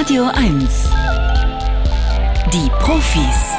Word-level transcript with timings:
Radio 0.00 0.24
1. 0.34 0.90
Die 2.52 2.70
Profis. 2.78 3.54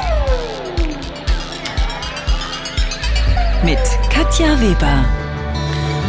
Mit 3.64 3.78
Katja 4.10 4.60
Weber. 4.60 5.04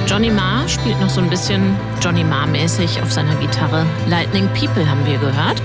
Johnny 0.08 0.30
Marr 0.30 0.68
spielt 0.68 1.00
noch 1.00 1.10
so 1.10 1.22
ein 1.22 1.30
bisschen 1.30 1.76
Johnny 2.02 2.24
Marr-mäßig 2.24 3.02
auf 3.02 3.12
seiner 3.12 3.36
Gitarre. 3.36 3.86
Lightning 4.08 4.48
People 4.54 4.90
haben 4.90 5.06
wir 5.06 5.18
gehört. 5.18 5.62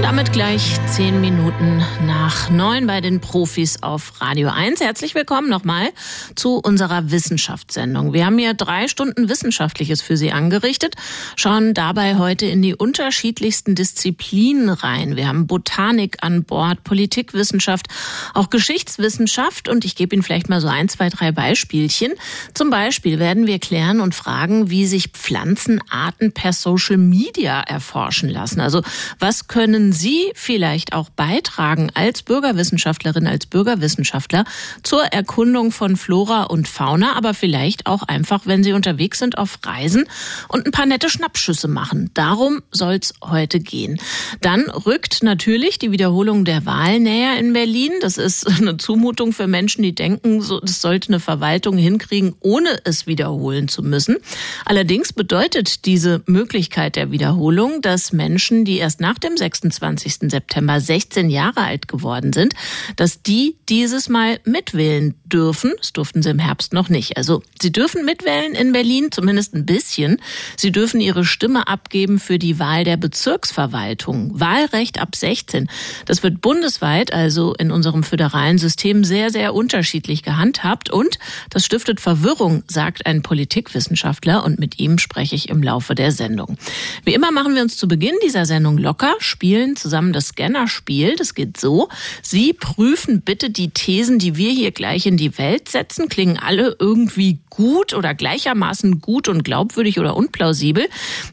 Damit 0.00 0.32
gleich 0.32 0.78
zehn 0.88 1.20
Minuten 1.20 1.82
nach 2.06 2.48
neun 2.48 2.86
bei 2.86 3.00
den 3.00 3.20
Profis 3.20 3.82
auf 3.82 4.20
Radio 4.20 4.48
1. 4.48 4.80
Herzlich 4.80 5.14
willkommen 5.14 5.50
nochmal 5.50 5.90
zu 6.34 6.56
unserer 6.56 7.10
Wissenschaftssendung. 7.10 8.12
Wir 8.12 8.26
haben 8.26 8.38
hier 8.38 8.54
drei 8.54 8.88
Stunden 8.88 9.28
Wissenschaftliches 9.28 10.00
für 10.00 10.16
Sie 10.16 10.32
angerichtet, 10.32 10.94
schauen 11.36 11.74
dabei 11.74 12.16
heute 12.16 12.46
in 12.46 12.62
die 12.62 12.74
unterschiedlichsten 12.74 13.74
Disziplinen 13.74 14.70
rein. 14.70 15.16
Wir 15.16 15.28
haben 15.28 15.46
Botanik 15.46 16.16
an 16.22 16.44
Bord, 16.44 16.82
Politikwissenschaft, 16.84 17.86
auch 18.34 18.50
Geschichtswissenschaft 18.50 19.68
und 19.68 19.84
ich 19.84 19.94
gebe 19.94 20.16
Ihnen 20.16 20.22
vielleicht 20.22 20.48
mal 20.48 20.60
so 20.60 20.68
ein, 20.68 20.88
zwei, 20.88 21.10
drei 21.10 21.32
Beispielchen. 21.32 22.12
Zum 22.54 22.70
Beispiel 22.70 23.18
werden 23.18 23.46
wir 23.46 23.58
klären 23.58 24.00
und 24.00 24.14
fragen, 24.14 24.70
wie 24.70 24.86
sich 24.86 25.08
Pflanzenarten 25.08 26.32
per 26.32 26.52
Social 26.52 26.96
Media 26.96 27.60
erforschen 27.60 28.30
lassen. 28.30 28.60
Also 28.60 28.82
was 29.18 29.48
können 29.48 29.81
können 29.82 29.92
Sie 29.92 30.30
vielleicht 30.36 30.92
auch 30.92 31.10
beitragen 31.10 31.90
als 31.94 32.22
Bürgerwissenschaftlerin, 32.22 33.26
als 33.26 33.46
Bürgerwissenschaftler 33.46 34.44
zur 34.84 35.02
Erkundung 35.06 35.72
von 35.72 35.96
Flora 35.96 36.44
und 36.44 36.68
Fauna, 36.68 37.16
aber 37.16 37.34
vielleicht 37.34 37.86
auch 37.86 38.04
einfach, 38.04 38.46
wenn 38.46 38.62
Sie 38.62 38.74
unterwegs 38.74 39.18
sind 39.18 39.38
auf 39.38 39.58
Reisen 39.64 40.04
und 40.46 40.66
ein 40.66 40.70
paar 40.70 40.86
nette 40.86 41.10
Schnappschüsse 41.10 41.66
machen. 41.66 42.12
Darum 42.14 42.62
soll 42.70 42.94
es 43.02 43.14
heute 43.24 43.58
gehen. 43.58 43.98
Dann 44.40 44.70
rückt 44.70 45.24
natürlich 45.24 45.80
die 45.80 45.90
Wiederholung 45.90 46.44
der 46.44 46.64
Wahl 46.64 47.00
näher 47.00 47.36
in 47.40 47.52
Berlin. 47.52 47.90
Das 48.02 48.18
ist 48.18 48.46
eine 48.60 48.76
Zumutung 48.76 49.32
für 49.32 49.48
Menschen, 49.48 49.82
die 49.82 49.96
denken, 49.96 50.44
das 50.60 50.80
sollte 50.80 51.08
eine 51.08 51.18
Verwaltung 51.18 51.76
hinkriegen, 51.76 52.36
ohne 52.38 52.78
es 52.84 53.08
wiederholen 53.08 53.66
zu 53.66 53.82
müssen. 53.82 54.18
Allerdings 54.64 55.12
bedeutet 55.12 55.86
diese 55.86 56.22
Möglichkeit 56.26 56.94
der 56.94 57.10
Wiederholung, 57.10 57.82
dass 57.82 58.12
Menschen, 58.12 58.64
die 58.64 58.78
erst 58.78 59.00
nach 59.00 59.18
dem 59.18 59.36
6. 59.36 59.71
28. 59.72 60.30
September 60.30 60.80
16 60.80 61.30
Jahre 61.30 61.62
alt 61.62 61.88
geworden 61.88 62.32
sind, 62.32 62.54
dass 62.96 63.22
die 63.22 63.56
dieses 63.68 64.08
Mal 64.08 64.38
mitwählen 64.44 65.14
dürfen. 65.24 65.72
Das 65.78 65.92
durften 65.92 66.22
sie 66.22 66.30
im 66.30 66.38
Herbst 66.38 66.72
noch 66.72 66.88
nicht. 66.88 67.16
Also 67.16 67.42
sie 67.60 67.72
dürfen 67.72 68.04
mitwählen 68.04 68.54
in 68.54 68.72
Berlin, 68.72 69.10
zumindest 69.10 69.54
ein 69.54 69.64
bisschen. 69.64 70.18
Sie 70.56 70.72
dürfen 70.72 71.00
ihre 71.00 71.24
Stimme 71.24 71.68
abgeben 71.68 72.18
für 72.18 72.38
die 72.38 72.58
Wahl 72.58 72.84
der 72.84 72.96
Bezirksverwaltung. 72.96 74.38
Wahlrecht 74.38 75.00
ab 75.00 75.16
16. 75.16 75.68
Das 76.04 76.22
wird 76.22 76.40
bundesweit, 76.40 77.12
also 77.12 77.54
in 77.54 77.70
unserem 77.70 78.02
föderalen 78.02 78.58
System, 78.58 79.04
sehr, 79.04 79.30
sehr 79.30 79.54
unterschiedlich 79.54 80.22
gehandhabt. 80.22 80.90
Und 80.90 81.18
das 81.50 81.64
stiftet 81.64 82.00
Verwirrung, 82.00 82.62
sagt 82.66 83.06
ein 83.06 83.22
Politikwissenschaftler. 83.22 84.44
Und 84.44 84.58
mit 84.58 84.78
ihm 84.78 84.98
spreche 84.98 85.34
ich 85.34 85.48
im 85.48 85.62
Laufe 85.62 85.94
der 85.94 86.12
Sendung. 86.12 86.58
Wie 87.04 87.14
immer 87.14 87.30
machen 87.32 87.54
wir 87.54 87.62
uns 87.62 87.76
zu 87.76 87.88
Beginn 87.88 88.14
dieser 88.24 88.46
Sendung 88.46 88.78
locker, 88.78 89.14
spielen 89.18 89.61
spielen 89.62 89.76
zusammen 89.76 90.12
das 90.12 90.28
Scanner-Spiel. 90.28 91.14
Das 91.16 91.34
geht 91.34 91.56
so. 91.56 91.88
Sie 92.20 92.52
prüfen 92.52 93.22
bitte 93.22 93.50
die 93.50 93.70
Thesen, 93.70 94.18
die 94.18 94.36
wir 94.36 94.50
hier 94.50 94.72
gleich 94.72 95.06
in 95.06 95.16
die 95.16 95.38
Welt 95.38 95.68
setzen. 95.68 96.08
Klingen 96.08 96.38
alle 96.38 96.76
irgendwie 96.80 97.38
gut 97.48 97.94
oder 97.94 98.14
gleichermaßen 98.14 99.00
gut 99.00 99.28
und 99.28 99.44
glaubwürdig 99.44 100.00
oder 100.00 100.16
unplausibel. 100.16 100.88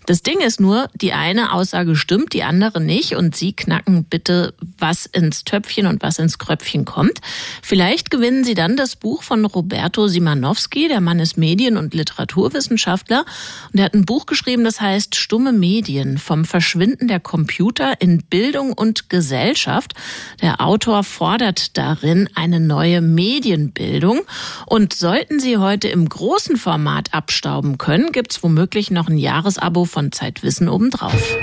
Das 0.05 0.21
Ding 0.21 0.41
ist 0.41 0.59
nur, 0.59 0.89
die 0.94 1.13
eine 1.13 1.53
Aussage 1.53 1.95
stimmt, 1.95 2.33
die 2.33 2.44
andere 2.44 2.81
nicht. 2.81 3.16
Und 3.16 3.36
Sie 3.36 3.53
knacken 3.53 4.03
bitte, 4.03 4.53
was 4.77 5.05
ins 5.05 5.43
Töpfchen 5.43 5.88
und 5.88 6.03
was 6.03 6.19
ins 6.19 6.38
Kröpfchen 6.38 6.86
kommt. 6.86 7.19
Vielleicht 7.64 8.11
gewinnen 8.11 8.43
Sie 8.43 8.53
dann 8.53 8.75
das 8.75 8.95
Buch 8.95 9.23
von 9.23 9.45
Roberto 9.45 10.08
Simanowski. 10.08 10.87
Der 10.87 11.02
Mann 11.02 11.20
ist 11.20 11.37
Medien- 11.37 11.77
und 11.77 11.93
Literaturwissenschaftler. 11.93 13.26
Und 13.71 13.80
er 13.80 13.86
hat 13.86 13.93
ein 13.93 14.05
Buch 14.05 14.26
geschrieben, 14.26 14.64
das 14.64 14.82
heißt 14.82 15.15
Stumme 15.15 15.52
Medien 15.52 16.17
vom 16.17 16.45
Verschwinden 16.45 17.08
der 17.08 17.20
Computer 17.20 18.02
in 18.02 18.18
Bildung 18.30 18.73
und 18.73 19.09
Gesellschaft. 19.09 19.93
Der 20.41 20.61
Autor 20.61 21.03
fordert 21.03 21.77
darin 21.77 22.30
eine 22.35 22.59
neue 22.59 23.02
Medienbildung. 23.02 24.21
Und 24.65 24.93
sollten 24.93 25.39
Sie 25.39 25.57
heute 25.57 25.87
im 25.87 26.07
großen 26.07 26.58
Format 26.58 27.13
abstauben 27.13 27.77
können, 27.77 28.11
gibt 28.11 28.31
es 28.31 28.43
womöglich 28.43 28.91
noch 28.91 29.09
ein 29.09 29.17
Jahresabo 29.17 29.85
von 29.85 30.11
Zeitwissen 30.11 30.69
obendrauf. 30.69 31.35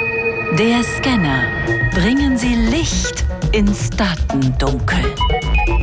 Der 0.59 0.83
Scanner. 0.83 1.43
Bringen 1.91 2.39
Sie 2.39 2.55
Licht 2.55 3.25
ins 3.53 3.91
Datendunkel. 3.91 5.15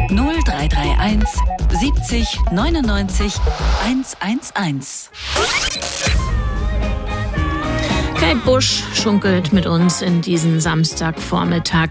0331 0.09 1.27
70 1.69 2.39
99 2.51 3.33
111. 3.83 5.09
Kate 8.23 8.39
Bush 8.45 8.83
schunkelt 8.93 9.51
mit 9.51 9.65
uns 9.65 10.01
in 10.01 10.21
diesen 10.21 10.61
Samstagvormittag. 10.61 11.89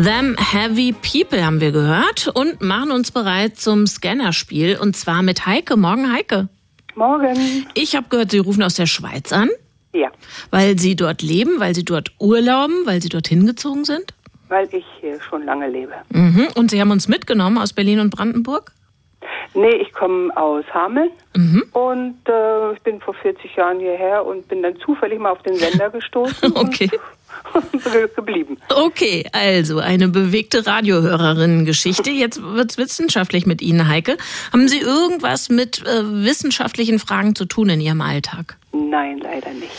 Them 0.00 0.36
Heavy 0.38 0.92
People 0.92 1.44
haben 1.44 1.60
wir 1.60 1.72
gehört 1.72 2.28
und 2.28 2.60
machen 2.60 2.92
uns 2.92 3.10
bereit 3.10 3.56
zum 3.56 3.88
Scannerspiel 3.88 4.78
und 4.80 4.96
zwar 4.96 5.24
mit 5.24 5.44
Heike. 5.44 5.76
Morgen, 5.76 6.12
Heike. 6.12 6.48
Morgen. 6.94 7.66
Ich 7.74 7.96
habe 7.96 8.06
gehört, 8.08 8.30
Sie 8.30 8.38
rufen 8.38 8.62
aus 8.62 8.74
der 8.74 8.86
Schweiz 8.86 9.32
an. 9.32 9.50
Ja. 9.92 10.12
Weil 10.50 10.78
Sie 10.78 10.94
dort 10.94 11.20
leben, 11.20 11.58
weil 11.58 11.74
Sie 11.74 11.84
dort 11.84 12.12
urlauben, 12.20 12.86
weil 12.86 13.02
Sie 13.02 13.08
dorthin 13.08 13.44
gezogen 13.44 13.84
sind? 13.84 14.14
Weil 14.48 14.68
ich 14.72 14.84
hier 15.00 15.20
schon 15.20 15.44
lange 15.44 15.68
lebe. 15.68 15.94
Mhm. 16.10 16.46
Und 16.54 16.70
Sie 16.70 16.80
haben 16.80 16.92
uns 16.92 17.08
mitgenommen 17.08 17.58
aus 17.58 17.72
Berlin 17.72 17.98
und 17.98 18.10
Brandenburg? 18.10 18.70
Nee, 19.54 19.76
ich 19.76 19.92
komme 19.92 20.34
aus 20.36 20.64
Hameln 20.72 21.10
mhm. 21.36 21.64
und 21.72 22.16
äh, 22.26 22.72
ich 22.72 22.80
bin 22.82 23.00
vor 23.00 23.14
40 23.14 23.54
Jahren 23.54 23.80
hierher 23.80 24.24
und 24.24 24.48
bin 24.48 24.62
dann 24.62 24.76
zufällig 24.78 25.18
mal 25.18 25.30
auf 25.30 25.42
den 25.42 25.56
Sender 25.56 25.90
gestoßen. 25.90 26.52
okay. 26.56 26.90
Und 27.54 28.14
geblieben. 28.14 28.56
Okay, 28.74 29.24
also 29.32 29.78
eine 29.78 30.08
bewegte 30.08 30.66
Radiohörerinnen-Geschichte. 30.66 32.10
Jetzt 32.10 32.42
wird's 32.42 32.78
wissenschaftlich 32.78 33.46
mit 33.46 33.60
Ihnen, 33.60 33.88
Heike. 33.88 34.16
Haben 34.52 34.68
Sie 34.68 34.78
irgendwas 34.78 35.48
mit 35.48 35.82
äh, 35.86 36.24
wissenschaftlichen 36.24 36.98
Fragen 36.98 37.34
zu 37.34 37.44
tun 37.44 37.68
in 37.68 37.80
Ihrem 37.80 38.00
Alltag? 38.00 38.56
Nein, 38.72 39.18
leider 39.18 39.52
nicht. 39.52 39.72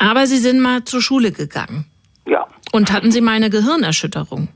Aber 0.00 0.26
Sie 0.26 0.38
sind 0.38 0.60
mal 0.60 0.84
zur 0.84 1.02
Schule 1.02 1.30
gegangen. 1.30 1.84
Ja. 2.26 2.46
Und 2.72 2.92
hatten 2.92 3.12
Sie 3.12 3.20
mal 3.20 3.32
eine 3.32 3.50
Gehirnerschütterung? 3.50 4.48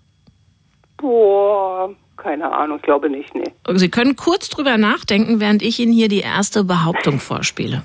Boah, 0.96 1.90
keine 2.24 2.50
Ahnung, 2.50 2.78
ich 2.78 2.82
glaube 2.82 3.10
nicht, 3.10 3.34
nee. 3.34 3.52
Sie 3.74 3.90
können 3.90 4.16
kurz 4.16 4.48
drüber 4.48 4.78
nachdenken, 4.78 5.40
während 5.40 5.62
ich 5.62 5.78
Ihnen 5.78 5.92
hier 5.92 6.08
die 6.08 6.20
erste 6.20 6.64
Behauptung 6.64 7.20
vorspiele. 7.20 7.82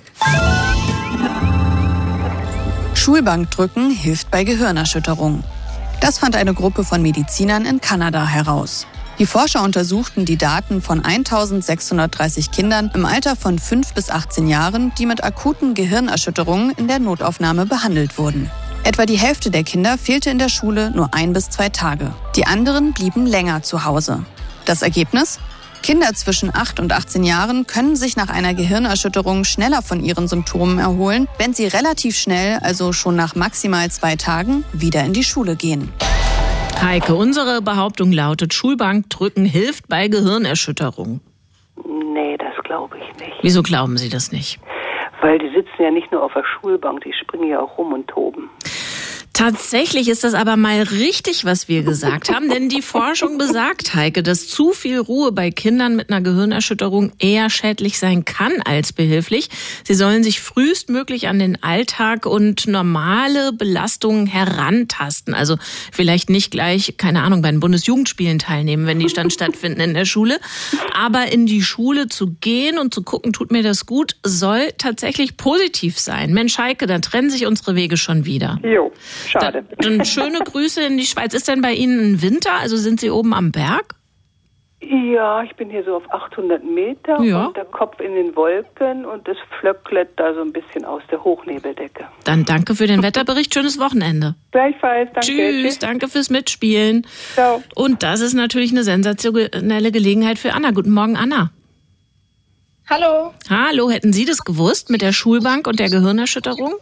Schulbankdrücken 2.96 3.92
hilft 3.92 4.32
bei 4.32 4.46
Gehirnerschütterung. 4.46 5.44
Das 6.02 6.20
fand 6.20 6.38
eine 6.38 6.54
Gruppe 6.54 6.86
von 6.86 7.02
Medizinern 7.02 7.66
in 7.66 7.82
Kanada 7.82 8.26
heraus. 8.26 8.88
Die 9.20 9.26
Forscher 9.26 9.62
untersuchten 9.62 10.24
die 10.24 10.38
Daten 10.38 10.82
von 10.82 11.04
1630 11.04 12.52
Kindern 12.52 12.90
im 12.94 13.04
Alter 13.04 13.36
von 13.36 13.60
5 13.60 13.94
bis 13.94 14.10
18 14.10 14.48
Jahren, 14.48 14.94
die 14.98 15.06
mit 15.06 15.22
akuten 15.22 15.74
Gehirnerschütterungen 15.74 16.72
in 16.72 16.88
der 16.88 17.00
Notaufnahme 17.00 17.66
behandelt 17.66 18.18
wurden. 18.18 18.50
Etwa 18.84 19.06
die 19.06 19.18
Hälfte 19.18 19.52
der 19.52 19.64
Kinder 19.64 19.98
fehlte 19.98 20.30
in 20.30 20.40
der 20.40 20.50
Schule 20.50 20.92
nur 20.92 21.14
ein 21.14 21.34
bis 21.34 21.50
zwei 21.50 21.70
Tage. 21.70 22.14
Die 22.36 22.46
anderen 22.46 22.94
blieben 22.94 23.26
länger 23.26 23.62
zu 23.62 23.86
Hause. 23.86 24.24
Das 24.66 24.82
Ergebnis? 24.82 25.40
Kinder 25.82 26.14
zwischen 26.14 26.54
8 26.54 26.80
und 26.80 26.92
18 26.92 27.24
Jahren 27.24 27.66
können 27.66 27.96
sich 27.96 28.16
nach 28.18 28.30
einer 28.30 28.54
Gehirnerschütterung 28.54 29.44
schneller 29.46 29.82
von 29.82 30.04
ihren 30.04 30.28
Symptomen 30.28 30.80
erholen, 30.80 31.28
wenn 31.38 31.54
sie 31.54 31.68
relativ 31.68 32.18
schnell, 32.18 32.60
also 32.62 32.92
schon 32.92 33.16
nach 33.16 33.36
maximal 33.36 33.90
zwei 33.90 34.16
Tagen, 34.16 34.66
wieder 34.74 35.04
in 35.04 35.14
die 35.14 35.24
Schule 35.24 35.56
gehen. 35.56 35.92
Heike, 36.82 37.16
unsere 37.16 37.62
Behauptung 37.62 38.12
lautet, 38.12 38.54
Schulbankdrücken 38.54 39.46
hilft 39.46 39.88
bei 39.88 40.08
Gehirnerschütterung. 40.08 41.22
Nee, 42.14 42.38
das 42.38 42.64
glaube 42.64 42.98
ich 42.98 43.20
nicht. 43.20 43.34
Wieso 43.42 43.64
glauben 43.64 43.98
Sie 43.98 44.10
das 44.10 44.32
nicht? 44.32 44.60
Weil 45.22 45.38
die 45.40 45.50
sitzen 45.50 45.84
ja 45.84 45.92
nicht 45.92 46.12
nur 46.12 46.24
auf 46.24 46.34
der 46.34 46.46
Schulbank, 46.46 47.02
die 47.02 47.14
springen 47.14 47.50
ja 47.50 47.60
auch 47.60 47.78
rum 47.78 47.94
und 47.94 48.08
toben. 48.08 48.50
Tatsächlich 49.40 50.10
ist 50.10 50.26
das 50.26 50.34
aber 50.34 50.58
mal 50.58 50.82
richtig, 50.82 51.46
was 51.46 51.70
wir 51.70 51.84
gesagt 51.84 52.30
haben, 52.30 52.50
denn 52.50 52.68
die 52.68 52.82
Forschung 52.82 53.38
besagt, 53.38 53.96
Heike, 53.96 54.22
dass 54.22 54.50
zu 54.50 54.74
viel 54.74 55.00
Ruhe 55.00 55.32
bei 55.32 55.50
Kindern 55.50 55.96
mit 55.96 56.10
einer 56.10 56.20
Gehirnerschütterung 56.20 57.14
eher 57.20 57.50
schädlich 57.50 58.00
sein 58.00 58.26
kann 58.26 58.62
als 58.66 58.92
behilflich. 58.92 59.48
Sie 59.86 59.94
sollen 59.94 60.24
sich 60.24 60.42
frühestmöglich 60.42 61.30
an 61.30 61.40
den 61.40 61.64
Alltag 61.64 62.26
und 62.26 62.68
normale 62.68 63.54
Belastungen 63.54 64.28
herantasten. 64.28 65.34
Also 65.34 65.56
vielleicht 65.94 66.30
nicht 66.30 66.52
gleich, 66.52 66.96
keine 66.98 67.24
Ahnung, 67.24 67.42
bei 67.42 67.50
den 67.50 67.62
Bundesjugendspielen 67.62 68.40
teilnehmen, 68.40 68.88
wenn 68.88 69.00
die 69.00 69.08
dann 69.08 69.30
stattfinden 69.30 69.80
in 69.80 69.94
der 69.94 70.04
Schule. 70.04 70.38
Aber 70.94 71.32
in 71.32 71.46
die 71.46 71.62
Schule 71.62 72.10
zu 72.10 72.36
gehen 72.42 72.78
und 72.78 72.94
zu 72.94 73.04
gucken, 73.04 73.32
tut 73.32 73.54
mir 73.54 73.64
das 73.64 73.86
gut, 73.86 74.18
soll 74.22 74.74
tatsächlich 74.78 75.38
positiv 75.38 75.98
sein. 75.98 76.34
Mensch, 76.34 76.58
Heike, 76.58 76.88
da 76.88 77.00
trennen 77.00 77.30
sich 77.30 77.46
unsere 77.46 77.76
Wege 77.76 77.96
schon 77.96 78.26
wieder. 78.26 78.60
Jo. 78.64 78.92
Schade. 79.30 79.64
Dann 79.78 80.06
schöne 80.06 80.40
Grüße 80.40 80.82
in 80.82 80.98
die 80.98 81.06
Schweiz. 81.06 81.34
Ist 81.34 81.48
denn 81.48 81.62
bei 81.62 81.74
Ihnen 81.74 82.14
ein 82.14 82.22
Winter? 82.22 82.54
Also 82.60 82.78
sind 82.78 83.00
Sie 83.00 83.10
oben 83.10 83.34
am 83.34 83.52
Berg? 83.52 83.96
Ja, 84.82 85.44
ich 85.44 85.54
bin 85.58 85.70
hier 85.70 85.84
so 85.84 85.98
auf 85.98 86.10
800 86.10 86.64
Meter 86.64 87.22
Ja. 87.22 87.48
und 87.48 87.58
der 87.58 87.66
Kopf 87.66 88.00
in 88.00 88.14
den 88.16 88.34
Wolken 88.36 89.06
und 89.06 89.28
es 89.28 89.36
flöcklet 89.60 90.08
da 90.16 90.34
so 90.34 90.40
ein 90.42 90.54
bisschen 90.54 90.86
aus 90.86 91.02
der 91.12 91.22
Hochnebeldecke. 91.22 92.06
Dann 92.24 92.46
danke 92.46 92.76
für 92.76 92.88
den 92.88 93.04
Wetterbericht. 93.04 93.54
Schönes 93.54 93.78
Wochenende. 93.78 94.36
Gleichfalls, 94.52 95.10
danke. 95.14 95.28
Tschüss, 95.28 95.80
danke 95.80 96.08
fürs 96.08 96.30
Mitspielen. 96.30 97.06
Ciao. 97.34 97.62
Und 97.76 98.04
das 98.04 98.22
ist 98.22 98.34
natürlich 98.36 98.72
eine 98.72 98.86
sensationelle 98.86 99.92
Gelegenheit 99.92 100.40
für 100.40 100.54
Anna. 100.54 100.72
Guten 100.72 100.92
Morgen, 100.92 101.18
Anna. 101.18 101.52
Hallo. 102.90 103.34
Hallo, 103.50 103.92
hätten 103.92 104.14
Sie 104.14 104.24
das 104.26 104.46
gewusst 104.46 104.90
mit 104.90 105.02
der 105.02 105.12
Schulbank 105.12 105.68
und 105.68 105.80
der 105.80 105.90
Gehirnerschütterung? 105.90 106.74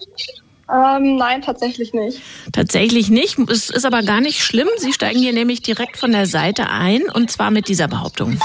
Ähm, 0.72 1.16
nein, 1.16 1.42
tatsächlich 1.42 1.94
nicht. 1.94 2.22
Tatsächlich 2.52 3.10
nicht. 3.10 3.40
Es 3.50 3.70
ist 3.70 3.86
aber 3.86 4.04
gar 4.04 4.20
nicht 4.20 4.44
schlimm. 4.44 4.68
Sie 4.78 4.92
steigen 4.92 5.20
hier 5.20 5.34
nämlich 5.34 5.62
direkt 5.62 5.98
von 5.98 6.12
der 6.12 6.26
Seite 6.26 6.70
ein 6.70 7.04
und 7.14 7.32
zwar 7.32 7.52
mit 7.52 7.70
dieser 7.70 7.88
Behauptung. 7.88 8.38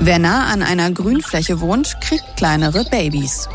Wer 0.00 0.18
nah 0.18 0.46
an 0.52 0.62
einer 0.62 0.90
Grünfläche 0.90 1.60
wohnt, 1.60 2.00
kriegt 2.00 2.36
kleinere 2.36 2.84
Babys. 2.84 3.48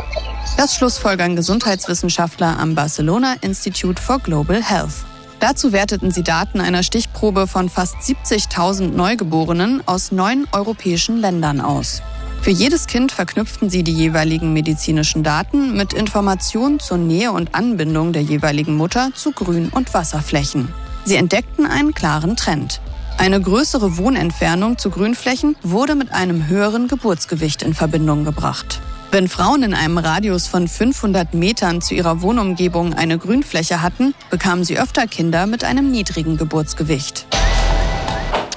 Das 0.57 0.75
schlussfolgern 0.75 1.35
Gesundheitswissenschaftler 1.35 2.57
am 2.59 2.75
Barcelona 2.75 3.35
Institute 3.41 4.01
for 4.01 4.19
Global 4.19 4.63
Health. 4.63 5.05
Dazu 5.39 5.71
werteten 5.71 6.11
sie 6.11 6.23
Daten 6.23 6.59
einer 6.59 6.83
Stichprobe 6.83 7.47
von 7.47 7.69
fast 7.69 7.95
70.000 7.97 8.89
Neugeborenen 8.89 9.83
aus 9.85 10.11
neun 10.11 10.47
europäischen 10.51 11.17
Ländern 11.17 11.61
aus. 11.61 12.01
Für 12.41 12.51
jedes 12.51 12.87
Kind 12.87 13.11
verknüpften 13.11 13.69
sie 13.69 13.83
die 13.83 13.93
jeweiligen 13.93 14.53
medizinischen 14.53 15.23
Daten 15.23 15.75
mit 15.75 15.93
Informationen 15.93 16.79
zur 16.79 16.97
Nähe 16.97 17.31
und 17.31 17.53
Anbindung 17.53 18.13
der 18.13 18.21
jeweiligen 18.21 18.75
Mutter 18.75 19.11
zu 19.13 19.31
Grün- 19.31 19.69
und 19.69 19.93
Wasserflächen. 19.93 20.73
Sie 21.03 21.15
entdeckten 21.15 21.65
einen 21.65 21.93
klaren 21.93 22.35
Trend. 22.37 22.81
Eine 23.17 23.41
größere 23.41 23.97
Wohnentfernung 23.97 24.77
zu 24.77 24.89
Grünflächen 24.89 25.57
wurde 25.61 25.95
mit 25.95 26.13
einem 26.13 26.47
höheren 26.47 26.87
Geburtsgewicht 26.87 27.61
in 27.61 27.73
Verbindung 27.73 28.23
gebracht. 28.23 28.79
Wenn 29.11 29.27
Frauen 29.27 29.63
in 29.63 29.73
einem 29.73 29.97
Radius 29.97 30.47
von 30.47 30.67
500 30.67 31.33
Metern 31.33 31.81
zu 31.81 31.95
ihrer 31.95 32.21
Wohnumgebung 32.21 32.93
eine 32.93 33.17
Grünfläche 33.17 33.81
hatten, 33.81 34.13
bekamen 34.29 34.63
sie 34.63 34.79
öfter 34.79 35.07
Kinder 35.07 35.47
mit 35.47 35.65
einem 35.65 35.91
niedrigen 35.91 36.37
Geburtsgewicht. 36.37 37.25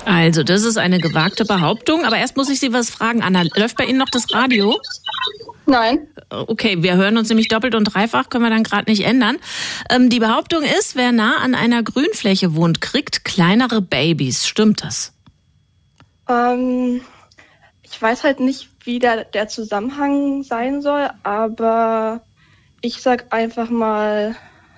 Also, 0.04 0.42
das 0.42 0.62
ist 0.64 0.78
eine 0.78 0.98
gewagte 0.98 1.44
Behauptung. 1.44 2.04
Aber 2.04 2.16
erst 2.16 2.36
muss 2.36 2.48
ich 2.48 2.60
Sie 2.60 2.72
was 2.72 2.90
fragen, 2.90 3.22
Anna. 3.22 3.42
Läuft 3.56 3.76
bei 3.76 3.84
Ihnen 3.84 3.98
noch 3.98 4.10
das 4.10 4.32
Radio? 4.32 4.78
Nein. 5.66 6.08
Okay, 6.28 6.82
wir 6.82 6.96
hören 6.96 7.16
uns 7.16 7.28
nämlich 7.28 7.48
doppelt 7.48 7.74
und 7.74 7.84
dreifach, 7.84 8.28
können 8.28 8.44
wir 8.44 8.50
dann 8.50 8.64
gerade 8.64 8.90
nicht 8.90 9.04
ändern. 9.04 9.36
Ähm, 9.90 10.10
die 10.10 10.18
Behauptung 10.18 10.62
ist, 10.62 10.96
wer 10.96 11.12
nah 11.12 11.36
an 11.38 11.54
einer 11.54 11.82
Grünfläche 11.82 12.54
wohnt, 12.54 12.80
kriegt 12.80 13.24
kleinere 13.24 13.80
Babys. 13.80 14.46
Stimmt 14.46 14.82
das? 14.82 15.12
Ähm, 16.28 17.00
ich 17.82 18.00
weiß 18.00 18.24
halt 18.24 18.40
nicht, 18.40 18.70
wie 18.84 18.98
der, 18.98 19.24
der 19.24 19.48
Zusammenhang 19.48 20.42
sein 20.42 20.82
soll, 20.82 21.10
aber 21.22 22.22
ich 22.80 23.00
sag 23.00 23.32
einfach 23.32 23.70
mal, 23.70 24.34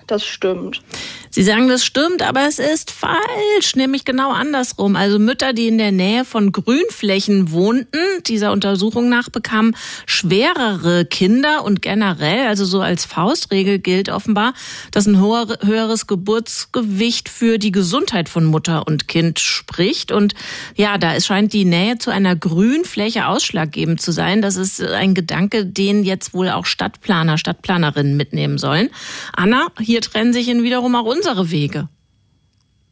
das 0.07 0.25
stimmt. 0.25 0.81
Sie 1.29 1.43
sagen, 1.43 1.67
das 1.67 1.83
stimmt, 1.83 2.21
aber 2.21 2.47
es 2.47 2.59
ist 2.59 2.91
falsch, 2.91 3.75
nämlich 3.75 4.05
genau 4.05 4.31
andersrum. 4.31 4.95
Also 4.95 5.19
Mütter, 5.19 5.51
die 5.51 5.67
in 5.67 5.77
der 5.77 5.91
Nähe 5.91 6.23
von 6.23 6.53
Grünflächen 6.53 7.51
wohnten, 7.51 7.99
dieser 8.25 8.53
Untersuchung 8.53 9.09
nach 9.09 9.29
bekamen 9.29 9.75
schwerere 10.05 11.03
Kinder 11.03 11.65
und 11.65 11.81
generell, 11.81 12.47
also 12.47 12.63
so 12.63 12.79
als 12.79 13.03
Faustregel 13.03 13.79
gilt 13.79 14.07
offenbar, 14.07 14.53
dass 14.91 15.07
ein 15.07 15.19
höher- 15.19 15.59
höheres 15.61 16.07
Geburtsgewicht 16.07 17.27
für 17.27 17.57
die 17.57 17.73
Gesundheit 17.73 18.29
von 18.29 18.45
Mutter 18.45 18.87
und 18.87 19.09
Kind 19.09 19.39
spricht. 19.39 20.13
Und 20.13 20.35
ja, 20.75 20.97
da 20.97 21.19
scheint 21.19 21.51
die 21.51 21.65
Nähe 21.65 21.97
zu 21.97 22.11
einer 22.11 22.37
Grünfläche 22.37 23.27
ausschlaggebend 23.27 24.01
zu 24.01 24.13
sein. 24.13 24.41
Das 24.41 24.55
ist 24.55 24.81
ein 24.81 25.13
Gedanke, 25.13 25.65
den 25.65 26.03
jetzt 26.05 26.33
wohl 26.33 26.49
auch 26.49 26.65
Stadtplaner, 26.65 27.37
Stadtplanerinnen 27.37 28.15
mitnehmen 28.15 28.57
sollen. 28.57 28.89
Anna, 29.33 29.67
hier 29.79 29.94
trennen 30.01 30.33
sich 30.33 30.47
in 30.47 30.63
wiederum 30.63 30.95
auch 30.95 31.05
unsere 31.05 31.51
Wege. 31.51 31.87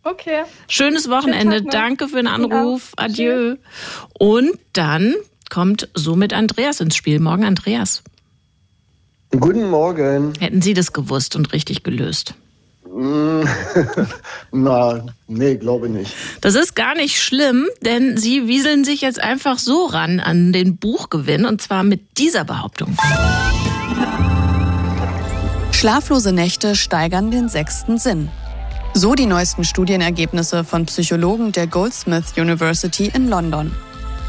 Okay. 0.03 0.43
Schönes 0.67 1.09
Wochenende. 1.09 1.57
Schönen. 1.57 1.69
Danke 1.69 2.07
für 2.07 2.17
den 2.17 2.27
Anruf. 2.27 2.93
auch. 2.97 3.03
Adieu. 3.03 3.55
Und 4.19 4.59
dann 4.73 5.15
kommt 5.49 5.89
somit 5.93 6.33
Andreas 6.33 6.81
ins 6.81 6.95
Spiel. 6.95 7.19
Morgen, 7.19 7.45
Andreas. 7.45 8.03
Guten 9.31 9.69
Morgen. 9.69 10.33
Hätten 10.39 10.61
Sie 10.61 10.73
das 10.73 10.93
gewusst 10.93 11.35
und 11.35 11.53
richtig 11.53 11.83
gelöst? 11.83 12.35
Na, 14.51 15.05
nee, 15.27 15.55
glaube 15.55 15.89
nicht. 15.89 16.13
Das 16.41 16.53
ist 16.53 16.75
gar 16.75 16.95
nicht 16.95 17.19
schlimm, 17.19 17.67
denn 17.81 18.17
Sie 18.17 18.47
wieseln 18.47 18.83
sich 18.83 19.01
jetzt 19.01 19.19
einfach 19.19 19.57
so 19.57 19.85
ran 19.85 20.19
an 20.19 20.53
den 20.53 20.77
Buchgewinn 20.77 21.45
und 21.45 21.61
zwar 21.61 21.83
mit 21.83 22.19
dieser 22.19 22.43
Behauptung. 22.43 22.95
Schlaflose 25.83 26.31
Nächte 26.31 26.77
steigern 26.77 27.29
den 27.29 27.49
sechsten 27.49 27.97
Sinn. 27.97 28.29
So 28.93 29.15
die 29.15 29.25
neuesten 29.25 29.65
Studienergebnisse 29.65 30.63
von 30.63 30.85
Psychologen 30.85 31.51
der 31.51 31.67
Goldsmith 31.67 32.37
University 32.37 33.11
in 33.13 33.27
London. 33.27 33.75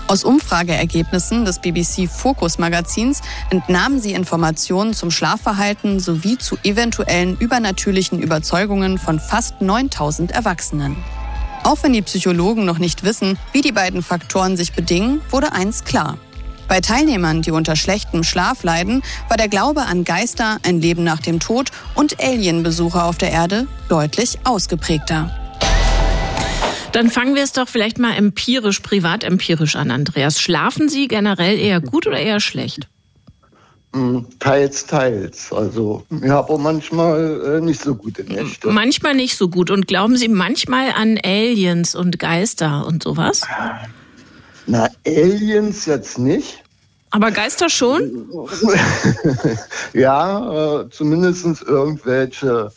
Aus 0.09 0.25
Umfrageergebnissen 0.25 1.45
des 1.45 1.61
BBC 1.61 2.11
Focus 2.11 2.59
Magazins 2.59 3.23
entnahmen 3.51 4.01
sie 4.01 4.15
Informationen 4.15 4.95
zum 4.95 5.13
Schlafverhalten 5.13 6.01
sowie 6.01 6.39
zu 6.39 6.57
eventuellen 6.65 7.39
übernatürlichen 7.39 8.21
Überzeugungen 8.21 8.99
von 8.99 9.21
fast 9.21 9.61
9000 9.61 10.33
Erwachsenen. 10.33 10.97
Auch 11.63 11.79
wenn 11.83 11.93
die 11.93 12.03
Psychologen 12.03 12.65
noch 12.65 12.79
nicht 12.79 13.05
wissen, 13.05 13.39
wie 13.53 13.61
die 13.61 13.71
beiden 13.71 14.03
Faktoren 14.03 14.57
sich 14.57 14.73
bedingen, 14.73 15.21
wurde 15.31 15.53
eins 15.53 15.85
klar. 15.85 16.19
Bei 16.69 16.81
Teilnehmern, 16.81 17.43
die 17.43 17.51
unter 17.51 17.77
schlechtem 17.77 18.25
Schlaf 18.25 18.63
leiden, 18.63 19.03
war 19.29 19.37
der 19.37 19.49
Glaube 19.49 19.83
an 19.83 20.05
Geister, 20.05 20.59
ein 20.63 20.81
Leben 20.81 21.05
nach 21.05 21.21
dem 21.21 21.41
Tod 21.41 21.71
und 21.95 22.21
Alienbesuche 22.23 23.03
auf 23.03 23.19
der 23.19 23.31
Erde 23.31 23.67
deutlich 23.89 24.39
ausgeprägter. 24.45 25.31
Dann 26.93 27.11
fangen 27.11 27.35
wir 27.35 27.43
es 27.43 27.53
doch 27.53 27.69
vielleicht 27.69 27.99
mal 27.99 28.15
empirisch, 28.15 28.79
privat 28.79 29.25
empirisch 29.25 29.75
an, 29.75 29.91
Andreas. 29.91 30.41
Schlafen 30.41 30.89
Sie 30.89 31.09
generell 31.09 31.59
eher 31.59 31.81
gut 31.81 32.07
oder 32.07 32.19
eher 32.19 32.39
schlecht? 32.39 32.89
Hm, 33.95 34.27
Teils, 34.39 34.87
teils. 34.87 35.53
Also, 35.53 36.05
ich 36.11 36.29
habe 36.29 36.53
auch 36.53 36.59
manchmal 36.59 37.59
äh, 37.59 37.61
nicht 37.61 37.81
so 37.81 37.95
gute 37.95 38.25
Nächte. 38.25 38.69
Manchmal 38.69 39.15
nicht 39.15 39.37
so 39.37 39.49
gut. 39.49 39.71
Und 39.71 39.87
glauben 39.87 40.17
Sie 40.17 40.29
manchmal 40.29 40.91
an 40.91 41.19
Aliens 41.25 41.95
und 41.95 42.19
Geister 42.19 42.87
und 42.87 43.03
sowas? 43.03 43.43
Na, 44.67 44.89
Aliens 45.07 45.87
jetzt 45.87 46.19
nicht. 46.19 46.63
Aber 47.11 47.31
Geister 47.31 47.69
schon? 47.69 48.29
ja, 49.93 50.81
äh, 50.81 50.91
zumindest 50.91 51.63
irgendwelche 51.63 52.73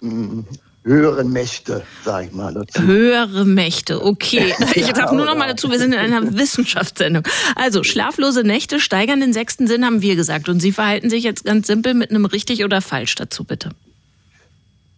mh, 0.00 0.44
höheren 0.84 1.32
Mächte, 1.32 1.82
sag 2.04 2.26
ich 2.26 2.32
mal 2.32 2.52
dazu. 2.52 2.82
Höhere 2.82 3.44
Mächte, 3.44 4.04
okay. 4.04 4.54
Ich 4.74 4.88
Ja, 4.88 4.94
sag 4.94 5.12
nur 5.12 5.24
noch 5.24 5.36
mal 5.36 5.48
dazu, 5.48 5.70
wir 5.70 5.78
sind 5.78 5.92
in 5.92 5.98
einer 5.98 6.34
Wissenschaftssendung. 6.36 7.22
Also, 7.56 7.82
schlaflose 7.82 8.42
Nächte 8.42 8.80
steigern 8.80 9.20
den 9.20 9.32
sechsten 9.32 9.66
Sinn, 9.66 9.84
haben 9.84 10.02
wir 10.02 10.16
gesagt. 10.16 10.48
Und 10.48 10.60
Sie 10.60 10.72
verhalten 10.72 11.08
sich 11.08 11.24
jetzt 11.24 11.44
ganz 11.44 11.66
simpel 11.66 11.94
mit 11.94 12.10
einem 12.10 12.24
richtig 12.26 12.64
oder 12.64 12.82
falsch 12.82 13.14
dazu, 13.14 13.44
bitte. 13.44 13.70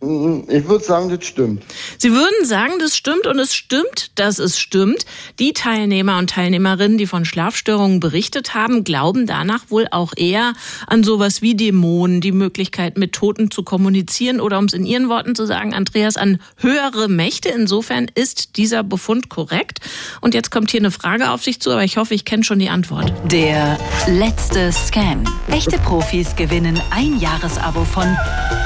Hm, 0.03 0.45
ich 0.49 0.67
würde 0.67 0.83
sagen, 0.83 1.11
das 1.11 1.27
stimmt. 1.27 1.63
Sie 1.99 2.13
würden 2.13 2.47
sagen, 2.47 2.75
das 2.79 2.97
stimmt 2.97 3.27
und 3.27 3.39
es 3.39 3.55
stimmt, 3.55 4.13
dass 4.15 4.39
es 4.39 4.59
stimmt. 4.59 5.05
Die 5.39 5.53
Teilnehmer 5.53 6.17
und 6.17 6.31
Teilnehmerinnen, 6.31 6.97
die 6.97 7.07
von 7.07 7.27
Schlafstörungen 7.27 8.01
berichtet 8.01 8.55
haben, 8.55 8.83
glauben 8.83 9.27
danach 9.27 9.65
wohl 9.69 9.87
auch 9.91 10.15
eher 10.17 10.55
an 10.87 11.05
sowas 11.05 11.43
wie 11.43 11.55
Dämonen, 11.55 12.23
die 12.23 12.33
Möglichkeit 12.33 12.97
mit 12.97 13.13
Toten 13.13 13.51
zu 13.51 13.63
kommunizieren 13.63 14.41
oder 14.41 14.59
um 14.59 14.65
es 14.65 14.73
in 14.73 14.87
Ihren 14.87 15.11
Worten 15.11 15.35
zu 15.35 15.45
sagen, 15.45 15.75
Andreas, 15.75 16.17
an 16.17 16.39
höhere 16.57 17.09
Mächte. 17.09 17.51
Insofern 17.51 18.07
ist 18.15 18.57
dieser 18.57 18.83
Befund 18.83 19.29
korrekt. 19.29 19.81
Und 20.23 20.33
jetzt 20.33 20.51
kommt 20.51 20.71
hier 20.71 20.81
eine 20.81 20.91
Frage 20.91 21.31
auf 21.31 21.45
sich 21.45 21.61
zu, 21.61 21.73
aber 21.73 21.85
ich 21.85 21.99
hoffe, 21.99 22.15
ich 22.15 22.25
kenne 22.25 22.43
schon 22.43 22.59
die 22.59 22.71
Antwort. 22.71 23.13
Der 23.31 23.79
letzte 24.09 24.73
Scan. 24.73 25.25
Echte 25.49 25.79
Profis 25.79 26.35
gewinnen 26.37 26.81
ein 26.91 27.21
Jahresabo 27.21 27.85
von 27.85 28.17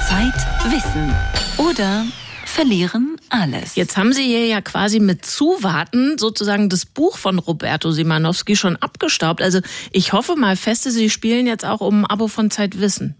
Zeit 0.08 0.72
Wissen 0.72 1.12
oder 1.58 2.06
verlieren 2.44 3.16
alles. 3.30 3.74
Jetzt 3.74 3.96
haben 3.96 4.12
Sie 4.12 4.22
hier 4.22 4.46
ja 4.46 4.60
quasi 4.60 5.00
mit 5.00 5.26
Zuwarten 5.26 6.18
sozusagen 6.18 6.68
das 6.68 6.86
Buch 6.86 7.18
von 7.18 7.38
Roberto 7.38 7.90
Simanowski 7.90 8.54
schon 8.54 8.76
abgestaubt. 8.76 9.42
Also 9.42 9.60
ich 9.90 10.12
hoffe 10.12 10.36
mal 10.36 10.56
feste, 10.56 10.90
Sie 10.90 11.10
spielen 11.10 11.46
jetzt 11.46 11.64
auch 11.64 11.80
um 11.80 12.02
ein 12.02 12.06
Abo 12.06 12.28
von 12.28 12.50
Zeit 12.50 12.78
Wissen. 12.78 13.16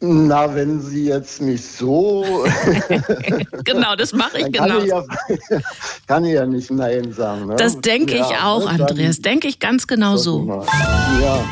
Na, 0.00 0.54
wenn 0.54 0.80
Sie 0.80 1.06
jetzt 1.06 1.40
mich 1.40 1.66
so. 1.66 2.24
genau, 3.64 3.96
das 3.96 4.12
mache 4.12 4.38
ich 4.38 4.52
kann 4.52 4.68
genau. 4.68 4.78
Ich 4.78 4.88
ja, 4.88 5.02
kann 6.06 6.24
ich 6.24 6.34
ja 6.34 6.46
nicht 6.46 6.70
Nein 6.70 7.12
sagen. 7.12 7.46
Ne? 7.46 7.56
Das 7.56 7.80
denke 7.80 8.16
ja, 8.16 8.30
ich 8.30 8.36
auch, 8.36 8.72
ne, 8.72 8.84
Andreas. 8.84 9.18
Denke 9.18 9.48
ich 9.48 9.58
ganz 9.58 9.88
genau 9.88 10.16
so. 10.16 10.64
Ja. 11.20 11.44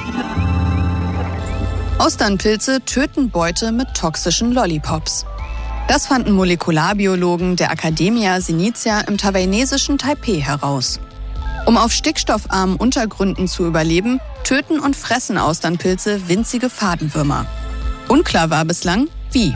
Austernpilze 1.98 2.82
töten 2.84 3.30
Beute 3.30 3.72
mit 3.72 3.94
toxischen 3.94 4.52
Lollipops. 4.52 5.24
Das 5.88 6.06
fanden 6.06 6.32
Molekularbiologen 6.32 7.56
der 7.56 7.70
Academia 7.70 8.42
Sinicia 8.42 9.00
im 9.00 9.16
taiwanesischen 9.16 9.96
Taipei 9.96 10.40
heraus. 10.40 11.00
Um 11.64 11.78
auf 11.78 11.92
stickstoffarmen 11.92 12.76
Untergründen 12.76 13.48
zu 13.48 13.66
überleben, 13.66 14.20
töten 14.44 14.78
und 14.78 14.94
fressen 14.94 15.38
Austernpilze 15.38 16.28
winzige 16.28 16.68
Fadenwürmer. 16.68 17.46
Unklar 18.08 18.50
war 18.50 18.66
bislang, 18.66 19.08
wie. 19.32 19.54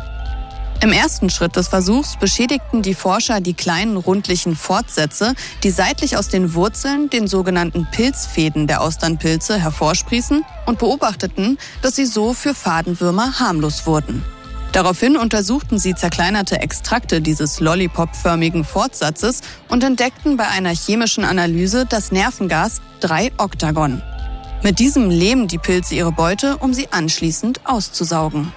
Im 0.82 0.92
ersten 0.92 1.28
Schritt 1.28 1.56
des 1.56 1.68
Versuchs 1.68 2.16
beschädigten 2.18 2.80
die 2.80 2.94
Forscher 2.94 3.42
die 3.42 3.52
kleinen 3.52 3.98
rundlichen 3.98 4.56
Fortsätze, 4.56 5.34
die 5.62 5.70
seitlich 5.70 6.16
aus 6.16 6.28
den 6.28 6.54
Wurzeln, 6.54 7.10
den 7.10 7.28
sogenannten 7.28 7.86
Pilzfäden 7.90 8.66
der 8.66 8.80
Austernpilze, 8.80 9.58
hervorsprießen 9.58 10.42
und 10.64 10.78
beobachteten, 10.78 11.58
dass 11.82 11.96
sie 11.96 12.06
so 12.06 12.32
für 12.32 12.54
Fadenwürmer 12.54 13.38
harmlos 13.38 13.84
wurden. 13.84 14.24
Daraufhin 14.72 15.18
untersuchten 15.18 15.78
sie 15.78 15.94
zerkleinerte 15.94 16.60
Extrakte 16.60 17.20
dieses 17.20 17.60
Lollipop-förmigen 17.60 18.64
Fortsatzes 18.64 19.42
und 19.68 19.84
entdeckten 19.84 20.38
bei 20.38 20.48
einer 20.48 20.70
chemischen 20.70 21.24
Analyse 21.24 21.84
das 21.84 22.10
Nervengas 22.10 22.80
3-Oktagon. 23.02 24.00
Mit 24.62 24.78
diesem 24.78 25.10
lähmen 25.10 25.46
die 25.46 25.58
Pilze 25.58 25.94
ihre 25.94 26.12
Beute, 26.12 26.56
um 26.56 26.72
sie 26.72 26.90
anschließend 26.90 27.66
auszusaugen. 27.66 28.52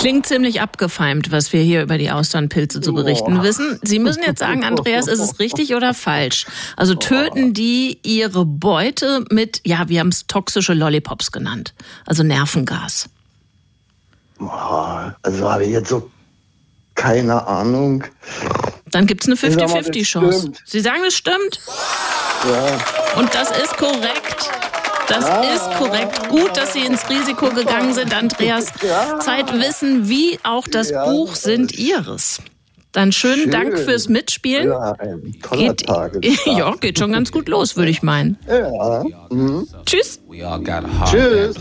Klingt 0.00 0.26
ziemlich 0.26 0.62
abgefeimt, 0.62 1.30
was 1.30 1.52
wir 1.52 1.62
hier 1.62 1.82
über 1.82 1.98
die 1.98 2.10
Austernpilze 2.10 2.80
zu 2.80 2.94
berichten 2.94 3.38
oh. 3.38 3.42
wissen. 3.42 3.78
Sie 3.82 3.98
müssen 3.98 4.22
jetzt 4.26 4.38
sagen, 4.38 4.64
Andreas, 4.64 5.06
ist 5.06 5.20
es 5.20 5.38
richtig 5.38 5.74
oder 5.74 5.92
falsch? 5.94 6.46
Also 6.76 6.94
töten 6.94 7.52
die 7.52 7.98
ihre 8.02 8.46
Beute 8.46 9.24
mit, 9.30 9.60
ja, 9.64 9.88
wir 9.88 10.00
haben 10.00 10.08
es 10.08 10.26
toxische 10.26 10.72
Lollipops 10.72 11.32
genannt, 11.32 11.74
also 12.06 12.22
Nervengas. 12.22 13.10
Also 15.22 15.50
habe 15.52 15.64
ich 15.64 15.70
jetzt 15.70 15.90
so 15.90 16.10
keine 16.94 17.46
Ahnung. 17.46 18.04
Dann 18.90 19.06
gibt 19.06 19.22
es 19.22 19.28
eine 19.28 19.36
50-50-Chance. 19.36 20.52
Sie 20.64 20.80
sagen, 20.80 21.00
es 21.06 21.14
stimmt? 21.14 21.60
Ja. 22.48 23.18
Und 23.18 23.34
das 23.34 23.50
ist 23.50 23.76
korrekt. 23.76 24.50
Das 25.10 25.26
ja. 25.26 25.42
ist 25.42 25.70
korrekt. 25.76 26.28
Gut, 26.28 26.56
dass 26.56 26.72
Sie 26.72 26.80
ins 26.80 27.08
Risiko 27.10 27.50
gegangen 27.50 27.92
sind, 27.94 28.16
Andreas. 28.16 28.72
Ja. 28.82 29.18
Zeitwissen 29.20 30.08
wie 30.08 30.38
auch 30.42 30.66
das 30.66 30.90
ja. 30.90 31.04
Buch 31.04 31.34
sind 31.34 31.76
Ihres. 31.76 32.40
Dann 32.92 33.12
schönen 33.12 33.42
Schön. 33.42 33.50
Dank 33.50 33.78
fürs 33.78 34.08
Mitspielen. 34.08 34.68
Ja, 34.68 34.92
ein 34.92 35.36
toller 35.42 35.74
geht, 35.74 35.86
Tag. 35.86 36.18
Ja, 36.46 36.74
geht 36.76 36.98
schon 36.98 37.12
ganz 37.12 37.30
gut 37.30 37.48
los, 37.48 37.76
würde 37.76 37.90
ich 37.90 38.02
meinen. 38.02 38.38
Ja. 38.48 39.04
Mhm. 39.30 39.68
Tschüss. 39.84 40.20
Tschüss. 41.04 41.54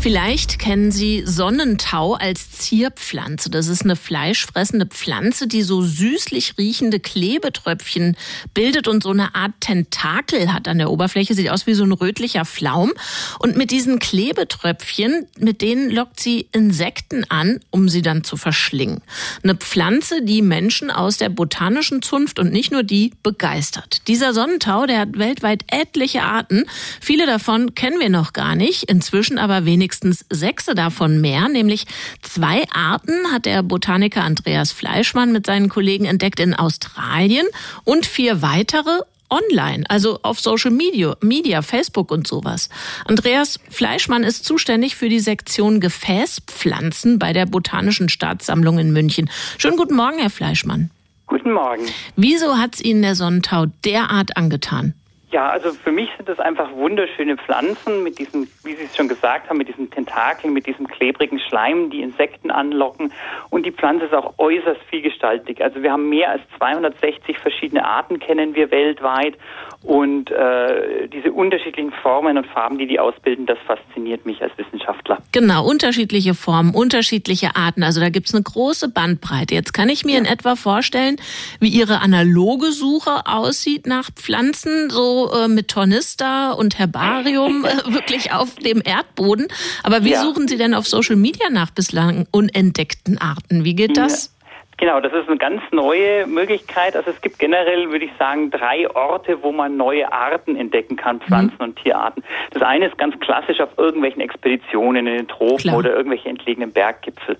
Vielleicht 0.00 0.60
kennen 0.60 0.92
Sie 0.92 1.24
Sonnentau 1.26 2.14
als 2.14 2.52
Zierpflanze. 2.52 3.50
Das 3.50 3.66
ist 3.66 3.82
eine 3.82 3.96
fleischfressende 3.96 4.86
Pflanze, 4.86 5.48
die 5.48 5.62
so 5.62 5.82
süßlich 5.82 6.56
riechende 6.56 7.00
Klebetröpfchen 7.00 8.16
bildet 8.54 8.86
und 8.86 9.02
so 9.02 9.10
eine 9.10 9.34
Art 9.34 9.54
Tentakel 9.58 10.52
hat 10.52 10.68
an 10.68 10.78
der 10.78 10.92
Oberfläche. 10.92 11.34
Sieht 11.34 11.50
aus 11.50 11.66
wie 11.66 11.74
so 11.74 11.82
ein 11.82 11.90
rötlicher 11.90 12.44
Flaum. 12.44 12.92
Und 13.40 13.56
mit 13.56 13.72
diesen 13.72 13.98
Klebetröpfchen, 13.98 15.26
mit 15.36 15.62
denen 15.62 15.90
lockt 15.90 16.20
sie 16.20 16.48
Insekten 16.52 17.24
an, 17.28 17.58
um 17.70 17.88
sie 17.88 18.00
dann 18.00 18.22
zu 18.22 18.36
verschlingen. 18.36 19.02
Eine 19.42 19.56
Pflanze, 19.56 20.22
die 20.22 20.42
Menschen 20.42 20.92
aus 20.92 21.16
der 21.16 21.28
botanischen 21.28 22.02
Zunft 22.02 22.38
und 22.38 22.52
nicht 22.52 22.70
nur 22.70 22.84
die 22.84 23.14
begeistert. 23.24 24.06
Dieser 24.06 24.32
Sonnentau, 24.32 24.86
der 24.86 25.00
hat 25.00 25.18
weltweit 25.18 25.64
etliche 25.66 26.22
Arten. 26.22 26.66
Viele 27.00 27.26
davon 27.26 27.74
kennen 27.74 27.98
wir 27.98 28.10
noch 28.10 28.32
gar 28.32 28.54
nicht. 28.54 28.84
Inzwischen 28.84 29.38
aber 29.38 29.64
wenigstens 29.64 29.87
wenigstens 29.88 30.26
sechs 30.28 30.66
davon 30.66 31.22
mehr, 31.22 31.48
nämlich 31.48 31.86
zwei 32.20 32.64
Arten 32.70 33.32
hat 33.32 33.46
der 33.46 33.62
Botaniker 33.62 34.22
Andreas 34.22 34.70
Fleischmann 34.70 35.32
mit 35.32 35.46
seinen 35.46 35.70
Kollegen 35.70 36.04
entdeckt 36.04 36.40
in 36.40 36.52
Australien 36.52 37.46
und 37.84 38.04
vier 38.04 38.42
weitere 38.42 39.00
online, 39.30 39.84
also 39.88 40.18
auf 40.22 40.40
Social 40.40 40.70
Media, 40.70 41.16
Media, 41.22 41.62
Facebook 41.62 42.10
und 42.10 42.26
sowas. 42.26 42.68
Andreas 43.06 43.60
Fleischmann 43.70 44.24
ist 44.24 44.44
zuständig 44.44 44.94
für 44.94 45.08
die 45.08 45.20
Sektion 45.20 45.80
Gefäßpflanzen 45.80 47.18
bei 47.18 47.32
der 47.32 47.46
Botanischen 47.46 48.10
Staatssammlung 48.10 48.78
in 48.78 48.92
München. 48.92 49.30
Schönen 49.56 49.78
guten 49.78 49.96
Morgen, 49.96 50.18
Herr 50.18 50.30
Fleischmann. 50.30 50.90
Guten 51.26 51.52
Morgen. 51.52 51.86
Wieso 52.16 52.58
hat 52.58 52.74
es 52.74 52.82
Ihnen 52.82 53.00
der 53.00 53.14
Sonnentau 53.14 53.66
derart 53.84 54.36
angetan? 54.36 54.94
Ja, 55.30 55.50
also 55.50 55.72
für 55.72 55.92
mich 55.92 56.08
sind 56.16 56.26
das 56.26 56.38
einfach 56.38 56.72
wunderschöne 56.72 57.36
Pflanzen 57.36 58.02
mit 58.02 58.18
diesen, 58.18 58.48
wie 58.64 58.74
Sie 58.74 58.84
es 58.84 58.96
schon 58.96 59.08
gesagt 59.08 59.50
haben, 59.50 59.58
mit 59.58 59.68
diesen 59.68 59.90
Tentakeln, 59.90 60.54
mit 60.54 60.66
diesem 60.66 60.88
klebrigen 60.88 61.38
Schleim, 61.38 61.90
die 61.90 62.00
Insekten 62.00 62.50
anlocken. 62.50 63.12
Und 63.50 63.66
die 63.66 63.72
Pflanze 63.72 64.06
ist 64.06 64.14
auch 64.14 64.38
äußerst 64.38 64.80
vielgestaltig. 64.88 65.62
Also 65.62 65.82
wir 65.82 65.92
haben 65.92 66.08
mehr 66.08 66.30
als 66.30 66.40
260 66.56 67.38
verschiedene 67.38 67.84
Arten 67.84 68.18
kennen 68.20 68.54
wir 68.54 68.70
weltweit. 68.70 69.34
Und 69.82 70.30
äh, 70.32 71.08
diese 71.08 71.30
unterschiedlichen 71.30 71.92
Formen 72.02 72.36
und 72.36 72.46
Farben, 72.48 72.78
die 72.78 72.88
die 72.88 72.98
ausbilden, 72.98 73.46
das 73.46 73.58
fasziniert 73.64 74.26
mich 74.26 74.42
als 74.42 74.52
Wissenschaftler. 74.58 75.18
Genau, 75.30 75.64
unterschiedliche 75.64 76.34
Formen, 76.34 76.74
unterschiedliche 76.74 77.54
Arten. 77.54 77.84
Also 77.84 78.00
da 78.00 78.08
gibt's 78.08 78.34
eine 78.34 78.42
große 78.42 78.88
Bandbreite. 78.88 79.54
Jetzt 79.54 79.72
kann 79.72 79.88
ich 79.88 80.04
mir 80.04 80.14
ja. 80.14 80.18
in 80.18 80.24
etwa 80.24 80.56
vorstellen, 80.56 81.16
wie 81.60 81.68
Ihre 81.68 82.00
analoge 82.00 82.72
Suche 82.72 83.26
aussieht 83.26 83.86
nach 83.86 84.10
Pflanzen, 84.10 84.90
so 84.90 85.30
äh, 85.32 85.46
mit 85.46 85.68
Tornister 85.68 86.58
und 86.58 86.78
Herbarium 86.78 87.64
äh, 87.64 87.92
wirklich 87.92 88.32
auf 88.32 88.56
dem 88.56 88.82
Erdboden. 88.84 89.46
Aber 89.84 90.02
wie 90.02 90.12
ja. 90.12 90.22
suchen 90.22 90.48
Sie 90.48 90.56
denn 90.56 90.74
auf 90.74 90.88
Social 90.88 91.16
Media 91.16 91.50
nach 91.50 91.70
bislang 91.70 92.26
unentdeckten 92.32 93.18
Arten? 93.18 93.64
Wie 93.64 93.74
geht 93.74 93.96
das? 93.96 94.26
Ja. 94.26 94.37
Genau, 94.78 95.00
das 95.00 95.12
ist 95.12 95.28
eine 95.28 95.38
ganz 95.38 95.60
neue 95.72 96.26
Möglichkeit. 96.26 96.96
Also 96.96 97.10
es 97.10 97.20
gibt 97.20 97.40
generell, 97.40 97.90
würde 97.90 98.04
ich 98.04 98.12
sagen, 98.16 98.50
drei 98.50 98.88
Orte, 98.94 99.42
wo 99.42 99.50
man 99.50 99.76
neue 99.76 100.10
Arten 100.12 100.54
entdecken 100.54 100.96
kann, 100.96 101.20
Pflanzen- 101.20 101.56
mhm. 101.58 101.64
und 101.64 101.82
Tierarten. 101.82 102.22
Das 102.52 102.62
eine 102.62 102.86
ist 102.86 102.96
ganz 102.96 103.18
klassisch 103.18 103.60
auf 103.60 103.70
irgendwelchen 103.76 104.20
Expeditionen 104.20 105.08
in 105.08 105.16
den 105.16 105.28
Tropen 105.28 105.58
Klar. 105.58 105.78
oder 105.78 105.96
irgendwelche 105.96 106.28
entlegenen 106.28 106.72
Berggipfel. 106.72 107.36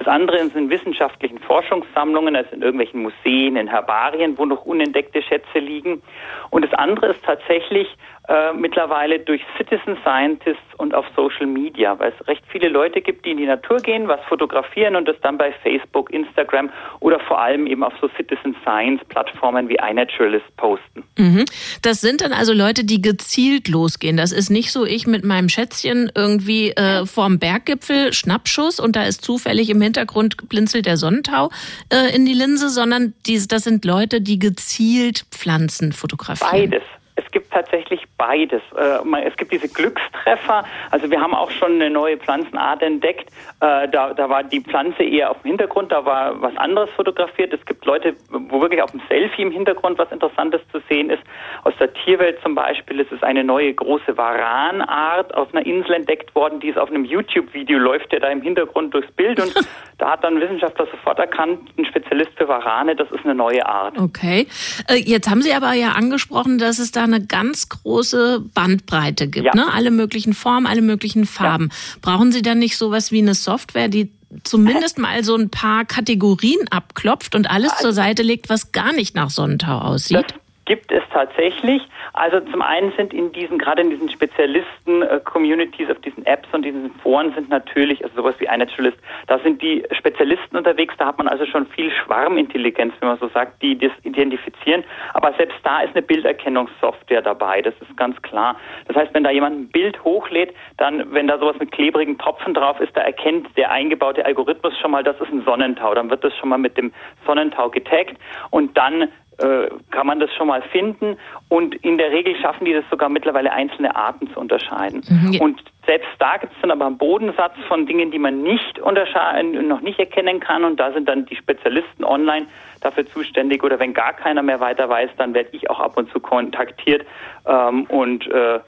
Das 0.00 0.08
andere 0.08 0.38
sind 0.38 0.56
in 0.56 0.70
wissenschaftlichen 0.70 1.38
Forschungssammlungen, 1.38 2.34
also 2.34 2.50
in 2.52 2.62
irgendwelchen 2.62 3.02
Museen, 3.02 3.56
in 3.56 3.68
Herbarien, 3.68 4.36
wo 4.38 4.46
noch 4.46 4.64
unentdeckte 4.64 5.22
Schätze 5.22 5.58
liegen. 5.58 6.02
Und 6.48 6.64
das 6.64 6.72
andere 6.72 7.08
ist 7.08 7.22
tatsächlich 7.22 7.86
äh, 8.28 8.52
mittlerweile 8.52 9.18
durch 9.18 9.40
Citizen 9.56 9.96
Scientists 10.02 10.62
und 10.76 10.94
auf 10.94 11.04
Social 11.16 11.46
Media, 11.46 11.98
weil 11.98 12.12
es 12.16 12.28
recht 12.28 12.42
viele 12.48 12.68
Leute 12.68 13.00
gibt, 13.00 13.24
die 13.26 13.32
in 13.32 13.38
die 13.38 13.46
Natur 13.46 13.78
gehen, 13.78 14.08
was 14.08 14.20
fotografieren 14.28 14.94
und 14.94 15.08
das 15.08 15.16
dann 15.22 15.36
bei 15.36 15.52
Facebook, 15.62 16.12
Instagram 16.12 16.70
oder 17.00 17.18
vor 17.18 17.40
allem 17.40 17.66
eben 17.66 17.82
auf 17.82 17.92
so 18.00 18.08
Citizen 18.16 18.54
Science 18.62 19.02
Plattformen 19.08 19.68
wie 19.68 19.76
iNaturalist 19.76 20.44
posten. 20.56 21.02
Mhm. 21.18 21.44
Das 21.82 22.00
sind 22.00 22.20
dann 22.20 22.32
also 22.32 22.52
Leute, 22.52 22.84
die 22.84 23.02
gezielt 23.02 23.68
losgehen. 23.68 24.16
Das 24.16 24.32
ist 24.32 24.50
nicht 24.50 24.70
so 24.70 24.84
ich 24.84 25.06
mit 25.06 25.24
meinem 25.24 25.48
Schätzchen 25.48 26.12
irgendwie 26.14 26.70
äh, 26.70 27.06
vorm 27.06 27.38
Berggipfel 27.38 28.12
Schnappschuss 28.12 28.78
und 28.78 28.96
da 28.96 29.04
ist 29.04 29.24
zufällig 29.24 29.70
im 29.70 29.80
Hintergrund 29.80 30.48
blinzelt 30.48 30.86
der 30.86 30.96
Sonnentau 30.98 31.50
äh, 31.92 32.14
in 32.14 32.26
die 32.26 32.34
Linse, 32.34 32.68
sondern 32.68 33.14
die, 33.26 33.40
das 33.48 33.64
sind 33.64 33.84
Leute, 33.84 34.20
die 34.20 34.38
gezielt 34.38 35.24
Pflanzen 35.30 35.92
fotografieren. 35.92 36.70
Beides. 36.70 36.82
Es 37.24 37.30
gibt 37.30 37.52
tatsächlich 37.52 38.02
beides. 38.16 38.62
Äh, 38.76 39.22
es 39.24 39.36
gibt 39.36 39.52
diese 39.52 39.68
Glückstreffer. 39.68 40.64
Also 40.90 41.10
wir 41.10 41.20
haben 41.20 41.34
auch 41.34 41.50
schon 41.50 41.72
eine 41.72 41.90
neue 41.90 42.16
Pflanzenart 42.16 42.82
entdeckt. 42.82 43.30
Äh, 43.60 43.88
da, 43.88 44.14
da 44.14 44.28
war 44.28 44.42
die 44.42 44.60
Pflanze 44.60 45.02
eher 45.02 45.30
auf 45.30 45.42
dem 45.42 45.48
Hintergrund, 45.48 45.92
da 45.92 46.04
war 46.04 46.40
was 46.40 46.56
anderes 46.56 46.90
fotografiert. 46.90 47.52
Es 47.52 47.64
gibt 47.66 47.84
Leute, 47.84 48.14
wo 48.30 48.60
wirklich 48.60 48.82
auf 48.82 48.90
dem 48.90 49.02
Selfie 49.08 49.42
im 49.42 49.50
Hintergrund 49.50 49.98
was 49.98 50.10
Interessantes 50.10 50.60
zu 50.72 50.80
sehen 50.88 51.10
ist. 51.10 51.22
Aus 51.64 51.74
der 51.78 51.92
Tierwelt 51.92 52.38
zum 52.42 52.54
Beispiel 52.54 53.00
ist 53.00 53.12
es 53.12 53.22
eine 53.22 53.44
neue 53.44 53.74
große 53.74 54.16
Varanart 54.16 55.34
auf 55.34 55.52
einer 55.52 55.64
Insel 55.66 55.94
entdeckt 55.94 56.34
worden, 56.34 56.60
die 56.60 56.68
ist 56.68 56.78
auf 56.78 56.88
einem 56.88 57.04
YouTube-Video 57.04 57.78
läuft, 57.78 58.12
der 58.12 58.20
da 58.20 58.28
im 58.28 58.42
Hintergrund 58.42 58.94
durchs 58.94 59.10
Bild 59.12 59.40
und 59.40 59.54
da 59.98 60.12
hat 60.12 60.24
dann 60.24 60.36
ein 60.36 60.40
Wissenschaftler 60.40 60.86
sofort 60.86 61.18
erkannt, 61.18 61.68
ein 61.76 61.84
Spezialist 61.84 62.30
für 62.36 62.48
Warane, 62.48 62.96
das 62.96 63.10
ist 63.10 63.24
eine 63.24 63.34
neue 63.34 63.64
Art. 63.66 63.98
Okay. 63.98 64.46
Äh, 64.88 64.96
jetzt 64.96 65.28
haben 65.28 65.42
Sie 65.42 65.52
aber 65.52 65.72
ja 65.74 65.92
angesprochen, 65.92 66.58
dass 66.58 66.78
es 66.78 66.92
da 66.92 67.04
eine 67.12 67.24
ganz 67.24 67.68
große 67.68 68.44
Bandbreite 68.54 69.28
gibt, 69.28 69.46
ja. 69.46 69.54
ne? 69.54 69.72
Alle 69.72 69.90
möglichen 69.90 70.34
Formen, 70.34 70.66
alle 70.66 70.82
möglichen 70.82 71.26
Farben. 71.26 71.70
Ja. 71.70 71.98
Brauchen 72.02 72.32
Sie 72.32 72.42
dann 72.42 72.58
nicht 72.58 72.76
sowas 72.76 73.12
wie 73.12 73.18
eine 73.18 73.34
Software, 73.34 73.88
die 73.88 74.10
zumindest 74.44 74.98
mal 75.00 75.24
so 75.24 75.34
ein 75.34 75.50
paar 75.50 75.84
Kategorien 75.84 76.68
abklopft 76.70 77.34
und 77.34 77.50
alles 77.50 77.76
zur 77.78 77.92
Seite 77.92 78.22
legt, 78.22 78.48
was 78.48 78.72
gar 78.72 78.92
nicht 78.92 79.14
nach 79.14 79.30
Sonnentau 79.30 79.78
aussieht? 79.78 80.34
Gibt 80.70 80.92
es 80.92 81.02
tatsächlich. 81.12 81.82
Also 82.12 82.38
zum 82.38 82.62
einen 82.62 82.92
sind 82.92 83.12
in 83.12 83.32
diesen, 83.32 83.58
gerade 83.58 83.82
in 83.82 83.90
diesen 83.90 84.08
Spezialisten-Communities, 84.08 85.90
auf 85.90 85.98
diesen 85.98 86.24
Apps 86.26 86.48
und 86.52 86.64
diesen 86.64 86.92
Foren 87.02 87.34
sind 87.34 87.48
natürlich, 87.48 88.04
also 88.04 88.14
sowas 88.22 88.36
wie 88.38 88.44
iNaturalist, 88.44 88.96
da 89.26 89.40
sind 89.40 89.60
die 89.60 89.82
Spezialisten 89.90 90.56
unterwegs, 90.56 90.94
da 90.96 91.06
hat 91.06 91.18
man 91.18 91.26
also 91.26 91.44
schon 91.44 91.66
viel 91.66 91.90
Schwarmintelligenz, 91.90 92.94
wenn 93.00 93.08
man 93.08 93.18
so 93.18 93.26
sagt, 93.30 93.60
die 93.62 93.76
das 93.76 93.90
identifizieren. 94.04 94.84
Aber 95.14 95.32
selbst 95.32 95.58
da 95.64 95.80
ist 95.80 95.96
eine 95.96 96.02
Bilderkennungssoftware 96.02 97.22
dabei, 97.22 97.62
das 97.62 97.74
ist 97.80 97.96
ganz 97.96 98.22
klar. 98.22 98.54
Das 98.86 98.94
heißt, 98.94 99.12
wenn 99.12 99.24
da 99.24 99.32
jemand 99.32 99.56
ein 99.56 99.68
Bild 99.70 100.04
hochlädt, 100.04 100.54
dann, 100.76 101.12
wenn 101.12 101.26
da 101.26 101.40
sowas 101.40 101.56
mit 101.58 101.72
klebrigen 101.72 102.16
Tropfen 102.16 102.54
drauf 102.54 102.78
ist, 102.78 102.96
da 102.96 103.00
erkennt 103.00 103.48
der 103.56 103.72
eingebaute 103.72 104.24
Algorithmus 104.24 104.78
schon 104.78 104.92
mal, 104.92 105.02
das 105.02 105.20
ist 105.20 105.32
ein 105.32 105.42
Sonnentau. 105.44 105.96
Dann 105.96 106.10
wird 106.10 106.22
das 106.22 106.32
schon 106.36 106.48
mal 106.48 106.58
mit 106.58 106.76
dem 106.76 106.92
Sonnentau 107.26 107.70
getaggt 107.70 108.16
und 108.50 108.76
dann 108.78 109.08
äh, 109.40 109.68
kann 109.90 110.06
man 110.06 110.20
das 110.20 110.30
schon 110.34 110.48
mal 110.48 110.62
finden. 110.62 111.16
Und 111.48 111.74
in 111.76 111.98
der 111.98 112.10
Regel 112.10 112.36
schaffen 112.36 112.64
die 112.64 112.72
das 112.72 112.84
sogar 112.90 113.08
mittlerweile 113.08 113.52
einzelne 113.52 113.94
Arten 113.96 114.30
zu 114.32 114.40
unterscheiden. 114.40 115.02
Mhm. 115.08 115.40
Und 115.40 115.62
selbst 115.86 116.08
da 116.18 116.36
gibt 116.36 116.52
es 116.52 116.60
dann 116.60 116.70
aber 116.70 116.86
einen 116.86 116.98
Bodensatz 116.98 117.54
von 117.66 117.86
Dingen, 117.86 118.10
die 118.10 118.18
man 118.18 118.42
nicht 118.42 118.78
unterscheiden, 118.78 119.66
noch 119.66 119.80
nicht 119.80 119.98
erkennen 119.98 120.40
kann. 120.40 120.64
Und 120.64 120.78
da 120.78 120.92
sind 120.92 121.08
dann 121.08 121.26
die 121.26 121.36
Spezialisten 121.36 122.04
online 122.04 122.46
dafür 122.80 123.06
zuständig. 123.06 123.62
Oder 123.64 123.78
wenn 123.78 123.94
gar 123.94 124.12
keiner 124.12 124.42
mehr 124.42 124.60
weiter 124.60 124.88
weiß, 124.88 125.10
dann 125.16 125.34
werde 125.34 125.50
ich 125.52 125.70
auch 125.70 125.80
ab 125.80 125.96
und 125.96 126.10
zu 126.12 126.20
kontaktiert 126.20 127.06
ähm, 127.46 127.84
und 127.84 128.26
äh, 128.30 128.60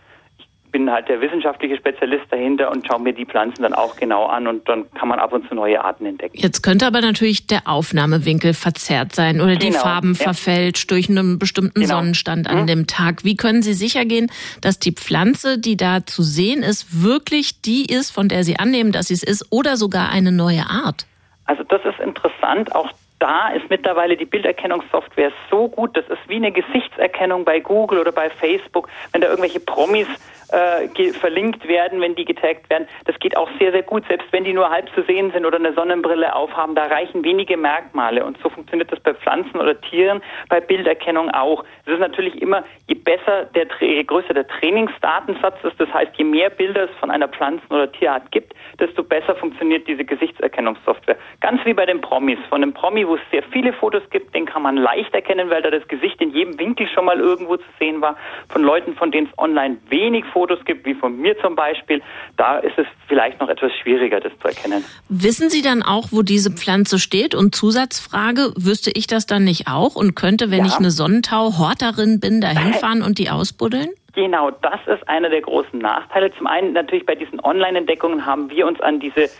bin 0.72 0.90
halt 0.90 1.08
der 1.08 1.20
wissenschaftliche 1.20 1.76
Spezialist 1.76 2.24
dahinter 2.30 2.70
und 2.70 2.86
schaue 2.86 3.00
mir 3.00 3.12
die 3.12 3.26
Pflanzen 3.26 3.62
dann 3.62 3.74
auch 3.74 3.96
genau 3.96 4.26
an 4.26 4.46
und 4.48 4.68
dann 4.68 4.90
kann 4.92 5.08
man 5.08 5.18
ab 5.18 5.32
und 5.32 5.46
zu 5.48 5.54
neue 5.54 5.84
Arten 5.84 6.06
entdecken. 6.06 6.36
Jetzt 6.36 6.62
könnte 6.62 6.86
aber 6.86 7.00
natürlich 7.00 7.46
der 7.46 7.62
Aufnahmewinkel 7.66 8.54
verzerrt 8.54 9.14
sein 9.14 9.40
oder 9.40 9.56
die 9.56 9.68
genau, 9.68 9.80
Farben 9.80 10.14
ja. 10.14 10.24
verfälscht 10.24 10.90
durch 10.90 11.08
einen 11.08 11.38
bestimmten 11.38 11.82
genau. 11.82 11.96
Sonnenstand 11.96 12.48
an 12.48 12.62
mhm. 12.62 12.66
dem 12.66 12.86
Tag. 12.86 13.24
Wie 13.24 13.36
können 13.36 13.62
Sie 13.62 13.74
sicher 13.74 14.04
gehen, 14.04 14.30
dass 14.62 14.78
die 14.78 14.92
Pflanze, 14.92 15.58
die 15.58 15.76
da 15.76 16.04
zu 16.06 16.22
sehen 16.22 16.62
ist, 16.62 17.02
wirklich 17.02 17.60
die 17.60 17.86
ist, 17.86 18.10
von 18.10 18.28
der 18.28 18.42
Sie 18.42 18.58
annehmen, 18.58 18.92
dass 18.92 19.08
sie 19.08 19.14
es 19.14 19.22
ist 19.22 19.46
oder 19.50 19.76
sogar 19.76 20.10
eine 20.10 20.32
neue 20.32 20.64
Art? 20.68 21.06
Also 21.44 21.62
das 21.64 21.84
ist 21.84 22.00
interessant. 22.00 22.74
Auch 22.74 22.90
da 23.18 23.50
ist 23.50 23.70
mittlerweile 23.70 24.16
die 24.16 24.24
Bilderkennungssoftware 24.24 25.30
so 25.48 25.68
gut, 25.68 25.96
das 25.96 26.04
ist 26.08 26.28
wie 26.28 26.36
eine 26.36 26.50
Gesichtserkennung 26.50 27.44
bei 27.44 27.60
Google 27.60 28.00
oder 28.00 28.10
bei 28.10 28.28
Facebook, 28.30 28.88
wenn 29.12 29.20
da 29.20 29.28
irgendwelche 29.28 29.60
Promis 29.60 30.08
äh, 30.52 31.12
verlinkt 31.12 31.66
werden, 31.66 32.00
wenn 32.00 32.14
die 32.14 32.24
getaggt 32.24 32.68
werden. 32.70 32.86
Das 33.06 33.18
geht 33.18 33.36
auch 33.36 33.48
sehr, 33.58 33.72
sehr 33.72 33.82
gut, 33.82 34.04
selbst 34.06 34.26
wenn 34.32 34.44
die 34.44 34.52
nur 34.52 34.70
halb 34.70 34.88
zu 34.94 35.02
sehen 35.02 35.30
sind 35.32 35.46
oder 35.46 35.56
eine 35.56 35.72
Sonnenbrille 35.72 36.34
aufhaben. 36.34 36.74
Da 36.74 36.86
reichen 36.86 37.24
wenige 37.24 37.56
Merkmale. 37.56 38.24
Und 38.24 38.38
so 38.42 38.48
funktioniert 38.50 38.92
das 38.92 39.00
bei 39.00 39.14
Pflanzen 39.14 39.58
oder 39.58 39.80
Tieren, 39.80 40.22
bei 40.48 40.60
Bilderkennung 40.60 41.30
auch. 41.30 41.64
Es 41.86 41.94
ist 41.94 42.00
natürlich 42.00 42.40
immer, 42.40 42.64
je 42.86 42.94
besser, 42.94 43.46
der, 43.54 43.66
je 43.80 44.04
größer 44.04 44.34
der 44.34 44.46
Trainingsdatensatz 44.46 45.56
ist, 45.64 45.80
das 45.80 45.92
heißt, 45.92 46.12
je 46.16 46.24
mehr 46.24 46.50
Bilder 46.50 46.84
es 46.84 46.90
von 47.00 47.10
einer 47.10 47.28
Pflanzen- 47.28 47.72
oder 47.72 47.90
Tierart 47.90 48.30
gibt, 48.30 48.54
desto 48.78 49.02
besser 49.02 49.34
funktioniert 49.34 49.88
diese 49.88 50.04
Gesichtserkennungssoftware. 50.04 51.16
Ganz 51.40 51.64
wie 51.64 51.74
bei 51.74 51.86
den 51.86 52.00
Promis. 52.00 52.38
Von 52.48 52.62
einem 52.62 52.74
Promi, 52.74 53.06
wo 53.06 53.14
es 53.14 53.20
sehr 53.30 53.42
viele 53.44 53.72
Fotos 53.72 54.02
gibt, 54.10 54.34
den 54.34 54.44
kann 54.44 54.62
man 54.62 54.76
leicht 54.76 55.14
erkennen, 55.14 55.50
weil 55.50 55.62
da 55.62 55.70
das 55.70 55.86
Gesicht 55.88 56.20
in 56.20 56.30
jedem 56.30 56.58
Winkel 56.58 56.86
schon 56.88 57.06
mal 57.06 57.18
irgendwo 57.18 57.56
zu 57.56 57.64
sehen 57.78 58.00
war. 58.00 58.16
Von 58.48 58.62
Leuten, 58.62 58.94
von 58.94 59.10
denen 59.10 59.28
es 59.30 59.38
online 59.38 59.78
wenig 59.88 60.24
Fotos 60.26 60.41
Fotos 60.42 60.64
gibt, 60.64 60.84
wie 60.84 60.94
von 60.94 61.20
mir 61.20 61.38
zum 61.38 61.54
Beispiel, 61.54 62.02
da 62.36 62.58
ist 62.58 62.76
es 62.76 62.86
vielleicht 63.06 63.38
noch 63.40 63.48
etwas 63.48 63.70
schwieriger, 63.80 64.18
das 64.18 64.32
zu 64.40 64.48
erkennen. 64.48 64.84
Wissen 65.08 65.50
Sie 65.50 65.62
dann 65.62 65.84
auch, 65.84 66.08
wo 66.10 66.22
diese 66.22 66.50
Pflanze 66.50 66.98
steht? 66.98 67.36
Und 67.36 67.54
Zusatzfrage, 67.54 68.52
wüsste 68.56 68.90
ich 68.92 69.06
das 69.06 69.26
dann 69.26 69.44
nicht 69.44 69.68
auch 69.68 69.94
und 69.94 70.16
könnte, 70.16 70.50
wenn 70.50 70.64
ja. 70.64 70.66
ich 70.66 70.78
eine 70.78 70.90
Sonnentau-Horterin 70.90 72.18
bin, 72.18 72.40
da 72.40 72.48
hinfahren 72.48 73.02
und 73.02 73.18
die 73.18 73.30
ausbuddeln? 73.30 73.90
Genau, 74.14 74.50
das 74.50 74.80
ist 74.88 75.08
einer 75.08 75.30
der 75.30 75.42
großen 75.42 75.78
Nachteile. 75.78 76.34
Zum 76.36 76.48
einen 76.48 76.72
natürlich 76.72 77.06
bei 77.06 77.14
diesen 77.14 77.38
Online-Entdeckungen 77.38 78.26
haben 78.26 78.50
wir 78.50 78.66
uns 78.66 78.80
an 78.80 78.98
diese 78.98 79.30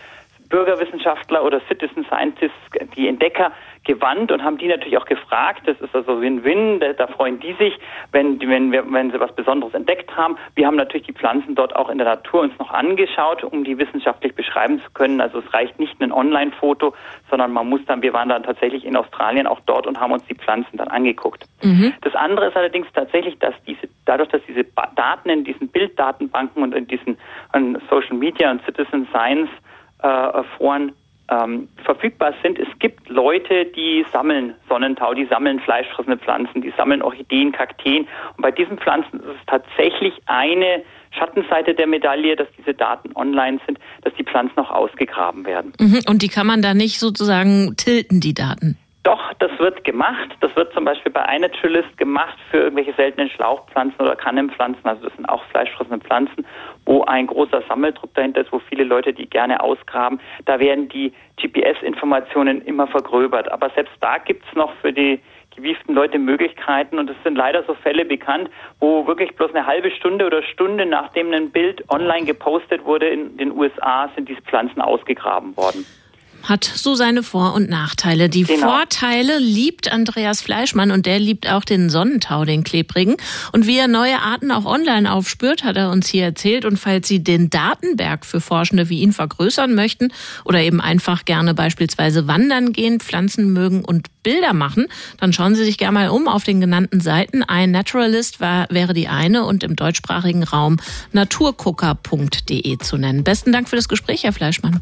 Bürgerwissenschaftler 0.47 1.43
oder 1.43 1.59
Citizen 1.67 2.05
Scientists, 2.05 2.55
die 2.95 3.09
Entdecker, 3.09 3.51
gewandt 3.83 4.31
und 4.31 4.43
haben 4.43 4.57
die 4.57 4.67
natürlich 4.67 4.97
auch 4.97 5.05
gefragt. 5.05 5.63
Das 5.65 5.79
ist 5.81 5.93
also 5.95 6.21
Win-Win. 6.21 6.79
Da, 6.79 6.93
da, 6.93 7.07
freuen 7.07 7.39
die 7.39 7.53
sich, 7.53 7.77
wenn, 8.11 8.39
wenn, 8.39 8.71
wir, 8.71 8.89
wenn 8.91 9.11
sie 9.11 9.19
was 9.19 9.33
Besonderes 9.35 9.73
entdeckt 9.73 10.15
haben. 10.15 10.37
Wir 10.55 10.67
haben 10.67 10.75
natürlich 10.75 11.07
die 11.07 11.13
Pflanzen 11.13 11.55
dort 11.55 11.75
auch 11.75 11.89
in 11.89 11.97
der 11.97 12.07
Natur 12.07 12.41
uns 12.41 12.57
noch 12.59 12.71
angeschaut, 12.71 13.43
um 13.43 13.63
die 13.63 13.77
wissenschaftlich 13.77 14.35
beschreiben 14.35 14.79
zu 14.79 14.89
können. 14.93 15.19
Also 15.21 15.39
es 15.39 15.53
reicht 15.53 15.79
nicht 15.79 15.99
ein 16.01 16.11
Online-Foto, 16.11 16.93
sondern 17.29 17.51
man 17.51 17.67
muss 17.67 17.81
dann, 17.85 18.01
wir 18.01 18.13
waren 18.13 18.29
dann 18.29 18.43
tatsächlich 18.43 18.85
in 18.85 18.95
Australien 18.95 19.47
auch 19.47 19.59
dort 19.65 19.87
und 19.87 19.99
haben 19.99 20.13
uns 20.13 20.25
die 20.25 20.35
Pflanzen 20.35 20.77
dann 20.77 20.87
angeguckt. 20.87 21.45
Mhm. 21.61 21.93
Das 22.01 22.15
andere 22.15 22.47
ist 22.47 22.55
allerdings 22.55 22.87
tatsächlich, 22.93 23.37
dass 23.39 23.53
diese, 23.67 23.89
dadurch, 24.05 24.29
dass 24.29 24.41
diese 24.47 24.63
Daten 24.95 25.29
in 25.29 25.43
diesen 25.43 25.67
Bilddatenbanken 25.67 26.63
und 26.63 26.73
in 26.73 26.87
diesen 26.87 27.17
Social 27.89 28.15
Media 28.15 28.51
und 28.51 28.63
Citizen 28.65 29.07
Science 29.11 29.49
äh, 30.01 30.43
Foren 30.57 30.93
ähm, 31.29 31.69
verfügbar 31.83 32.33
sind. 32.43 32.59
Es 32.59 32.67
gibt 32.79 33.09
Leute, 33.09 33.65
die 33.65 34.05
sammeln 34.11 34.55
Sonnentau, 34.67 35.13
die 35.13 35.25
sammeln 35.25 35.59
fleischfressende 35.59 36.17
Pflanzen, 36.17 36.61
die 36.61 36.73
sammeln 36.77 37.01
Orchideen, 37.01 37.51
Kakteen. 37.51 38.07
Und 38.35 38.41
bei 38.41 38.51
diesen 38.51 38.77
Pflanzen 38.77 39.19
ist 39.19 39.27
es 39.27 39.45
tatsächlich 39.47 40.13
eine 40.25 40.83
Schattenseite 41.11 41.73
der 41.73 41.87
Medaille, 41.87 42.35
dass 42.35 42.47
diese 42.57 42.73
Daten 42.73 43.15
online 43.15 43.59
sind, 43.65 43.79
dass 44.01 44.13
die 44.15 44.23
Pflanzen 44.23 44.59
auch 44.59 44.71
ausgegraben 44.71 45.45
werden. 45.45 45.73
Mhm. 45.79 46.01
Und 46.07 46.21
die 46.21 46.29
kann 46.29 46.47
man 46.47 46.61
da 46.61 46.73
nicht 46.73 46.99
sozusagen 46.99 47.75
tilten, 47.77 48.19
die 48.19 48.33
Daten? 48.33 48.77
Doch, 49.03 49.33
das 49.39 49.51
wird 49.59 49.83
gemacht. 49.83 50.29
Das 50.39 50.55
wird 50.55 50.73
zum 50.73 50.85
Beispiel 50.85 51.11
bei 51.11 51.25
iNaturalist 51.35 51.97
gemacht 51.97 52.37
für 52.49 52.59
irgendwelche 52.59 52.93
seltenen 52.93 53.29
Schlauchpflanzen 53.29 53.99
oder 53.99 54.15
Kannenpflanzen. 54.15 54.85
Also 54.85 55.03
das 55.03 55.15
sind 55.17 55.27
auch 55.27 55.43
fleischfressende 55.51 55.99
Pflanzen, 56.05 56.45
wo 56.85 57.03
ein 57.03 57.27
großer 57.27 57.63
Sammeldruck 57.67 58.13
dahinter 58.13 58.41
ist, 58.41 58.53
wo 58.53 58.59
viele 58.59 58.85
Leute 58.85 59.11
die 59.11 59.29
gerne 59.29 59.61
ausgraben. 59.61 60.21
Da 60.45 60.57
werden 60.59 60.87
die 60.87 61.11
GPS-Informationen 61.35 62.61
immer 62.61 62.87
vergröbert. 62.87 63.51
Aber 63.51 63.69
selbst 63.71 63.93
da 63.99 64.19
gibt's 64.19 64.47
noch 64.55 64.73
für 64.75 64.93
die 64.93 65.19
gewieften 65.53 65.93
Leute 65.93 66.17
Möglichkeiten 66.17 66.97
und 66.97 67.09
es 67.09 67.17
sind 67.23 67.35
leider 67.35 67.63
so 67.63 67.73
Fälle 67.73 68.05
bekannt, 68.05 68.49
wo 68.79 69.05
wirklich 69.05 69.35
bloß 69.35 69.53
eine 69.53 69.67
halbe 69.67 69.91
Stunde 69.91 70.25
oder 70.25 70.41
Stunde 70.43 70.85
nachdem 70.85 71.31
ein 71.33 71.51
Bild 71.51 71.83
online 71.91 72.25
gepostet 72.25 72.85
wurde 72.85 73.09
in 73.09 73.37
den 73.37 73.51
USA 73.51 74.09
sind 74.15 74.29
diese 74.29 74.41
Pflanzen 74.41 74.81
ausgegraben 74.81 75.55
worden 75.55 75.85
hat 76.43 76.65
so 76.65 76.95
seine 76.95 77.23
Vor- 77.23 77.53
und 77.53 77.69
Nachteile. 77.69 78.29
Die 78.29 78.43
genau. 78.43 78.67
Vorteile 78.67 79.39
liebt 79.39 79.91
Andreas 79.91 80.41
Fleischmann 80.41 80.91
und 80.91 81.05
der 81.05 81.19
liebt 81.19 81.49
auch 81.49 81.63
den 81.63 81.89
Sonnentau, 81.89 82.45
den 82.45 82.63
klebrigen. 82.63 83.15
Und 83.51 83.65
wie 83.65 83.77
er 83.77 83.87
neue 83.87 84.19
Arten 84.19 84.51
auch 84.51 84.65
online 84.65 85.11
aufspürt, 85.11 85.63
hat 85.63 85.77
er 85.77 85.89
uns 85.89 86.07
hier 86.07 86.25
erzählt. 86.25 86.65
Und 86.65 86.77
falls 86.77 87.07
Sie 87.07 87.23
den 87.23 87.49
Datenberg 87.49 88.25
für 88.25 88.41
Forschende 88.41 88.89
wie 88.89 88.99
ihn 88.99 89.13
vergrößern 89.13 89.73
möchten 89.73 90.11
oder 90.43 90.59
eben 90.59 90.81
einfach 90.81 91.25
gerne 91.25 91.53
beispielsweise 91.53 92.27
wandern 92.27 92.73
gehen, 92.73 92.99
Pflanzen 92.99 93.53
mögen 93.53 93.85
und 93.85 94.07
Bilder 94.23 94.53
machen, 94.53 94.87
dann 95.19 95.33
schauen 95.33 95.55
Sie 95.55 95.63
sich 95.63 95.77
gerne 95.77 95.93
mal 95.93 96.09
um 96.09 96.27
auf 96.27 96.43
den 96.43 96.59
genannten 96.59 97.01
Seiten. 97.01 97.43
Ein 97.43 97.71
Naturalist 97.71 98.39
war, 98.39 98.67
wäre 98.69 98.93
die 98.93 99.07
eine 99.07 99.45
und 99.45 99.63
im 99.63 99.75
deutschsprachigen 99.75 100.43
Raum 100.43 100.77
naturgucker.de 101.11 102.77
zu 102.79 102.97
nennen. 102.97 103.23
Besten 103.23 103.51
Dank 103.51 103.69
für 103.69 103.75
das 103.75 103.87
Gespräch, 103.87 104.23
Herr 104.23 104.33
Fleischmann. 104.33 104.81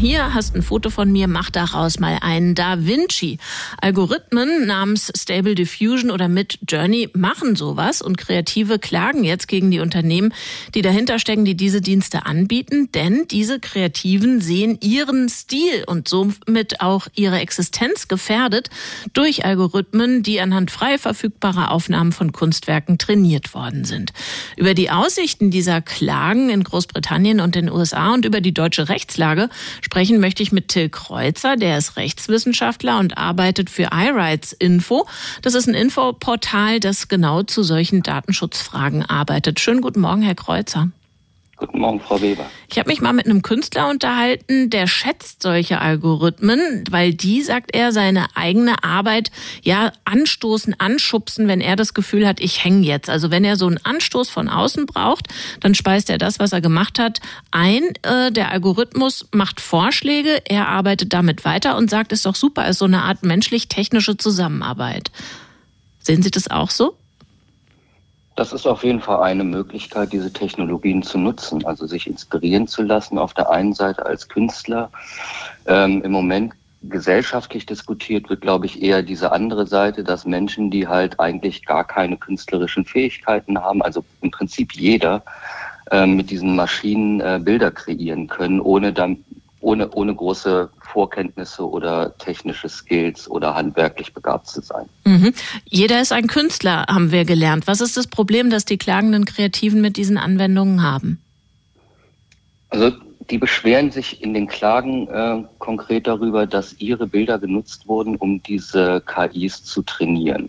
Hier 0.00 0.32
hast 0.32 0.54
ein 0.54 0.62
Foto 0.62 0.90
von 0.90 1.10
mir, 1.10 1.26
mach 1.26 1.50
daraus 1.50 1.98
mal 1.98 2.18
einen 2.20 2.54
Da 2.54 2.86
Vinci. 2.86 3.38
Algorithmen 3.80 4.64
namens 4.64 5.10
Stable 5.16 5.56
Diffusion 5.56 6.12
oder 6.12 6.28
Mid 6.28 6.60
Journey 6.68 7.10
machen 7.14 7.56
sowas 7.56 8.00
und 8.00 8.16
Kreative 8.16 8.78
klagen 8.78 9.24
jetzt 9.24 9.48
gegen 9.48 9.72
die 9.72 9.80
Unternehmen, 9.80 10.32
die 10.76 10.82
dahinter 10.82 11.18
stecken, 11.18 11.44
die 11.44 11.56
diese 11.56 11.80
Dienste 11.80 12.26
anbieten, 12.26 12.92
denn 12.92 13.26
diese 13.28 13.58
Kreativen 13.58 14.40
sehen 14.40 14.78
ihren 14.80 15.28
Stil 15.28 15.82
und 15.88 16.06
somit 16.06 16.80
auch 16.80 17.08
ihre 17.16 17.40
Existenz 17.40 18.06
gefährdet 18.06 18.70
durch 19.14 19.44
Algorithmen, 19.44 20.22
die 20.22 20.40
anhand 20.40 20.70
frei 20.70 20.96
verfügbarer 20.98 21.72
Aufnahmen 21.72 22.12
von 22.12 22.30
Kunstwerken 22.30 22.98
trainiert 22.98 23.52
worden 23.52 23.84
sind. 23.84 24.12
Über 24.56 24.74
die 24.74 24.92
Aussichten 24.92 25.50
dieser 25.50 25.82
Klagen 25.82 26.50
in 26.50 26.62
Großbritannien 26.62 27.40
und 27.40 27.56
den 27.56 27.68
USA 27.68 28.14
und 28.14 28.24
über 28.24 28.40
die 28.40 28.54
deutsche 28.54 28.88
Rechtslage 28.88 29.48
Sprechen 29.88 30.20
möchte 30.20 30.42
ich 30.42 30.52
mit 30.52 30.68
Till 30.68 30.90
Kreuzer, 30.90 31.56
der 31.56 31.78
ist 31.78 31.96
Rechtswissenschaftler 31.96 32.98
und 32.98 33.16
arbeitet 33.16 33.70
für 33.70 33.84
iRights 33.90 34.52
Info. 34.52 35.06
Das 35.40 35.54
ist 35.54 35.66
ein 35.66 35.72
Infoportal, 35.72 36.78
das 36.78 37.08
genau 37.08 37.42
zu 37.42 37.62
solchen 37.62 38.02
Datenschutzfragen 38.02 39.02
arbeitet. 39.02 39.60
Schönen 39.60 39.80
guten 39.80 40.00
Morgen, 40.00 40.20
Herr 40.20 40.34
Kreuzer. 40.34 40.90
Guten 41.58 41.80
Morgen, 41.80 41.98
Frau 41.98 42.20
Weber. 42.20 42.48
Ich 42.70 42.78
habe 42.78 42.88
mich 42.88 43.00
mal 43.00 43.12
mit 43.12 43.26
einem 43.26 43.42
Künstler 43.42 43.90
unterhalten, 43.90 44.70
der 44.70 44.86
schätzt 44.86 45.42
solche 45.42 45.80
Algorithmen, 45.80 46.84
weil 46.88 47.12
die, 47.12 47.42
sagt 47.42 47.74
er, 47.74 47.90
seine 47.90 48.26
eigene 48.36 48.84
Arbeit 48.84 49.32
ja 49.62 49.90
anstoßen, 50.04 50.78
anschubsen, 50.78 51.48
wenn 51.48 51.60
er 51.60 51.74
das 51.74 51.94
Gefühl 51.94 52.28
hat, 52.28 52.38
ich 52.38 52.62
hänge 52.62 52.86
jetzt. 52.86 53.10
Also 53.10 53.32
wenn 53.32 53.44
er 53.44 53.56
so 53.56 53.66
einen 53.66 53.78
Anstoß 53.78 54.30
von 54.30 54.48
außen 54.48 54.86
braucht, 54.86 55.26
dann 55.58 55.74
speist 55.74 56.10
er 56.10 56.18
das, 56.18 56.38
was 56.38 56.52
er 56.52 56.60
gemacht 56.60 57.00
hat, 57.00 57.20
ein. 57.50 57.82
Äh, 58.02 58.30
der 58.30 58.52
Algorithmus 58.52 59.26
macht 59.32 59.60
Vorschläge, 59.60 60.40
er 60.44 60.68
arbeitet 60.68 61.12
damit 61.12 61.44
weiter 61.44 61.76
und 61.76 61.90
sagt, 61.90 62.12
ist 62.12 62.24
doch 62.24 62.36
super, 62.36 62.68
ist 62.68 62.78
so 62.78 62.84
eine 62.84 63.02
Art 63.02 63.24
menschlich-technische 63.24 64.16
Zusammenarbeit. 64.16 65.10
Sehen 65.98 66.22
Sie 66.22 66.30
das 66.30 66.48
auch 66.48 66.70
so? 66.70 66.97
Das 68.38 68.52
ist 68.52 68.68
auf 68.68 68.84
jeden 68.84 69.00
Fall 69.00 69.20
eine 69.24 69.42
Möglichkeit, 69.42 70.12
diese 70.12 70.32
Technologien 70.32 71.02
zu 71.02 71.18
nutzen, 71.18 71.66
also 71.66 71.88
sich 71.88 72.06
inspirieren 72.06 72.68
zu 72.68 72.82
lassen, 72.84 73.18
auf 73.18 73.34
der 73.34 73.50
einen 73.50 73.74
Seite 73.74 74.06
als 74.06 74.28
Künstler. 74.28 74.92
Ähm, 75.66 76.02
Im 76.04 76.12
Moment 76.12 76.52
gesellschaftlich 76.82 77.66
diskutiert 77.66 78.30
wird, 78.30 78.42
glaube 78.42 78.66
ich, 78.66 78.80
eher 78.80 79.02
diese 79.02 79.32
andere 79.32 79.66
Seite, 79.66 80.04
dass 80.04 80.24
Menschen, 80.24 80.70
die 80.70 80.86
halt 80.86 81.18
eigentlich 81.18 81.66
gar 81.66 81.82
keine 81.82 82.16
künstlerischen 82.16 82.84
Fähigkeiten 82.84 83.58
haben, 83.60 83.82
also 83.82 84.04
im 84.20 84.30
Prinzip 84.30 84.72
jeder, 84.72 85.24
äh, 85.90 86.06
mit 86.06 86.30
diesen 86.30 86.54
Maschinen 86.54 87.20
äh, 87.20 87.40
Bilder 87.42 87.72
kreieren 87.72 88.28
können, 88.28 88.60
ohne 88.60 88.92
dann 88.92 89.24
ohne, 89.60 89.90
ohne 89.90 90.14
große 90.14 90.70
Vorkenntnisse 90.80 91.68
oder 91.68 92.16
technische 92.18 92.68
Skills 92.68 93.28
oder 93.28 93.54
handwerklich 93.54 94.12
begabt 94.12 94.46
zu 94.46 94.60
sein. 94.60 94.86
Mhm. 95.04 95.32
Jeder 95.64 96.00
ist 96.00 96.12
ein 96.12 96.26
Künstler, 96.26 96.86
haben 96.88 97.10
wir 97.10 97.24
gelernt. 97.24 97.66
Was 97.66 97.80
ist 97.80 97.96
das 97.96 98.06
Problem, 98.06 98.50
das 98.50 98.64
die 98.64 98.78
klagenden 98.78 99.24
Kreativen 99.24 99.80
mit 99.80 99.96
diesen 99.96 100.16
Anwendungen 100.16 100.82
haben? 100.82 101.20
Also 102.70 102.92
die 103.30 103.38
beschweren 103.38 103.90
sich 103.90 104.22
in 104.22 104.32
den 104.32 104.46
Klagen 104.46 105.08
äh, 105.08 105.44
konkret 105.58 106.06
darüber, 106.06 106.46
dass 106.46 106.76
ihre 106.78 107.06
Bilder 107.06 107.38
genutzt 107.38 107.86
wurden, 107.86 108.16
um 108.16 108.42
diese 108.42 109.02
KIs 109.02 109.64
zu 109.64 109.82
trainieren. 109.82 110.48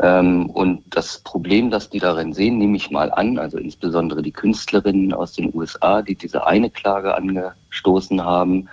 Ähm, 0.00 0.50
und 0.50 0.82
das 0.90 1.18
Problem, 1.18 1.70
das 1.70 1.90
die 1.90 1.98
darin 1.98 2.32
sehen, 2.32 2.58
nehme 2.58 2.76
ich 2.76 2.90
mal 2.90 3.10
an, 3.10 3.38
also 3.38 3.58
insbesondere 3.58 4.22
die 4.22 4.32
Künstlerinnen 4.32 5.12
aus 5.12 5.32
den 5.32 5.52
USA, 5.54 6.02
die 6.02 6.14
diese 6.14 6.46
eine 6.46 6.70
Klage 6.70 7.16
angestoßen 7.16 8.24
haben, 8.24 8.68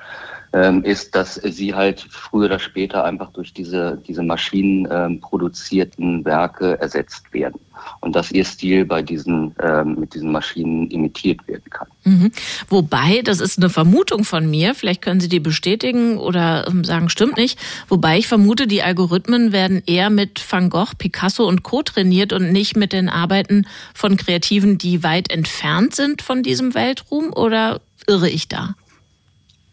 ist, 0.84 1.16
dass 1.16 1.36
sie 1.36 1.74
halt 1.74 2.06
früher 2.10 2.46
oder 2.46 2.60
später 2.60 3.04
einfach 3.04 3.32
durch 3.32 3.54
diese, 3.54 4.02
diese 4.08 4.24
Maschinen 4.24 4.88
ähm, 4.90 5.20
produzierten 5.20 6.24
Werke 6.24 6.80
ersetzt 6.80 7.34
werden 7.34 7.60
und 8.00 8.16
dass 8.16 8.32
ihr 8.32 8.46
Stil 8.46 8.86
bei 8.86 9.02
diesen, 9.02 9.56
ähm, 9.62 10.00
mit 10.00 10.14
diesen 10.14 10.32
Maschinen 10.32 10.90
imitiert 10.92 11.46
werden 11.48 11.70
kann. 11.70 11.88
Mhm. 12.04 12.32
Wobei, 12.70 13.22
das 13.24 13.40
ist 13.40 13.58
eine 13.58 13.70
Vermutung 13.70 14.24
von 14.24 14.50
mir, 14.50 14.76
vielleicht 14.76 15.02
können 15.02 15.20
Sie 15.20 15.30
die 15.30 15.40
bestätigen 15.40 16.18
oder 16.18 16.68
ähm, 16.68 16.84
sagen, 16.84 17.10
stimmt 17.10 17.38
nicht, 17.38 17.60
wobei 17.88 18.18
ich 18.18 18.28
vermute, 18.28 18.68
die 18.68 18.82
Algorithmen 18.82 19.52
werden 19.52 19.82
eher 19.86 20.10
mit 20.10 20.44
Van 20.50 20.70
Gogh, 20.70 20.96
Picasso 20.98 21.48
und 21.48 21.64
Co. 21.64 21.82
trainiert 21.84 22.34
und 22.34 22.52
nicht 22.52 22.76
mit 22.78 22.94
den 22.94 23.10
Arbeiten 23.10 23.68
von 23.94 24.18
Kreativen, 24.18 24.78
die 24.78 25.04
weit 25.04 25.32
entfernt 25.32 25.96
sind 25.96 26.22
von 26.22 26.44
diesem 26.44 26.76
Weltruhm 26.76 27.34
oder 27.34 27.82
irre 28.08 28.30
ich 28.30 28.48
da? 28.48 28.76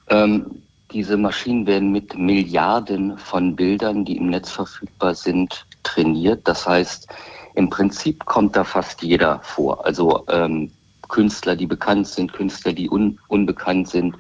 Ähm, 0.09 0.62
diese 0.93 1.17
Maschinen 1.17 1.67
werden 1.67 1.91
mit 1.91 2.17
Milliarden 2.17 3.19
von 3.19 3.57
Bildern, 3.57 4.05
die 4.05 4.17
im 4.17 4.29
Netz 4.31 4.51
verfügbar 4.51 5.15
sind, 5.15 5.67
trainiert. 5.83 6.47
Das 6.47 6.67
heißt, 6.67 7.09
im 7.55 7.71
Prinzip 7.71 8.25
kommt 8.25 8.57
da 8.57 8.65
fast 8.65 9.03
jeder 9.03 9.41
vor. 9.43 9.85
Also 9.85 10.25
ähm, 10.29 10.71
Künstler, 11.09 11.57
die 11.57 11.67
bekannt 11.67 12.09
sind, 12.09 12.33
Künstler, 12.33 12.73
die 12.73 12.89
un 12.91 13.19
unbekannt 13.29 13.89
sind 13.89 14.17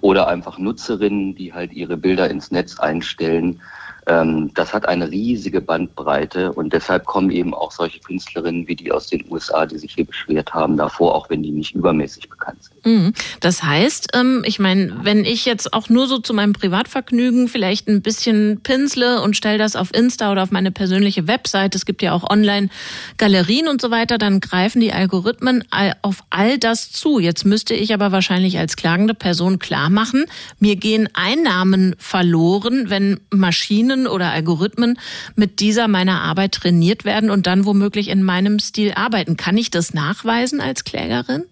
oder 0.00 0.28
einfach 0.28 0.58
Nutzerinnen, 0.58 1.34
die 1.34 1.52
halt 1.52 1.72
ihre 1.72 1.96
Bilder 1.96 2.30
ins 2.30 2.50
Netz 2.50 2.78
einstellen 2.78 3.60
ähm, 4.06 4.52
das 4.54 4.72
hat 4.72 4.86
eine 4.86 5.10
riesige 5.10 5.60
Bandbreite 5.60 6.52
und 6.52 6.72
deshalb 6.72 7.04
kommen 7.06 7.30
eben 7.30 7.52
auch 7.54 7.72
solche 7.72 7.98
Künstlerinnen 7.98 8.68
wie 8.68 8.76
die 8.76 8.92
aus 8.92 9.08
den 9.08 9.24
USA, 9.30 9.66
die 9.66 9.78
sich 9.78 9.94
hier 9.94 10.04
beschwert 10.04 10.54
haben, 10.54 10.76
davor, 10.76 11.14
auch 11.14 11.28
wenn 11.28 11.42
die 11.42 11.50
nicht 11.50 11.74
übermäßig 11.74 12.28
bekannt 12.28 12.62
sind. 12.62 12.86
Mhm. 12.86 13.12
Das 13.40 13.64
heißt, 13.64 14.10
ähm, 14.14 14.44
ich 14.46 14.60
meine, 14.60 14.96
wenn 15.02 15.24
ich 15.24 15.44
jetzt 15.44 15.72
auch 15.72 15.88
nur 15.88 16.06
so 16.06 16.18
zu 16.18 16.34
meinem 16.34 16.52
Privatvergnügen 16.52 17.48
vielleicht 17.48 17.88
ein 17.88 18.00
bisschen 18.00 18.60
pinsle 18.62 19.22
und 19.22 19.36
stelle 19.36 19.58
das 19.58 19.74
auf 19.74 19.92
Insta 19.92 20.30
oder 20.30 20.44
auf 20.44 20.52
meine 20.52 20.70
persönliche 20.70 21.26
Website, 21.26 21.74
es 21.74 21.84
gibt 21.84 22.00
ja 22.00 22.12
auch 22.12 22.30
Online-Galerien 22.30 23.66
und 23.66 23.80
so 23.80 23.90
weiter, 23.90 24.18
dann 24.18 24.38
greifen 24.38 24.80
die 24.80 24.92
Algorithmen 24.92 25.64
auf 26.02 26.22
all 26.30 26.58
das 26.58 26.92
zu. 26.92 27.18
Jetzt 27.18 27.44
müsste 27.44 27.74
ich 27.74 27.92
aber 27.92 28.12
wahrscheinlich 28.12 28.58
als 28.58 28.76
klagende 28.76 29.14
Person 29.14 29.58
klar 29.58 29.90
machen, 29.90 30.26
mir 30.60 30.76
gehen 30.76 31.08
Einnahmen 31.14 31.96
verloren, 31.98 32.88
wenn 32.88 33.18
Maschinen 33.30 33.95
Maschinen 33.96 34.06
oder 34.06 34.30
Algorithmen 34.30 34.98
mit 35.34 35.60
dieser 35.60 35.88
meiner 35.88 36.22
Arbeit 36.22 36.52
trainiert 36.52 37.04
werden 37.04 37.30
und 37.30 37.46
dann 37.46 37.64
womöglich 37.64 38.08
in 38.08 38.22
meinem 38.22 38.58
Stil 38.58 38.92
arbeiten. 38.94 39.36
Kann 39.36 39.56
ich 39.56 39.70
das 39.70 39.94
nachweisen 39.94 40.60
als 40.60 40.84
Klägerin? 40.84 41.44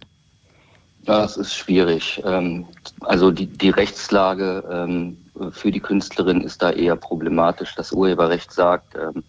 Das 1.05 1.37
ist 1.37 1.55
schwierig. 1.55 2.23
Ähm, 2.25 2.67
also 3.01 3.31
die, 3.31 3.47
die 3.47 3.71
Rechtslage 3.71 4.65
ähm, 4.71 5.19
für 5.51 5.71
die 5.71 5.81
Künstlerin 5.81 6.41
ist 6.41 6.63
da 6.63 6.71
eher 6.71 6.97
problematisch. 6.97 7.75
Das 7.75 7.93
Urheberrecht 7.93 8.53
sagt, 8.53 8.95
ähm, 8.95 9.23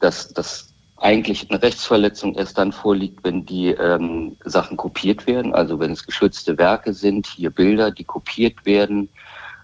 dass 0.00 0.32
das 0.32 0.72
eigentlich 0.96 1.48
eine 1.50 1.62
Rechtsverletzung 1.62 2.34
erst 2.34 2.58
dann 2.58 2.72
vorliegt, 2.72 3.22
wenn 3.22 3.44
die 3.44 3.68
ähm, 3.68 4.36
Sachen 4.44 4.76
kopiert 4.76 5.26
werden, 5.26 5.54
also 5.54 5.78
wenn 5.78 5.92
es 5.92 6.06
geschützte 6.06 6.58
Werke 6.58 6.92
sind, 6.92 7.26
hier 7.26 7.50
Bilder, 7.50 7.90
die 7.90 8.04
kopiert 8.04 8.64
werden, 8.64 9.08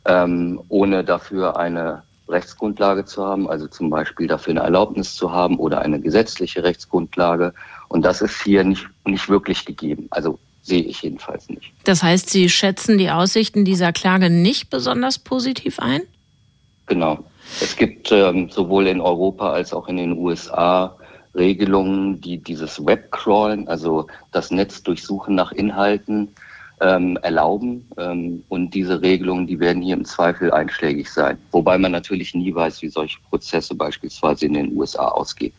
ähm, 0.05 0.62
ohne 0.68 1.03
dafür 1.03 1.57
eine 1.57 2.03
Rechtsgrundlage 2.29 3.05
zu 3.05 3.25
haben, 3.25 3.49
also 3.49 3.67
zum 3.67 3.91
Beispiel 3.91 4.27
dafür 4.27 4.53
eine 4.53 4.61
Erlaubnis 4.61 5.15
zu 5.15 5.33
haben 5.33 5.59
oder 5.59 5.81
eine 5.81 6.01
gesetzliche 6.01 6.65
Rechtsgrundlage. 6.65 7.53
Und 7.89 8.05
das 8.05 8.23
ist 8.23 8.43
hier 8.43 8.65
nicht, 8.65 8.87
nicht 9.05 9.29
wirklich 9.29 9.65
gegeben. 9.65 10.07
Also 10.11 10.39
sehe 10.63 10.83
ich 10.83 11.03
jedenfalls 11.03 11.49
nicht. 11.49 11.73
Das 11.85 12.03
heißt, 12.03 12.31
Sie 12.31 12.49
schätzen 12.49 12.97
die 12.97 13.11
Aussichten 13.11 13.65
dieser 13.65 13.93
Klage 13.93 14.31
nicht 14.31 14.71
besonders 14.71 15.19
positiv 15.19 15.79
ein? 15.79 16.03
Genau. 16.87 17.25
Es 17.61 17.77
gibt 17.77 18.11
ähm, 18.11 18.49
sowohl 18.51 18.87
in 18.87 19.01
Europa 19.01 19.53
als 19.53 19.73
auch 19.75 19.89
in 19.89 19.99
den 19.99 20.13
USA 20.13 20.97
Regelungen, 21.35 22.21
die 22.21 22.39
dieses 22.39 22.85
Webcrawlen, 22.85 23.69
also 23.69 24.07
das 24.31 24.51
Netz 24.51 24.83
durchsuchen 24.83 25.35
nach 25.35 25.53
Inhalten, 25.53 26.31
ähm, 26.85 27.16
erlauben. 27.23 27.88
Ähm, 27.97 28.44
und 28.49 28.75
diese 28.75 29.01
Regelungen, 29.01 29.47
die 29.47 29.59
werden 29.59 29.83
hier 29.83 29.94
im 29.94 30.05
Zweifel 30.05 30.53
einschlägig 30.53 31.11
sein. 31.11 31.38
Wobei 31.51 31.79
man 31.79 31.92
natürlich 31.92 32.35
nie 32.35 32.55
weiß, 32.55 32.83
wie 32.83 32.88
solche 32.88 33.18
Prozesse 33.31 33.75
beispielsweise 33.75 34.47
in 34.47 34.53
den 34.53 34.77
USA 34.77 35.09
ausgehen. 35.09 35.55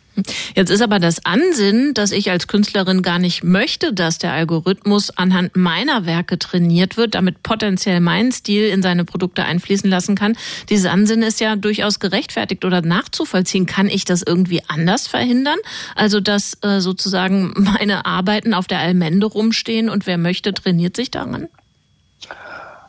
Jetzt 0.56 0.70
ist 0.70 0.82
aber 0.82 1.00
das 1.00 1.26
Ansinnen, 1.26 1.94
dass 1.94 2.12
ich 2.12 2.32
als 2.32 2.48
Künstlerin 2.48 3.02
gar 3.02 3.20
nicht 3.20 3.44
möchte, 3.44 3.94
dass 3.94 4.18
der 4.18 4.34
Algorithmus 4.34 5.10
anhand 5.12 5.56
meiner 5.56 6.06
Werke 6.06 6.40
trainiert 6.40 6.98
wird, 6.98 7.16
damit 7.16 7.44
potenziell 7.44 8.00
meinen 8.00 8.32
Stil 8.32 8.68
in 8.70 8.82
seine 8.82 9.06
Produkte 9.06 9.44
einfließen 9.44 9.90
lassen 9.90 10.16
kann. 10.16 10.38
Dieses 10.70 10.86
Ansinnen 10.86 11.28
ist 11.28 11.40
ja 11.40 11.56
durchaus 11.56 12.00
gerechtfertigt 12.00 12.66
oder 12.66 12.82
nachzuvollziehen. 12.82 13.66
Kann 13.66 13.88
ich 13.88 14.06
das 14.06 14.22
irgendwie 14.22 14.62
anders 14.68 15.08
verhindern? 15.08 15.60
Also, 15.96 16.20
dass 16.20 16.58
äh, 16.62 16.80
sozusagen 16.80 17.54
meine 17.58 18.06
Arbeiten 18.06 18.54
auf 18.54 18.68
der 18.68 18.80
Allmende 18.80 19.26
rumstehen 19.26 19.90
und 19.90 20.08
wer 20.08 20.18
möchte, 20.18 20.54
trainiert 20.54 20.96
sich 20.96 21.12
daran? 21.12 21.48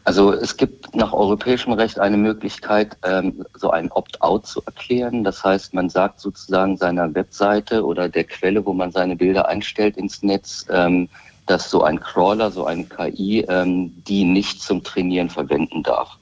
Also 0.07 0.33
es 0.33 0.57
gibt 0.57 0.95
nach 0.95 1.13
europäischem 1.13 1.73
Recht 1.73 1.99
eine 1.99 2.17
Möglichkeit, 2.17 2.97
ähm, 3.03 3.45
so 3.57 3.71
ein 3.71 3.91
Opt-out 3.91 4.47
zu 4.47 4.63
erklären. 4.65 5.25
Das 5.25 5.43
heißt, 5.43 5.75
man 5.75 5.91
sagt 5.91 6.21
sozusagen 6.21 6.77
seiner 6.77 7.13
Webseite 7.13 7.85
oder 7.85 8.09
der 8.09 8.23
Quelle, 8.23 8.65
wo 8.65 8.73
man 8.73 8.93
seine 8.93 9.17
Bilder 9.17 9.49
einstellt 9.49 9.97
ins 9.97 10.23
Netz, 10.23 10.65
ähm, 10.71 11.09
dass 11.47 11.73
so 11.73 11.83
ein 11.83 11.99
Crawler, 11.99 12.53
so 12.53 12.67
ein 12.67 12.89
KI, 12.89 13.41
ähm, 13.49 14.01
die 14.05 14.23
nicht 14.23 14.63
zum 14.63 14.85
Trainieren 14.85 15.29
verwenden 15.29 15.83
darf. 15.83 16.17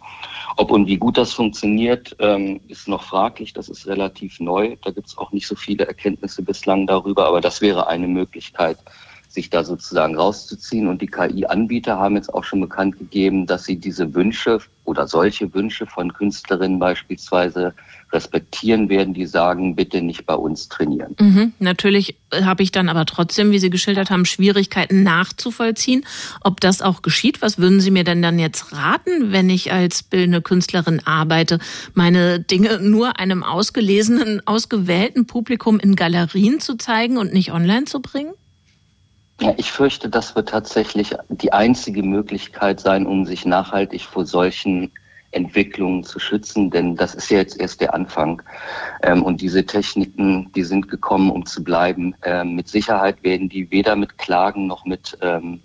Ob 0.56 0.70
und 0.70 0.86
wie 0.86 0.96
gut 0.96 1.18
das 1.18 1.32
funktioniert, 1.32 2.12
ist 2.68 2.86
noch 2.86 3.02
fraglich. 3.02 3.54
Das 3.54 3.68
ist 3.68 3.88
relativ 3.88 4.38
neu. 4.38 4.76
Da 4.84 4.92
gibt 4.92 5.08
es 5.08 5.18
auch 5.18 5.32
nicht 5.32 5.48
so 5.48 5.56
viele 5.56 5.84
Erkenntnisse 5.84 6.42
bislang 6.42 6.86
darüber, 6.86 7.26
aber 7.26 7.40
das 7.40 7.60
wäre 7.60 7.88
eine 7.88 8.06
Möglichkeit, 8.06 8.78
sich 9.34 9.50
da 9.50 9.64
sozusagen 9.64 10.16
rauszuziehen. 10.16 10.88
Und 10.88 11.02
die 11.02 11.08
KI-Anbieter 11.08 11.98
haben 11.98 12.16
jetzt 12.16 12.32
auch 12.32 12.44
schon 12.44 12.60
bekannt 12.60 12.98
gegeben, 12.98 13.46
dass 13.46 13.64
sie 13.64 13.76
diese 13.76 14.14
Wünsche 14.14 14.60
oder 14.84 15.08
solche 15.08 15.52
Wünsche 15.54 15.86
von 15.86 16.12
Künstlerinnen 16.12 16.78
beispielsweise 16.78 17.74
respektieren 18.12 18.88
werden, 18.88 19.14
die 19.14 19.26
sagen, 19.26 19.74
bitte 19.74 20.00
nicht 20.02 20.24
bei 20.26 20.34
uns 20.34 20.68
trainieren. 20.68 21.16
Mhm, 21.18 21.52
natürlich 21.58 22.16
habe 22.32 22.62
ich 22.62 22.70
dann 22.70 22.88
aber 22.88 23.06
trotzdem, 23.06 23.50
wie 23.50 23.58
Sie 23.58 23.70
geschildert 23.70 24.10
haben, 24.10 24.24
Schwierigkeiten 24.24 25.02
nachzuvollziehen, 25.02 26.04
ob 26.42 26.60
das 26.60 26.80
auch 26.80 27.02
geschieht. 27.02 27.42
Was 27.42 27.58
würden 27.58 27.80
Sie 27.80 27.90
mir 27.90 28.04
denn 28.04 28.22
dann 28.22 28.38
jetzt 28.38 28.72
raten, 28.72 29.32
wenn 29.32 29.50
ich 29.50 29.72
als 29.72 30.02
bildende 30.02 30.42
Künstlerin 30.42 31.00
arbeite, 31.04 31.58
meine 31.94 32.40
Dinge 32.40 32.78
nur 32.78 33.18
einem 33.18 33.42
ausgelesenen, 33.42 34.46
ausgewählten 34.46 35.26
Publikum 35.26 35.80
in 35.80 35.96
Galerien 35.96 36.60
zu 36.60 36.76
zeigen 36.76 37.16
und 37.16 37.32
nicht 37.32 37.52
online 37.52 37.86
zu 37.86 38.00
bringen? 38.00 38.32
Ja, 39.44 39.52
ich 39.58 39.72
fürchte, 39.72 40.08
das 40.08 40.34
wird 40.34 40.48
tatsächlich 40.48 41.14
die 41.28 41.52
einzige 41.52 42.02
Möglichkeit 42.02 42.80
sein, 42.80 43.06
um 43.06 43.26
sich 43.26 43.44
nachhaltig 43.44 44.00
vor 44.00 44.24
solchen 44.24 44.90
Entwicklungen 45.32 46.02
zu 46.02 46.18
schützen, 46.18 46.70
denn 46.70 46.96
das 46.96 47.14
ist 47.14 47.30
ja 47.30 47.36
jetzt 47.38 47.60
erst 47.60 47.82
der 47.82 47.92
Anfang. 47.92 48.40
Ähm, 49.02 49.22
und 49.22 49.42
diese 49.42 49.66
Techniken, 49.66 50.50
die 50.54 50.62
sind 50.62 50.88
gekommen, 50.88 51.30
um 51.30 51.44
zu 51.44 51.62
bleiben. 51.62 52.14
Ähm, 52.22 52.54
mit 52.54 52.68
Sicherheit 52.68 53.22
werden 53.22 53.50
die 53.50 53.70
weder 53.70 53.96
mit 53.96 54.16
Klagen 54.16 54.66
noch 54.66 54.86
mit 54.86 55.18
ähm, 55.20 55.60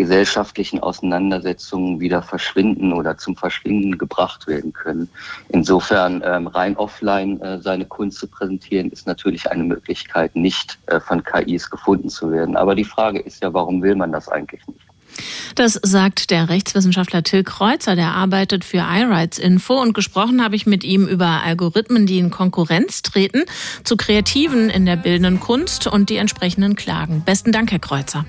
gesellschaftlichen 0.00 0.80
Auseinandersetzungen 0.80 2.00
wieder 2.00 2.22
verschwinden 2.22 2.94
oder 2.94 3.18
zum 3.18 3.36
Verschwinden 3.36 3.98
gebracht 3.98 4.46
werden 4.46 4.72
können. 4.72 5.10
Insofern 5.50 6.22
ähm, 6.24 6.46
rein 6.46 6.74
offline 6.78 7.38
äh, 7.42 7.60
seine 7.60 7.84
Kunst 7.84 8.16
zu 8.18 8.26
präsentieren, 8.26 8.88
ist 8.88 9.06
natürlich 9.06 9.50
eine 9.50 9.62
Möglichkeit, 9.62 10.34
nicht 10.36 10.78
äh, 10.86 11.00
von 11.00 11.22
KIs 11.22 11.68
gefunden 11.68 12.08
zu 12.08 12.30
werden. 12.32 12.56
Aber 12.56 12.74
die 12.74 12.84
Frage 12.84 13.20
ist 13.20 13.42
ja, 13.42 13.52
warum 13.52 13.82
will 13.82 13.94
man 13.94 14.10
das 14.10 14.30
eigentlich 14.30 14.66
nicht? 14.66 14.80
Das 15.54 15.78
sagt 15.82 16.30
der 16.30 16.48
Rechtswissenschaftler 16.48 17.22
Till 17.22 17.44
Kreuzer, 17.44 17.94
der 17.94 18.14
arbeitet 18.14 18.64
für 18.64 18.78
iRights 18.78 19.38
Info 19.38 19.74
und 19.74 19.92
gesprochen 19.92 20.42
habe 20.42 20.56
ich 20.56 20.64
mit 20.64 20.82
ihm 20.82 21.06
über 21.06 21.42
Algorithmen, 21.44 22.06
die 22.06 22.20
in 22.20 22.30
Konkurrenz 22.30 23.02
treten 23.02 23.42
zu 23.84 23.98
Kreativen 23.98 24.70
in 24.70 24.86
der 24.86 24.96
bildenden 24.96 25.40
Kunst 25.40 25.88
und 25.88 26.08
die 26.08 26.16
entsprechenden 26.16 26.74
Klagen. 26.74 27.22
Besten 27.26 27.52
Dank, 27.52 27.70
Herr 27.70 27.80
Kreuzer. 27.80 28.24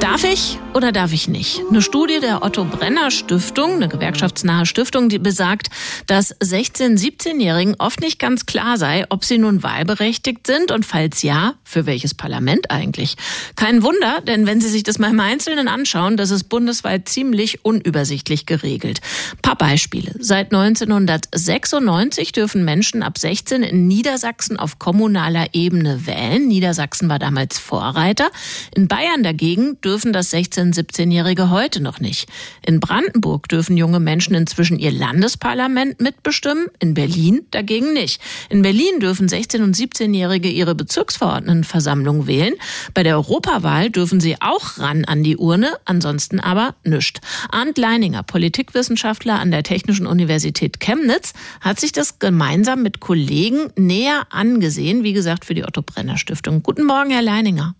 Darf 0.00 0.24
ich 0.24 0.58
oder 0.76 0.92
darf 0.92 1.14
ich 1.14 1.26
nicht? 1.26 1.62
Eine 1.70 1.80
Studie 1.80 2.20
der 2.20 2.42
Otto 2.42 2.66
Brenner 2.66 3.10
Stiftung, 3.10 3.76
eine 3.76 3.88
gewerkschaftsnahe 3.88 4.66
Stiftung, 4.66 5.08
die 5.08 5.18
besagt, 5.18 5.68
dass 6.06 6.38
16-, 6.40 6.98
17-Jährigen 6.98 7.76
oft 7.78 8.02
nicht 8.02 8.18
ganz 8.18 8.44
klar 8.44 8.76
sei, 8.76 9.06
ob 9.08 9.24
sie 9.24 9.38
nun 9.38 9.62
wahlberechtigt 9.62 10.46
sind 10.46 10.70
und 10.70 10.84
falls 10.84 11.22
ja, 11.22 11.54
für 11.64 11.86
welches 11.86 12.12
Parlament 12.12 12.70
eigentlich. 12.70 13.16
Kein 13.56 13.82
Wunder, 13.82 14.20
denn 14.20 14.46
wenn 14.46 14.60
Sie 14.60 14.68
sich 14.68 14.82
das 14.82 14.98
mal 14.98 15.12
im 15.12 15.20
Einzelnen 15.20 15.66
anschauen, 15.66 16.18
das 16.18 16.30
ist 16.30 16.44
bundesweit 16.44 17.08
ziemlich 17.08 17.64
unübersichtlich 17.64 18.44
geregelt. 18.44 19.00
Paar 19.40 19.56
Beispiele. 19.56 20.12
Seit 20.18 20.52
1996 20.52 22.32
dürfen 22.32 22.66
Menschen 22.66 23.02
ab 23.02 23.16
16 23.16 23.62
in 23.62 23.88
Niedersachsen 23.88 24.58
auf 24.58 24.78
kommunaler 24.78 25.46
Ebene 25.54 26.06
wählen. 26.06 26.46
Niedersachsen 26.46 27.08
war 27.08 27.18
damals 27.18 27.58
Vorreiter. 27.58 28.30
In 28.74 28.88
Bayern 28.88 29.22
dagegen 29.22 29.80
dürfen 29.80 30.12
das 30.12 30.34
16-, 30.34 30.65
17-Jährige 30.72 31.50
heute 31.50 31.82
noch 31.82 32.00
nicht. 32.00 32.28
In 32.64 32.80
Brandenburg 32.80 33.48
dürfen 33.48 33.76
junge 33.76 34.00
Menschen 34.00 34.34
inzwischen 34.34 34.78
ihr 34.78 34.92
Landesparlament 34.92 36.00
mitbestimmen, 36.00 36.66
in 36.78 36.94
Berlin 36.94 37.46
dagegen 37.50 37.92
nicht. 37.92 38.20
In 38.48 38.62
Berlin 38.62 39.00
dürfen 39.00 39.28
16- 39.28 39.62
und 39.62 39.76
17-Jährige 39.76 40.48
ihre 40.48 40.74
Bezirksverordnetenversammlung 40.74 42.26
wählen. 42.26 42.54
Bei 42.94 43.02
der 43.02 43.16
Europawahl 43.16 43.90
dürfen 43.90 44.20
sie 44.20 44.36
auch 44.40 44.78
ran 44.78 45.04
an 45.04 45.22
die 45.22 45.36
Urne, 45.36 45.76
ansonsten 45.84 46.40
aber 46.40 46.74
nischt. 46.84 47.20
Arndt 47.50 47.78
Leininger, 47.78 48.22
Politikwissenschaftler 48.22 49.38
an 49.38 49.50
der 49.50 49.62
Technischen 49.62 50.06
Universität 50.06 50.80
Chemnitz, 50.80 51.32
hat 51.60 51.80
sich 51.80 51.92
das 51.92 52.18
gemeinsam 52.18 52.82
mit 52.82 53.00
Kollegen 53.00 53.70
näher 53.76 54.26
angesehen, 54.30 55.02
wie 55.02 55.12
gesagt, 55.12 55.44
für 55.44 55.54
die 55.54 55.64
Otto 55.64 55.82
Brenner 55.82 56.18
Stiftung. 56.18 56.62
Guten 56.62 56.84
Morgen, 56.84 57.10
Herr 57.10 57.22
Leininger. 57.22 57.74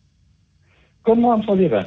Guten 1.06 1.20
Morgen, 1.20 1.44
Frau 1.44 1.56
Weber. 1.56 1.86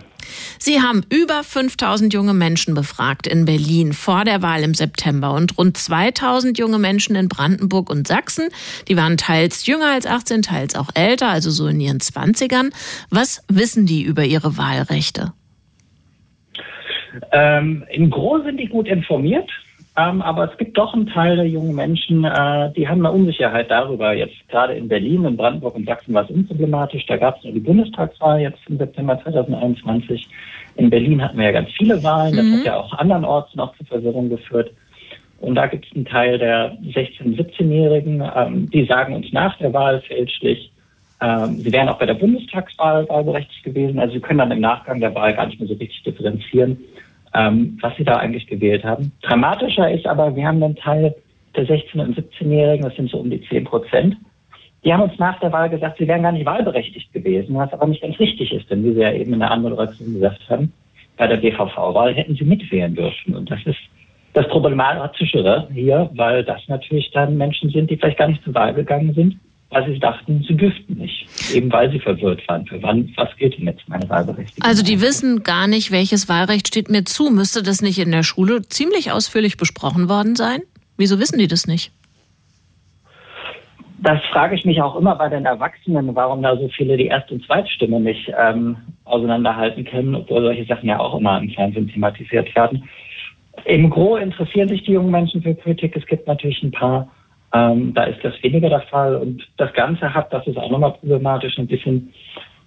Sie 0.60 0.82
haben 0.82 1.03
über 1.10 1.43
5000 1.43 2.13
junge 2.13 2.34
Menschen 2.34 2.73
befragt 2.73 3.27
in 3.27 3.43
Berlin 3.43 3.91
vor 3.91 4.23
der 4.23 4.41
Wahl 4.41 4.63
im 4.63 4.73
September 4.73 5.34
und 5.34 5.58
rund 5.58 5.75
2000 5.75 6.58
junge 6.58 6.79
Menschen 6.79 7.17
in 7.17 7.27
Brandenburg 7.27 7.89
und 7.89 8.08
Sachsen. 8.08 8.47
Die 8.88 8.95
waren 8.95 9.17
teils 9.17 9.65
jünger 9.65 9.91
als 9.91 10.08
18, 10.08 10.43
teils 10.43 10.73
auch 10.73 10.88
älter, 10.95 11.27
also 11.27 11.51
so 11.51 11.67
in 11.67 11.82
ihren 11.82 11.97
20ern. 11.97 12.71
Was 13.10 13.43
wissen 13.49 13.86
die 13.86 14.03
über 14.03 14.23
ihre 14.23 14.58
Wahlrechte? 14.58 15.34
Ähm, 17.34 17.84
Im 17.91 18.10
Gro 18.10 18.41
sind 18.41 18.58
die 18.58 18.67
gut 18.67 18.88
informiert. 18.88 19.49
Ähm, 19.99 20.21
aber 20.21 20.49
es 20.49 20.57
gibt 20.57 20.77
doch 20.77 20.93
einen 20.93 21.07
Teil 21.07 21.35
der 21.35 21.47
jungen 21.47 21.75
Menschen, 21.75 22.23
äh, 22.23 22.71
die 22.73 22.88
haben 22.88 23.05
eine 23.05 23.13
Unsicherheit 23.13 23.69
darüber. 23.69 24.13
Jetzt 24.13 24.47
gerade 24.47 24.73
in 24.73 24.88
Berlin, 24.88 25.25
in 25.25 25.35
Brandenburg 25.35 25.75
und 25.75 25.85
Sachsen 25.85 26.13
war 26.13 26.23
es 26.23 26.29
unproblematisch. 26.29 27.05
Da 27.07 27.17
gab 27.17 27.38
es 27.38 27.43
nur 27.43 27.53
die 27.53 27.59
Bundestagswahl 27.59 28.39
jetzt 28.39 28.59
im 28.67 28.77
September 28.77 29.19
2021. 29.21 30.27
In 30.75 30.89
Berlin 30.89 31.21
hatten 31.21 31.38
wir 31.38 31.45
ja 31.45 31.51
ganz 31.51 31.69
viele 31.77 32.01
Wahlen. 32.01 32.35
Das 32.35 32.45
mhm. 32.45 32.57
hat 32.59 32.65
ja 32.65 32.77
auch 32.77 32.93
andernorts 32.93 33.53
noch 33.55 33.75
zu 33.75 33.83
Verwirrung 33.83 34.29
geführt. 34.29 34.71
Und 35.41 35.55
da 35.55 35.67
gibt 35.67 35.85
es 35.85 35.95
einen 35.95 36.05
Teil 36.05 36.38
der 36.38 36.77
16-, 36.77 37.35
17-Jährigen, 37.35 38.23
ähm, 38.35 38.69
die 38.69 38.85
sagen 38.85 39.15
uns 39.15 39.33
nach 39.33 39.57
der 39.57 39.73
Wahl 39.73 40.01
fälschlich, 40.01 40.71
ähm, 41.21 41.57
sie 41.57 41.71
wären 41.73 41.89
auch 41.89 41.99
bei 41.99 42.05
der 42.05 42.13
Bundestagswahl 42.13 43.07
wahlberechtigt 43.09 43.63
gewesen. 43.63 43.99
Also 43.99 44.13
sie 44.13 44.21
können 44.21 44.39
dann 44.39 44.51
im 44.51 44.62
Nachgang 44.62 45.01
der 45.01 45.13
Wahl 45.15 45.33
gar 45.33 45.47
nicht 45.47 45.59
mehr 45.59 45.67
so 45.67 45.75
richtig 45.75 46.03
differenzieren 46.03 46.77
ähm, 47.33 47.77
was 47.81 47.95
sie 47.97 48.03
da 48.03 48.17
eigentlich 48.17 48.47
gewählt 48.47 48.83
haben. 48.83 49.11
Dramatischer 49.21 49.91
ist 49.91 50.05
aber, 50.07 50.35
wir 50.35 50.47
haben 50.47 50.63
einen 50.63 50.75
Teil 50.75 51.15
der 51.55 51.67
16- 51.67 51.99
und 51.99 52.17
17-Jährigen, 52.17 52.85
das 52.85 52.95
sind 52.95 53.09
so 53.09 53.17
um 53.17 53.29
die 53.29 53.41
10 53.41 53.65
Prozent, 53.65 54.17
die 54.83 54.93
haben 54.93 55.03
uns 55.03 55.19
nach 55.19 55.39
der 55.39 55.51
Wahl 55.51 55.69
gesagt, 55.69 55.97
sie 55.97 56.07
wären 56.07 56.23
gar 56.23 56.31
nicht 56.31 56.45
wahlberechtigt 56.45 57.11
gewesen, 57.11 57.55
was 57.55 57.73
aber 57.73 57.87
nicht 57.87 58.01
ganz 58.01 58.17
richtig 58.19 58.53
ist, 58.53 58.69
denn 58.69 58.83
wie 58.83 58.93
Sie 58.93 59.01
ja 59.01 59.11
eben 59.11 59.33
in 59.33 59.39
der 59.39 59.51
Anmoderation 59.51 60.13
gesagt 60.13 60.49
haben, 60.49 60.71
bei 61.17 61.27
der 61.27 61.37
BVV-Wahl 61.37 62.15
hätten 62.15 62.35
sie 62.35 62.45
mitwählen 62.45 62.95
dürfen. 62.95 63.35
Und 63.35 63.51
das 63.51 63.59
ist 63.65 63.79
das 64.33 64.47
Problematischere 64.47 65.67
hier, 65.73 66.09
weil 66.13 66.45
das 66.45 66.61
natürlich 66.67 67.11
dann 67.11 67.37
Menschen 67.37 67.69
sind, 67.71 67.89
die 67.89 67.97
vielleicht 67.97 68.19
gar 68.19 68.29
nicht 68.29 68.43
zur 68.43 68.53
Wahl 68.53 68.73
gegangen 68.73 69.13
sind, 69.13 69.37
weil 69.69 69.86
sie 69.91 69.99
dachten, 69.99 70.43
sie 70.47 70.55
dürften 70.55 70.95
nicht. 70.95 71.27
Eben 71.53 71.71
weil 71.71 71.91
sie 71.91 71.99
verwirrt 71.99 72.47
waren. 72.47 72.65
Für 72.65 72.82
wann, 72.82 73.12
was 73.15 73.29
gilt 73.38 73.58
denn 73.58 73.67
jetzt 73.67 73.88
meine 73.88 74.10
Wahlberechtigung? 74.10 74.67
Also 74.67 74.84
die 74.84 75.01
wissen 75.01 75.43
gar 75.43 75.67
nicht, 75.67 75.91
welches 75.91 76.27
Wahlrecht 76.27 76.67
steht 76.67 76.89
mir 76.89 77.05
zu. 77.05 77.29
Müsste 77.29 77.62
das 77.62 77.82
nicht 77.82 77.99
in 77.99 78.12
der 78.12 78.23
Schule 78.23 78.63
ziemlich 78.63 79.12
ausführlich 79.12 79.58
besprochen 79.58 80.10
worden 80.10 80.36
sein? 80.36 80.62
Wieso 80.97 81.19
wissen 81.19 81.38
die 81.38 81.47
das 81.47 81.67
nicht? 81.67 81.91
Das 84.01 84.19
frage 84.32 84.55
ich 84.55 84.63
mich 84.65 84.82
auch 84.82 84.95
immer 84.95 85.15
bei 85.15 85.27
den 85.27 85.45
Erwachsenen, 85.45 86.15
warum 86.15 86.41
da 86.41 86.55
so 86.55 86.69
viele 86.69 86.95
die 86.95 87.08
Erst- 87.08 87.32
und 87.32 87.45
Zweitstimme 87.45 87.99
nicht 87.99 88.32
ähm, 88.38 88.77
auseinanderhalten 89.03 89.84
können, 89.84 90.15
obwohl 90.15 90.41
solche 90.41 90.65
Sachen 90.65 90.88
ja 90.88 90.99
auch 90.99 91.19
immer 91.19 91.38
im 91.38 91.49
Fernsehen 91.49 91.89
thematisiert 91.89 92.53
werden. 92.55 92.88
Im 93.65 93.89
Gro 93.89 94.15
interessieren 94.15 94.69
sich 94.69 94.84
die 94.84 94.93
jungen 94.93 95.12
Menschen 95.12 95.41
für 95.41 95.53
Politik. 95.53 95.97
Es 95.97 96.05
gibt 96.05 96.27
natürlich 96.27 96.63
ein 96.63 96.71
paar 96.71 97.10
ähm, 97.53 97.93
da 97.93 98.03
ist 98.03 98.23
das 98.23 98.33
weniger 98.43 98.69
der 98.69 98.81
Fall. 98.81 99.15
Und 99.15 99.47
das 99.57 99.73
Ganze 99.73 100.13
hat, 100.13 100.31
das 100.31 100.45
ist 100.47 100.57
auch 100.57 100.69
nochmal 100.69 100.93
problematisch, 100.93 101.57
ein 101.57 101.67
bisschen 101.67 102.13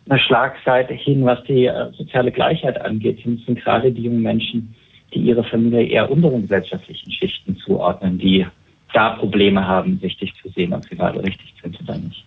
eine 0.08 0.18
Schlagseite 0.18 0.94
hin, 0.94 1.24
was 1.24 1.42
die 1.44 1.66
äh, 1.66 1.92
soziale 1.96 2.32
Gleichheit 2.32 2.80
angeht. 2.80 3.18
Das 3.18 3.44
sind 3.46 3.60
gerade 3.62 3.92
die 3.92 4.02
jungen 4.02 4.22
Menschen, 4.22 4.74
die 5.14 5.20
ihre 5.20 5.44
Familie 5.44 5.86
eher 5.86 6.10
unteren 6.10 6.42
gesellschaftlichen 6.42 7.12
Schichten 7.12 7.56
zuordnen, 7.58 8.18
die 8.18 8.46
da 8.92 9.10
Probleme 9.10 9.66
haben, 9.66 10.00
wichtig 10.02 10.34
zu 10.42 10.48
sehen, 10.50 10.72
ob 10.74 10.84
sie 10.84 10.98
wahlberechtigt 10.98 11.54
sind 11.62 11.80
oder 11.80 11.98
nicht. 11.98 12.24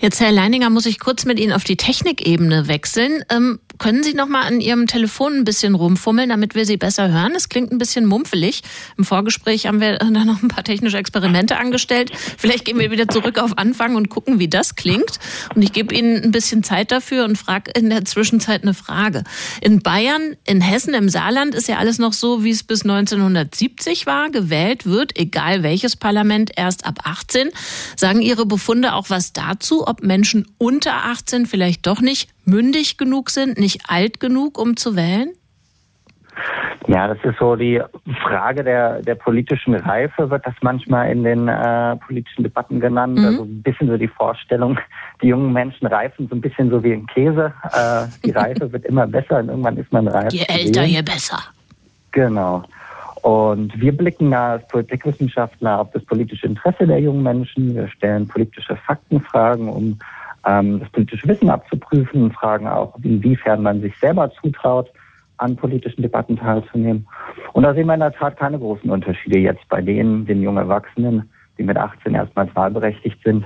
Jetzt, 0.00 0.20
Herr 0.20 0.32
Leininger, 0.32 0.68
muss 0.68 0.86
ich 0.86 0.98
kurz 0.98 1.24
mit 1.24 1.38
Ihnen 1.38 1.52
auf 1.52 1.62
die 1.62 1.76
Technikebene 1.76 2.66
wechseln. 2.66 3.22
Ähm, 3.30 3.60
können 3.78 4.02
Sie 4.02 4.14
noch 4.14 4.28
mal 4.28 4.42
an 4.42 4.60
Ihrem 4.60 4.86
Telefon 4.86 5.38
ein 5.38 5.44
bisschen 5.44 5.74
rumfummeln, 5.74 6.28
damit 6.28 6.54
wir 6.54 6.66
Sie 6.66 6.76
besser 6.76 7.10
hören? 7.10 7.32
Es 7.34 7.48
klingt 7.48 7.72
ein 7.72 7.78
bisschen 7.78 8.06
mumpfelig. 8.06 8.62
Im 8.96 9.04
Vorgespräch 9.04 9.66
haben 9.66 9.80
wir 9.80 9.98
da 9.98 10.10
noch 10.10 10.42
ein 10.42 10.48
paar 10.48 10.64
technische 10.64 10.98
Experimente 10.98 11.56
angestellt. 11.56 12.12
Vielleicht 12.38 12.64
gehen 12.64 12.78
wir 12.78 12.90
wieder 12.90 13.08
zurück 13.08 13.38
auf 13.38 13.58
Anfang 13.58 13.96
und 13.96 14.08
gucken, 14.08 14.38
wie 14.38 14.48
das 14.48 14.74
klingt. 14.74 15.18
Und 15.54 15.62
ich 15.62 15.72
gebe 15.72 15.94
Ihnen 15.94 16.22
ein 16.22 16.30
bisschen 16.30 16.62
Zeit 16.62 16.92
dafür 16.92 17.24
und 17.24 17.36
frage 17.36 17.72
in 17.72 17.90
der 17.90 18.04
Zwischenzeit 18.04 18.62
eine 18.62 18.74
Frage. 18.74 19.24
In 19.60 19.80
Bayern, 19.80 20.36
in 20.44 20.60
Hessen, 20.60 20.94
im 20.94 21.08
Saarland 21.08 21.54
ist 21.54 21.68
ja 21.68 21.78
alles 21.78 21.98
noch 21.98 22.12
so, 22.12 22.44
wie 22.44 22.50
es 22.50 22.62
bis 22.62 22.82
1970 22.82 24.06
war. 24.06 24.30
Gewählt 24.30 24.86
wird, 24.86 25.18
egal 25.18 25.62
welches 25.62 25.96
Parlament, 25.96 26.52
erst 26.56 26.84
ab 26.84 27.00
18. 27.04 27.50
Sagen 27.96 28.22
Ihre 28.22 28.46
Befunde 28.46 28.94
auch 28.94 29.10
was 29.10 29.32
dazu, 29.32 29.86
ob 29.86 30.02
Menschen 30.02 30.46
unter 30.58 31.04
18 31.04 31.46
vielleicht 31.46 31.86
doch 31.86 32.00
nicht 32.00 32.28
mündig 32.44 32.98
genug 32.98 33.30
sind, 33.30 33.58
nicht 33.58 33.82
alt 33.88 34.20
genug, 34.20 34.58
um 34.58 34.76
zu 34.76 34.96
wählen? 34.96 35.30
Ja, 36.88 37.06
das 37.06 37.18
ist 37.22 37.38
so 37.38 37.54
die 37.56 37.80
Frage 38.22 38.64
der, 38.64 39.02
der 39.02 39.14
politischen 39.14 39.74
Reife, 39.74 40.30
wird 40.30 40.44
das 40.46 40.54
manchmal 40.62 41.10
in 41.10 41.22
den 41.22 41.46
äh, 41.46 41.96
politischen 41.96 42.42
Debatten 42.42 42.80
genannt. 42.80 43.18
Mhm. 43.18 43.24
Also 43.24 43.42
ein 43.44 43.62
bisschen 43.62 43.88
so 43.88 43.96
die 43.96 44.08
Vorstellung, 44.08 44.78
die 45.22 45.28
jungen 45.28 45.52
Menschen 45.52 45.86
reifen 45.86 46.28
so 46.28 46.34
ein 46.34 46.40
bisschen 46.40 46.70
so 46.70 46.82
wie 46.82 46.92
ein 46.92 47.06
Käse. 47.06 47.52
Äh, 47.72 48.06
die 48.24 48.30
Reife 48.32 48.72
wird 48.72 48.84
immer 48.86 49.06
besser 49.06 49.38
und 49.38 49.48
irgendwann 49.48 49.76
ist 49.76 49.92
man 49.92 50.08
reif. 50.08 50.32
Je 50.32 50.44
älter, 50.48 50.84
je 50.84 51.02
besser. 51.02 51.38
Genau. 52.10 52.64
Und 53.22 53.80
wir 53.80 53.96
blicken 53.96 54.32
da 54.32 54.52
als 54.52 54.66
Politikwissenschaftler 54.66 55.80
auf 55.80 55.92
das 55.92 56.04
politische 56.04 56.46
Interesse 56.46 56.86
der 56.86 56.98
jungen 56.98 57.22
Menschen. 57.22 57.74
Wir 57.74 57.86
stellen 57.88 58.26
politische 58.26 58.74
Faktenfragen, 58.74 59.68
um 59.68 59.98
ähm, 60.46 60.80
das 60.80 60.90
politische 60.90 61.28
Wissen 61.28 61.50
abzuprüfen, 61.50 62.32
fragen 62.32 62.66
auch, 62.66 62.96
inwiefern 63.02 63.62
man 63.62 63.80
sich 63.80 63.96
selber 63.98 64.30
zutraut, 64.40 64.90
an 65.38 65.56
politischen 65.56 66.02
Debatten 66.02 66.36
teilzunehmen. 66.36 67.06
Und 67.52 67.64
da 67.64 67.74
sehen 67.74 67.86
wir 67.86 67.94
in 67.94 68.00
der 68.00 68.12
Tat 68.12 68.36
keine 68.36 68.58
großen 68.58 68.90
Unterschiede 68.90 69.38
jetzt 69.38 69.68
bei 69.68 69.80
denen, 69.80 70.26
den 70.26 70.42
jungen 70.42 70.58
Erwachsenen, 70.58 71.28
die 71.58 71.64
mit 71.64 71.76
18 71.76 72.14
erstmals 72.14 72.54
wahlberechtigt 72.54 73.22
sind. 73.24 73.44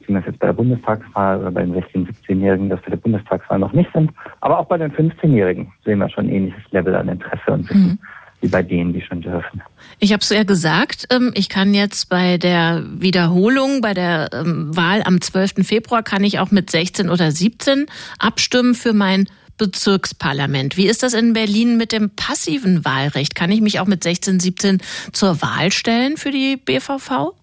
Es 0.00 0.26
jetzt 0.26 0.38
bei 0.40 0.48
der 0.48 0.52
Bundestagswahl 0.52 1.40
oder 1.40 1.50
bei 1.50 1.62
den 1.62 1.74
16-, 1.74 2.08
17-Jährigen, 2.08 2.68
dass 2.68 2.82
wir 2.82 2.90
der 2.90 2.96
Bundestagswahl 2.96 3.58
noch 3.58 3.72
nicht 3.72 3.90
sind. 3.92 4.10
Aber 4.40 4.58
auch 4.58 4.66
bei 4.66 4.76
den 4.76 4.92
15-Jährigen 4.92 5.72
sehen 5.84 6.00
wir 6.00 6.08
schon 6.08 6.26
ein 6.26 6.32
ähnliches 6.32 6.70
Level 6.72 6.94
an 6.94 7.08
Interesse 7.08 7.52
und 7.52 7.70
Wissen. 7.70 7.90
Mhm 7.92 7.98
wie 8.42 8.48
bei 8.48 8.62
denen, 8.62 8.92
die 8.92 9.00
schon 9.00 9.22
dürfen. 9.22 9.62
Ich 9.98 10.12
habe 10.12 10.20
es 10.20 10.28
ja 10.28 10.42
gesagt, 10.42 11.06
ähm, 11.10 11.30
ich 11.34 11.48
kann 11.48 11.74
jetzt 11.74 12.10
bei 12.10 12.36
der 12.36 12.82
Wiederholung, 12.98 13.80
bei 13.80 13.94
der 13.94 14.30
ähm, 14.32 14.76
Wahl 14.76 15.02
am 15.04 15.20
12. 15.20 15.66
Februar, 15.66 16.02
kann 16.02 16.24
ich 16.24 16.40
auch 16.40 16.50
mit 16.50 16.70
16 16.70 17.08
oder 17.08 17.30
17 17.30 17.86
abstimmen 18.18 18.74
für 18.74 18.92
mein 18.92 19.26
Bezirksparlament. 19.58 20.76
Wie 20.76 20.86
ist 20.86 21.04
das 21.04 21.14
in 21.14 21.34
Berlin 21.34 21.76
mit 21.76 21.92
dem 21.92 22.10
passiven 22.10 22.84
Wahlrecht? 22.84 23.34
Kann 23.34 23.50
ich 23.52 23.60
mich 23.60 23.78
auch 23.78 23.86
mit 23.86 24.02
16, 24.02 24.40
17 24.40 24.78
zur 25.12 25.40
Wahl 25.40 25.70
stellen 25.70 26.16
für 26.16 26.32
die 26.32 26.56
BVV? 26.56 27.34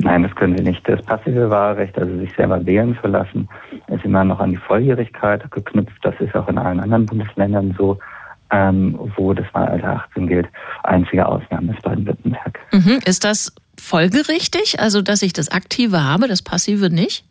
Nein, 0.00 0.22
das 0.22 0.34
können 0.34 0.56
Sie 0.56 0.62
nicht. 0.62 0.88
Das 0.88 1.02
passive 1.02 1.50
Wahlrecht, 1.50 1.98
also 1.98 2.16
sich 2.18 2.32
selber 2.36 2.64
wählen 2.64 2.96
zu 3.02 3.08
lassen, 3.08 3.48
ist 3.88 4.04
immer 4.04 4.24
noch 4.24 4.38
an 4.38 4.52
die 4.52 4.56
Volljährigkeit 4.56 5.50
geknüpft. 5.50 5.98
Das 6.02 6.14
ist 6.20 6.34
auch 6.34 6.48
in 6.48 6.56
allen 6.56 6.80
anderen 6.80 7.04
Bundesländern 7.04 7.74
so 7.76 7.98
ähm, 8.50 8.98
wo 9.16 9.34
das 9.34 9.46
Wahlalter 9.52 10.04
18 10.08 10.26
gilt. 10.26 10.48
Einzige 10.82 11.26
Ausnahme 11.26 11.72
ist 11.72 11.82
Baden-Württemberg. 11.82 12.58
Mhm. 12.72 13.00
Ist 13.04 13.24
das 13.24 13.54
folgerichtig, 13.78 14.80
also 14.80 15.02
dass 15.02 15.22
ich 15.22 15.32
das 15.32 15.50
Aktive 15.50 16.04
habe, 16.04 16.28
das 16.28 16.42
Passive 16.42 16.90
nicht? 16.90 17.24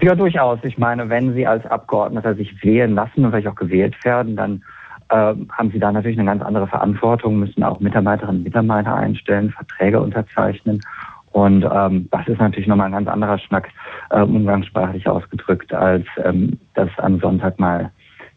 Ja, 0.00 0.14
durchaus. 0.14 0.58
Ich 0.62 0.76
meine, 0.78 1.08
wenn 1.08 1.34
Sie 1.34 1.46
als 1.46 1.64
Abgeordneter 1.66 2.34
sich 2.34 2.62
wählen 2.62 2.94
lassen 2.94 3.24
und 3.24 3.30
vielleicht 3.30 3.48
auch 3.48 3.54
gewählt 3.54 3.94
werden, 4.04 4.36
dann 4.36 4.62
äh, 5.08 5.34
haben 5.52 5.70
Sie 5.72 5.78
da 5.78 5.92
natürlich 5.92 6.18
eine 6.18 6.26
ganz 6.26 6.42
andere 6.42 6.66
Verantwortung, 6.66 7.38
müssen 7.38 7.62
auch 7.62 7.80
Mitarbeiterinnen 7.80 8.38
und 8.38 8.44
Mitarbeiter 8.44 8.94
einstellen, 8.94 9.50
Verträge 9.50 10.00
unterzeichnen. 10.00 10.80
Und 11.32 11.66
ähm, 11.70 12.08
das 12.12 12.28
ist 12.28 12.38
natürlich 12.38 12.68
nochmal 12.68 12.86
ein 12.86 12.92
ganz 12.92 13.08
anderer 13.08 13.38
Schnack, 13.38 13.68
äh, 14.10 14.20
umgangssprachlich 14.20 15.08
ausgedrückt, 15.08 15.72
als 15.72 16.06
ähm, 16.22 16.60
das 16.74 16.88
am 16.98 17.18
Sonntag 17.18 17.58
mal 17.58 17.90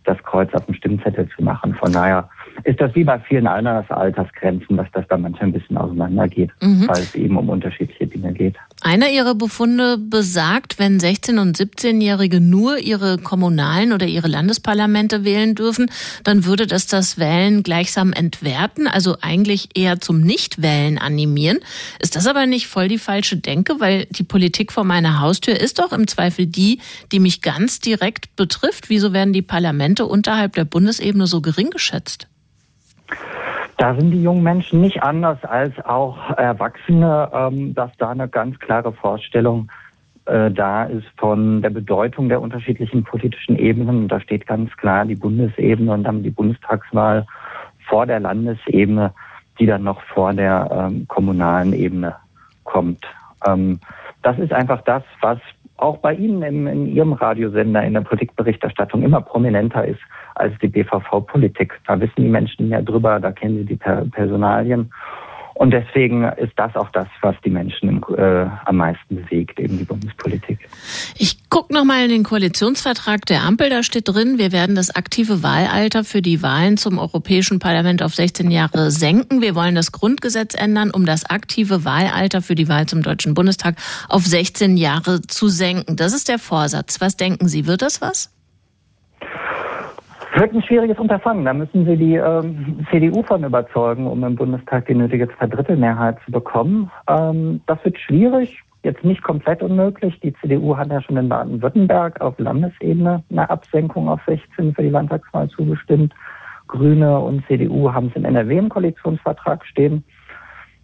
das 0.08 0.18
Kreuz 0.24 0.54
auf 0.54 0.66
dem 0.66 0.76
Stimmzettel 0.76 1.28
zu 1.36 1.44
machen. 1.44 1.76
Von 1.76 1.92
daher 1.92 2.30
ist 2.64 2.82
das 2.82 2.94
wie 2.96 3.04
bei 3.04 3.20
vielen 3.20 3.48
anderen 3.48 3.90
Altersgrenzen, 3.90 4.78
dass 4.78 4.88
das 4.94 5.06
da 5.08 5.18
manchmal 5.18 5.50
ein 5.50 5.54
bisschen 5.54 5.78
auseinandergeht, 5.78 6.52
mhm. 6.62 6.88
weil 6.88 7.02
es 7.02 7.16
eben 7.16 7.38
um 7.38 7.50
unterschiedliche 7.50 8.08
Dinge 8.08 8.34
geht. 8.34 8.56
Einer 8.82 9.10
Ihrer 9.10 9.36
Befunde 9.36 9.98
besagt, 9.98 10.78
wenn 10.80 11.00
16- 11.00 11.40
und 11.40 11.58
17-Jährige 11.58 12.40
nur 12.40 12.78
ihre 12.78 13.18
kommunalen 13.18 13.92
oder 13.92 14.06
ihre 14.06 14.28
Landesparlamente 14.28 15.24
wählen 15.24 15.56
dürfen, 15.56 15.90
dann 16.24 16.46
würde 16.46 16.68
das 16.68 16.88
das 16.88 17.18
Wählen 17.18 17.64
gleichsam 17.64 18.14
entwerten, 18.14 18.88
also 18.88 19.18
eigentlich 19.22 19.70
eher 19.76 20.00
zum 20.00 20.22
Nichtwählen 20.22 20.98
animieren. 20.98 21.60
Ist 22.00 22.16
das 22.16 22.28
aber 22.28 22.46
nicht 22.46 22.68
voll 22.68 22.88
die 22.88 23.00
falsche 23.00 23.38
Denke, 23.38 23.80
weil 23.80 24.06
die 24.06 24.24
Politik 24.24 24.72
vor 24.72 24.84
meiner 24.84 25.20
Haustür 25.20 25.60
ist 25.60 25.80
doch 25.80 25.92
im 25.92 26.08
Zweifel 26.08 26.46
die, 26.46 26.80
die 27.12 27.20
mich 27.20 27.42
ganz 27.42 27.80
direkt 27.80 28.36
betrifft. 28.36 28.90
Wieso 28.90 29.14
werden 29.14 29.34
die 29.34 29.42
Parlamente 29.42 30.06
unterhalb 30.06 30.54
der 30.54 30.66
Bundesebene 30.66 31.28
so 31.28 31.42
gering 31.42 31.70
geschätzt? 31.70 32.28
Da 33.78 33.94
sind 33.96 34.12
die 34.12 34.24
jungen 34.24 34.44
Menschen 34.44 34.82
nicht 34.82 35.04
anders 35.04 35.44
als 35.44 35.74
auch 35.86 36.32
Erwachsene, 36.32 37.30
ähm, 37.32 37.76
dass 37.76 37.92
da 37.98 38.10
eine 38.10 38.28
ganz 38.28 38.58
klare 38.60 38.92
Vorstellung 38.92 39.70
äh, 40.26 40.52
da 40.52 40.84
ist 40.86 41.08
von 41.18 41.62
der 41.62 41.70
Bedeutung 41.70 42.28
der 42.28 42.42
unterschiedlichen 42.42 43.04
politischen 43.04 43.58
Ebenen. 43.58 44.04
Und 44.04 44.08
da 44.10 44.20
steht 44.20 44.48
ganz 44.48 44.76
klar 44.78 45.06
die 45.06 45.16
Bundesebene 45.16 45.92
und 45.92 46.04
dann 46.04 46.24
die 46.24 46.32
Bundestagswahl 46.32 47.26
vor 47.88 48.06
der 48.06 48.20
Landesebene, 48.20 49.14
die 49.60 49.66
dann 49.66 49.84
noch 49.84 50.02
vor 50.02 50.34
der 50.34 50.70
ähm, 50.72 51.08
kommunalen 51.08 51.74
Ebene 51.74 52.16
kommt. 52.64 53.06
Ähm, 53.48 53.80
das 54.24 54.38
ist 54.40 54.52
einfach 54.52 54.82
das, 54.82 55.04
was 55.22 55.40
auch 55.78 55.98
bei 55.98 56.14
Ihnen 56.14 56.42
im, 56.42 56.68
in 56.68 56.88
Ihrem 56.88 57.14
Radiosender 57.14 57.84
in 57.84 57.94
der 57.94 58.02
Politikberichterstattung 58.02 59.04
immer 59.04 59.22
prominenter 59.22 59.86
ist 59.86 60.00
als 60.36 60.54
die 60.62 60.68
BVV-Politik. 60.68 61.80
Da 61.88 62.00
wissen 62.00 62.24
die 62.24 62.30
Menschen 62.30 62.70
mehr 62.70 62.82
drüber, 62.82 63.20
da 63.20 63.32
kennen 63.32 63.58
sie 63.60 63.66
die 63.66 63.76
Personalien. 63.78 64.92
Und 65.58 65.72
deswegen 65.72 66.24
ist 66.24 66.54
das 66.56 66.76
auch 66.76 66.90
das, 66.92 67.08
was 67.22 67.36
die 67.44 67.50
Menschen 67.50 68.04
äh, 68.16 68.48
am 68.66 68.78
meisten 68.78 69.16
bewegt, 69.16 69.60
eben 69.60 69.80
die 69.80 69.86
Bundespolitik. 69.86 70.60
Ich 71.18 71.50
gucke 71.50 71.74
nochmal 71.74 72.04
in 72.04 72.10
den 72.10 72.24
Koalitionsvertrag 72.24 73.26
der 73.26 73.42
Ampel, 73.42 73.72
da 73.72 73.82
steht 73.82 74.08
drin, 74.08 74.38
wir 74.38 74.52
werden 74.52 74.76
das 74.76 74.96
aktive 74.96 75.42
Wahlalter 75.42 76.04
für 76.04 76.22
die 76.22 76.44
Wahlen 76.44 76.78
zum 76.78 77.00
Europäischen 77.00 77.58
Parlament 77.58 78.04
auf 78.04 78.14
16 78.14 78.52
Jahre 78.52 78.92
senken. 78.92 79.42
Wir 79.42 79.56
wollen 79.56 79.74
das 79.74 79.92
Grundgesetz 79.92 80.54
ändern, 80.54 80.92
um 80.92 81.08
das 81.08 81.28
aktive 81.28 81.84
Wahlalter 81.84 82.44
für 82.44 82.54
die 82.54 82.70
Wahl 82.70 82.86
zum 82.86 83.02
Deutschen 83.02 83.34
Bundestag 83.34 83.78
auf 84.10 84.26
16 84.26 84.78
Jahre 84.78 85.24
zu 85.24 85.48
senken. 85.48 85.96
Das 85.96 86.14
ist 86.14 86.30
der 86.30 86.38
Vorsatz. 86.38 87.02
Was 87.02 87.18
denken 87.18 87.48
Sie, 87.48 87.66
wird 87.66 87.82
das 87.82 88.00
was? 88.00 88.32
Wird 90.40 90.54
ein 90.54 90.62
schwieriges 90.62 91.00
Unterfangen. 91.00 91.46
Da 91.46 91.54
müssen 91.54 91.86
Sie 91.86 91.98
die 91.98 92.16
ähm, 92.16 92.86
CDU 92.92 93.24
von 93.24 93.44
überzeugen, 93.44 94.06
um 94.06 94.24
im 94.24 94.36
Bundestag 94.36 94.86
die 94.86 94.94
nötige 94.94 95.28
Zweidrittelmehrheit 95.36 96.18
zu 96.26 96.32
bekommen. 96.32 96.92
Ähm, 97.08 97.62
das 97.66 97.84
wird 97.84 97.98
schwierig, 97.98 98.62
jetzt 98.84 99.04
nicht 99.04 99.24
komplett 99.24 99.64
unmöglich. 99.64 100.20
Die 100.20 100.34
CDU 100.36 100.78
hat 100.78 100.92
ja 100.92 101.02
schon 101.02 101.18
in 101.18 101.28
Baden-Württemberg 101.28 102.22
auf 102.22 102.38
Landesebene 102.38 103.24
eine 103.32 103.50
Absenkung 103.50 104.10
auf 104.10 104.20
16 104.28 104.76
für 104.76 104.84
die 104.84 104.90
Landtagswahl 104.90 105.50
zugestimmt. 105.50 106.14
Grüne 106.68 107.18
und 107.18 107.44
CDU 107.48 107.92
haben 107.92 108.10
es 108.10 108.16
in 108.16 108.26
NRW 108.26 108.60
im 108.60 108.70
Koalitionsvertrag 108.70 109.66
stehen. 109.66 110.04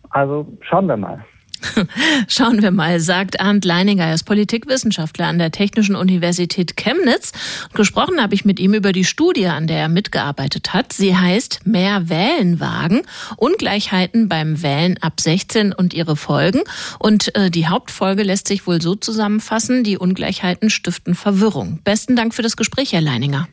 Also 0.09 0.47
schauen 0.61 0.87
wir 0.87 0.97
mal. 0.97 1.23
Schauen 2.27 2.61
wir 2.61 2.71
mal, 2.71 2.99
sagt 2.99 3.39
Arndt 3.39 3.65
Leininger. 3.65 4.05
Er 4.05 4.13
ist 4.13 4.23
Politikwissenschaftler 4.23 5.27
an 5.27 5.39
der 5.39 5.51
Technischen 5.51 5.95
Universität 5.95 6.77
Chemnitz. 6.77 7.31
Gesprochen 7.73 8.21
habe 8.21 8.35
ich 8.35 8.45
mit 8.45 8.59
ihm 8.59 8.73
über 8.73 8.91
die 8.91 9.03
Studie, 9.03 9.47
an 9.47 9.67
der 9.67 9.77
er 9.77 9.89
mitgearbeitet 9.89 10.73
hat. 10.73 10.93
Sie 10.93 11.15
heißt 11.15 11.65
Mehr 11.65 12.09
Wählen 12.09 12.59
wagen, 12.59 13.03
Ungleichheiten 13.37 14.29
beim 14.29 14.61
Wählen 14.61 14.97
ab 15.01 15.19
16 15.19 15.73
und 15.73 15.93
ihre 15.93 16.15
Folgen. 16.15 16.61
Und 16.99 17.35
äh, 17.35 17.49
die 17.49 17.67
Hauptfolge 17.67 18.23
lässt 18.23 18.47
sich 18.47 18.67
wohl 18.67 18.81
so 18.81 18.95
zusammenfassen, 18.95 19.83
die 19.83 19.97
Ungleichheiten 19.97 20.69
stiften 20.69 21.15
Verwirrung. 21.15 21.79
Besten 21.83 22.15
Dank 22.15 22.33
für 22.33 22.41
das 22.41 22.57
Gespräch, 22.57 22.93
Herr 22.93 23.01
Leininger. 23.01 23.47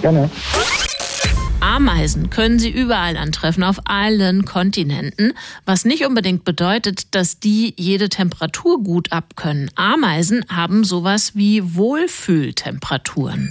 Gerne. 0.00 0.30
Ameisen 1.64 2.28
können 2.28 2.58
Sie 2.58 2.68
überall 2.68 3.16
antreffen, 3.16 3.62
auf 3.62 3.80
allen 3.86 4.44
Kontinenten, 4.44 5.32
was 5.64 5.86
nicht 5.86 6.04
unbedingt 6.04 6.44
bedeutet, 6.44 7.14
dass 7.14 7.40
die 7.40 7.72
jede 7.78 8.10
Temperatur 8.10 8.82
gut 8.82 9.12
abkönnen. 9.12 9.70
Ameisen 9.74 10.44
haben 10.50 10.84
sowas 10.84 11.34
wie 11.34 11.74
Wohlfühltemperaturen. 11.74 13.50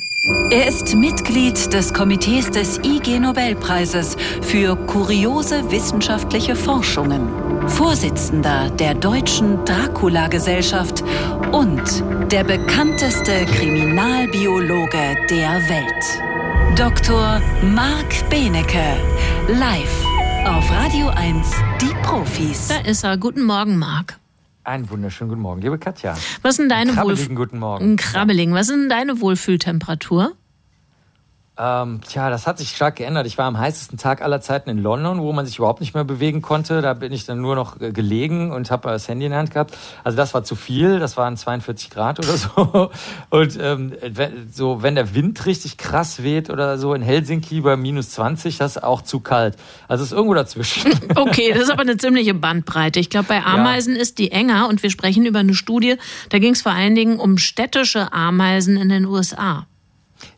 Er 0.52 0.68
ist 0.68 0.94
Mitglied 0.94 1.74
des 1.74 1.92
Komitees 1.92 2.52
des 2.52 2.78
IG 2.84 3.20
Nobelpreises 3.20 4.16
für 4.44 4.76
kuriose 4.76 5.72
wissenschaftliche 5.72 6.56
Forschungen, 6.56 7.28
Vorsitzender 7.68 8.70
der 8.70 8.94
Deutschen 8.94 9.66
Dracula-Gesellschaft 9.66 11.04
und 11.52 11.82
der 12.32 12.44
bekannteste 12.44 13.46
Kriminalbiologe 13.48 15.18
der 15.32 15.68
Welt. 15.68 16.33
Dr. 16.72 17.40
Marc 17.62 18.28
Benecke, 18.32 18.96
live 19.48 20.06
auf 20.48 20.72
Radio 20.72 21.10
1, 21.10 21.52
die 21.80 21.94
Profis. 22.02 22.68
Da 22.70 22.78
ist 22.80 23.04
er. 23.04 23.18
Guten 23.18 23.44
Morgen, 23.44 23.78
Marc. 23.78 24.18
Einen 24.64 24.90
wunderschönen 24.90 25.30
guten 25.30 25.42
Morgen, 25.44 25.62
liebe 25.62 25.78
Katja. 25.78 26.18
Was 26.42 26.54
ist 26.54 26.60
denn 26.62 26.70
deine 26.70 26.96
Wohlfühltemperatur? 26.98 27.36
guten 27.36 27.60
Morgen. 27.60 27.92
Ein 27.92 27.96
Krabbeling. 27.98 28.54
Was 28.56 28.70
ist 28.70 28.76
denn 28.76 28.90
deine 28.90 29.22
Wohlfühltemperatur? 29.22 30.32
Ähm, 31.56 32.02
tja, 32.02 32.32
das 32.32 32.48
hat 32.48 32.58
sich 32.58 32.70
stark 32.70 32.96
geändert. 32.96 33.28
Ich 33.28 33.38
war 33.38 33.46
am 33.46 33.60
heißesten 33.60 34.00
Tag 34.00 34.24
aller 34.24 34.42
Zeiten 34.42 34.72
in 34.72 34.80
London, 34.80 35.22
wo 35.22 35.32
man 35.34 35.46
sich 35.46 35.60
überhaupt 35.60 35.82
nicht 35.82 35.94
mehr 35.94 36.04
bewegen 36.04 36.42
konnte. 36.42 36.82
Da 36.82 36.96
bin 36.96 37.14
ich 37.14 37.26
dann 37.26 37.42
nur 37.42 37.54
noch 37.56 37.80
äh, 37.80 37.92
gelegen 37.92 38.52
und 38.52 38.72
habe 38.72 38.90
das 38.90 39.08
Handy 39.08 39.26
in 39.26 39.32
der 39.32 39.40
Hand 39.40 39.52
gehabt. 39.52 39.78
Also 40.04 40.18
das 40.18 40.34
war 40.34 40.44
zu 40.44 40.56
viel. 40.56 40.98
Das 40.98 41.16
waren 41.16 41.38
42 41.38 41.92
Grad 41.92 42.18
oder 42.18 42.38
so. 42.38 42.92
Und 43.30 43.60
ähm, 43.62 43.94
so, 44.52 44.82
wenn 44.82 44.96
der 44.96 45.14
Wind 45.14 45.46
richtig 45.46 45.78
krass 45.78 46.24
weht 46.24 46.50
oder 46.50 46.80
so 46.80 46.96
in 46.96 47.04
Helsinki 47.04 47.62
bei 47.62 47.78
minus 47.78 48.10
20, 48.12 48.58
das 48.58 48.78
ist 48.78 48.84
auch 48.84 49.04
zu 49.04 49.20
kalt. 49.20 49.56
Also 49.88 50.04
es 50.04 50.12
ist 50.12 50.16
irgendwo 50.16 50.34
dazwischen. 50.34 50.92
Okay, 51.16 51.52
das 51.54 51.64
ist 51.64 51.70
aber 51.70 51.82
eine 51.82 51.98
ziemliche 51.98 52.34
Bandbreite. 52.34 53.00
Ich 53.00 53.10
glaube, 53.10 53.28
bei 53.28 53.44
Ameisen 53.44 53.96
ja. 53.96 54.02
ist 54.02 54.18
die 54.18 54.32
enger 54.32 54.68
und 54.68 54.82
wir 54.82 54.90
sprechen 54.90 55.26
über 55.26 55.40
eine 55.40 55.54
Studie. 55.54 55.98
Da 56.30 56.40
ging 56.40 56.54
es 56.54 56.62
vor 56.62 56.72
allen 56.72 56.96
Dingen 56.96 57.20
um 57.20 57.38
städtische 57.38 58.12
Ameisen 58.12 58.78
in 58.78 58.90
den 58.90 59.06
USA. 59.06 59.68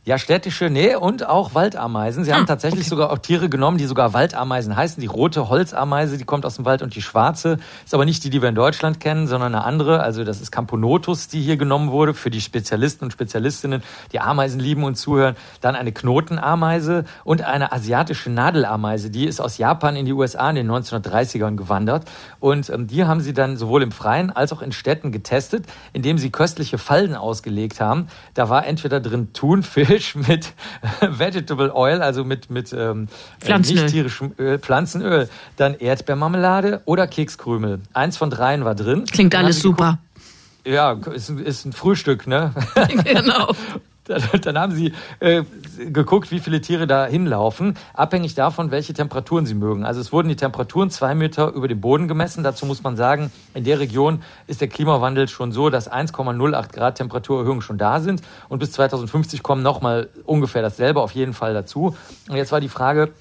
Ja, 0.07 0.19
städtische, 0.19 0.69
nee, 0.69 0.93
und 0.93 1.27
auch 1.27 1.55
Waldameisen. 1.55 2.23
Sie 2.25 2.31
ah, 2.31 2.35
haben 2.35 2.45
tatsächlich 2.45 2.81
okay. 2.81 2.89
sogar 2.89 3.09
auch 3.09 3.17
Tiere 3.17 3.49
genommen, 3.49 3.79
die 3.79 3.85
sogar 3.85 4.13
Waldameisen 4.13 4.75
heißen. 4.75 5.01
Die 5.01 5.07
rote 5.07 5.49
Holzameise, 5.49 6.19
die 6.19 6.25
kommt 6.25 6.45
aus 6.45 6.57
dem 6.57 6.65
Wald 6.65 6.83
und 6.83 6.93
die 6.93 7.01
schwarze 7.01 7.57
ist 7.83 7.91
aber 7.95 8.05
nicht 8.05 8.23
die, 8.23 8.29
die 8.29 8.39
wir 8.39 8.49
in 8.49 8.53
Deutschland 8.53 8.99
kennen, 8.99 9.25
sondern 9.25 9.55
eine 9.55 9.63
andere. 9.63 10.01
Also 10.01 10.23
das 10.23 10.41
ist 10.41 10.51
Camponotus, 10.51 11.27
die 11.27 11.41
hier 11.41 11.57
genommen 11.57 11.89
wurde 11.89 12.13
für 12.13 12.29
die 12.29 12.39
Spezialisten 12.39 13.05
und 13.05 13.13
Spezialistinnen, 13.13 13.81
die 14.11 14.19
Ameisen 14.19 14.59
lieben 14.59 14.83
und 14.83 14.93
zuhören. 14.93 15.35
Dann 15.59 15.75
eine 15.75 15.91
Knotenameise 15.91 17.05
und 17.23 17.41
eine 17.41 17.71
asiatische 17.71 18.29
Nadelameise. 18.29 19.09
Die 19.09 19.25
ist 19.25 19.41
aus 19.41 19.57
Japan 19.57 19.95
in 19.95 20.05
die 20.05 20.13
USA 20.13 20.51
in 20.51 20.55
den 20.55 20.69
1930ern 20.69 21.55
gewandert. 21.55 22.07
Und 22.39 22.69
ähm, 22.69 22.85
die 22.85 23.05
haben 23.05 23.21
sie 23.21 23.33
dann 23.33 23.57
sowohl 23.57 23.81
im 23.81 23.91
Freien 23.91 24.29
als 24.29 24.53
auch 24.53 24.61
in 24.61 24.71
Städten 24.71 25.11
getestet, 25.11 25.65
indem 25.93 26.19
sie 26.19 26.29
köstliche 26.29 26.77
Falden 26.77 27.15
ausgelegt 27.15 27.81
haben. 27.81 28.05
Da 28.35 28.49
war 28.49 28.67
entweder 28.67 28.99
drin 28.99 29.33
Thunfisch, 29.33 29.94
Fisch 29.95 30.15
mit 30.15 30.53
Vegetable 31.01 31.73
Oil, 31.73 32.01
also 32.01 32.23
mit, 32.23 32.49
mit 32.49 32.73
ähm, 32.73 33.07
Pflanzenöl. 33.39 33.83
nicht 33.83 33.93
tierischem 33.93 34.33
Öl, 34.37 34.59
Pflanzenöl, 34.59 35.29
dann 35.55 35.73
Erdbeermarmelade 35.75 36.81
oder 36.85 37.07
Kekskrümel. 37.07 37.79
Eins 37.93 38.17
von 38.17 38.29
dreien 38.29 38.65
war 38.65 38.75
drin. 38.75 39.05
Klingt 39.05 39.33
alles 39.35 39.61
super. 39.61 39.99
Ja, 40.65 40.93
ist, 41.13 41.29
ist 41.29 41.65
ein 41.65 41.73
Frühstück, 41.73 42.27
ne? 42.27 42.53
genau. 43.03 43.53
Dann 44.41 44.57
haben 44.57 44.73
sie 44.73 44.93
äh, 45.19 45.43
geguckt, 45.91 46.31
wie 46.31 46.39
viele 46.39 46.61
Tiere 46.61 46.85
da 46.85 47.07
hinlaufen, 47.07 47.75
abhängig 47.93 48.35
davon, 48.35 48.69
welche 48.69 48.93
Temperaturen 48.93 49.45
sie 49.45 49.55
mögen. 49.55 49.83
Also 49.83 49.99
es 49.99 50.11
wurden 50.11 50.29
die 50.29 50.35
Temperaturen 50.35 50.91
zwei 50.91 51.15
Meter 51.15 51.51
über 51.53 51.67
dem 51.67 51.81
Boden 51.81 52.07
gemessen. 52.07 52.43
Dazu 52.43 52.65
muss 52.65 52.83
man 52.83 52.95
sagen, 52.95 53.31
in 53.55 53.63
der 53.63 53.79
Region 53.79 54.21
ist 54.45 54.61
der 54.61 54.67
Klimawandel 54.67 55.27
schon 55.27 55.51
so, 55.51 55.69
dass 55.69 55.91
1,08 55.91 56.71
Grad 56.71 56.95
Temperaturerhöhung 56.95 57.61
schon 57.61 57.77
da 57.79 57.99
sind. 57.99 58.21
Und 58.47 58.59
bis 58.59 58.71
2050 58.73 59.41
kommen 59.41 59.63
nochmal 59.63 60.09
ungefähr 60.25 60.61
dasselbe 60.61 61.01
auf 61.01 61.11
jeden 61.11 61.33
Fall 61.33 61.53
dazu. 61.53 61.95
Und 62.29 62.35
jetzt 62.35 62.51
war 62.51 62.61
die 62.61 62.69
Frage, 62.69 63.11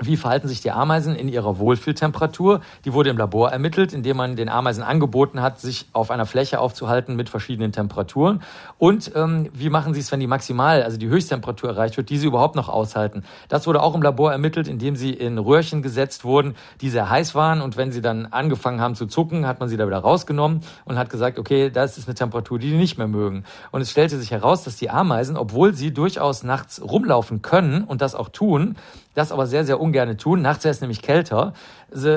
wie 0.00 0.16
verhalten 0.16 0.48
sich 0.48 0.60
die 0.60 0.72
Ameisen 0.72 1.14
in 1.14 1.28
ihrer 1.28 1.58
Wohlfühltemperatur? 1.58 2.60
Die 2.84 2.92
wurde 2.92 3.10
im 3.10 3.16
Labor 3.16 3.50
ermittelt, 3.50 3.92
indem 3.92 4.16
man 4.16 4.34
den 4.34 4.48
Ameisen 4.48 4.82
angeboten 4.82 5.40
hat, 5.40 5.60
sich 5.60 5.86
auf 5.92 6.10
einer 6.10 6.26
Fläche 6.26 6.58
aufzuhalten 6.58 7.14
mit 7.14 7.28
verschiedenen 7.28 7.70
Temperaturen. 7.70 8.42
Und 8.78 9.12
ähm, 9.14 9.48
wie 9.52 9.70
machen 9.70 9.94
sie 9.94 10.00
es, 10.00 10.10
wenn 10.10 10.18
die 10.18 10.26
Maximal, 10.26 10.82
also 10.82 10.96
die 10.96 11.08
Höchsttemperatur 11.08 11.70
erreicht 11.70 11.96
wird, 11.96 12.10
die 12.10 12.18
sie 12.18 12.26
überhaupt 12.26 12.56
noch 12.56 12.68
aushalten? 12.68 13.22
Das 13.48 13.68
wurde 13.68 13.82
auch 13.82 13.94
im 13.94 14.02
Labor 14.02 14.32
ermittelt, 14.32 14.66
indem 14.66 14.96
sie 14.96 15.12
in 15.12 15.38
Röhrchen 15.38 15.80
gesetzt 15.80 16.24
wurden, 16.24 16.56
die 16.80 16.90
sehr 16.90 17.08
heiß 17.08 17.36
waren. 17.36 17.60
Und 17.60 17.76
wenn 17.76 17.92
sie 17.92 18.00
dann 18.00 18.26
angefangen 18.26 18.80
haben 18.80 18.96
zu 18.96 19.06
zucken, 19.06 19.46
hat 19.46 19.60
man 19.60 19.68
sie 19.68 19.76
da 19.76 19.86
wieder 19.86 19.98
rausgenommen 19.98 20.62
und 20.84 20.98
hat 20.98 21.08
gesagt, 21.08 21.38
okay, 21.38 21.70
das 21.70 21.98
ist 21.98 22.08
eine 22.08 22.16
Temperatur, 22.16 22.58
die 22.58 22.70
die 22.70 22.76
nicht 22.76 22.98
mehr 22.98 23.08
mögen. 23.08 23.44
Und 23.70 23.80
es 23.80 23.90
stellte 23.90 24.18
sich 24.18 24.32
heraus, 24.32 24.64
dass 24.64 24.76
die 24.76 24.90
Ameisen, 24.90 25.36
obwohl 25.36 25.74
sie 25.74 25.92
durchaus 25.92 26.42
nachts 26.42 26.82
rumlaufen 26.82 27.42
können 27.42 27.84
und 27.84 28.02
das 28.02 28.14
auch 28.16 28.28
tun, 28.28 28.76
das 29.14 29.32
aber 29.32 29.46
sehr, 29.46 29.64
sehr 29.64 29.80
ungern 29.80 30.18
tun. 30.18 30.42
Nachts 30.42 30.64
wäre 30.64 30.72
es 30.72 30.80
nämlich 30.80 31.02
kälter. 31.02 31.52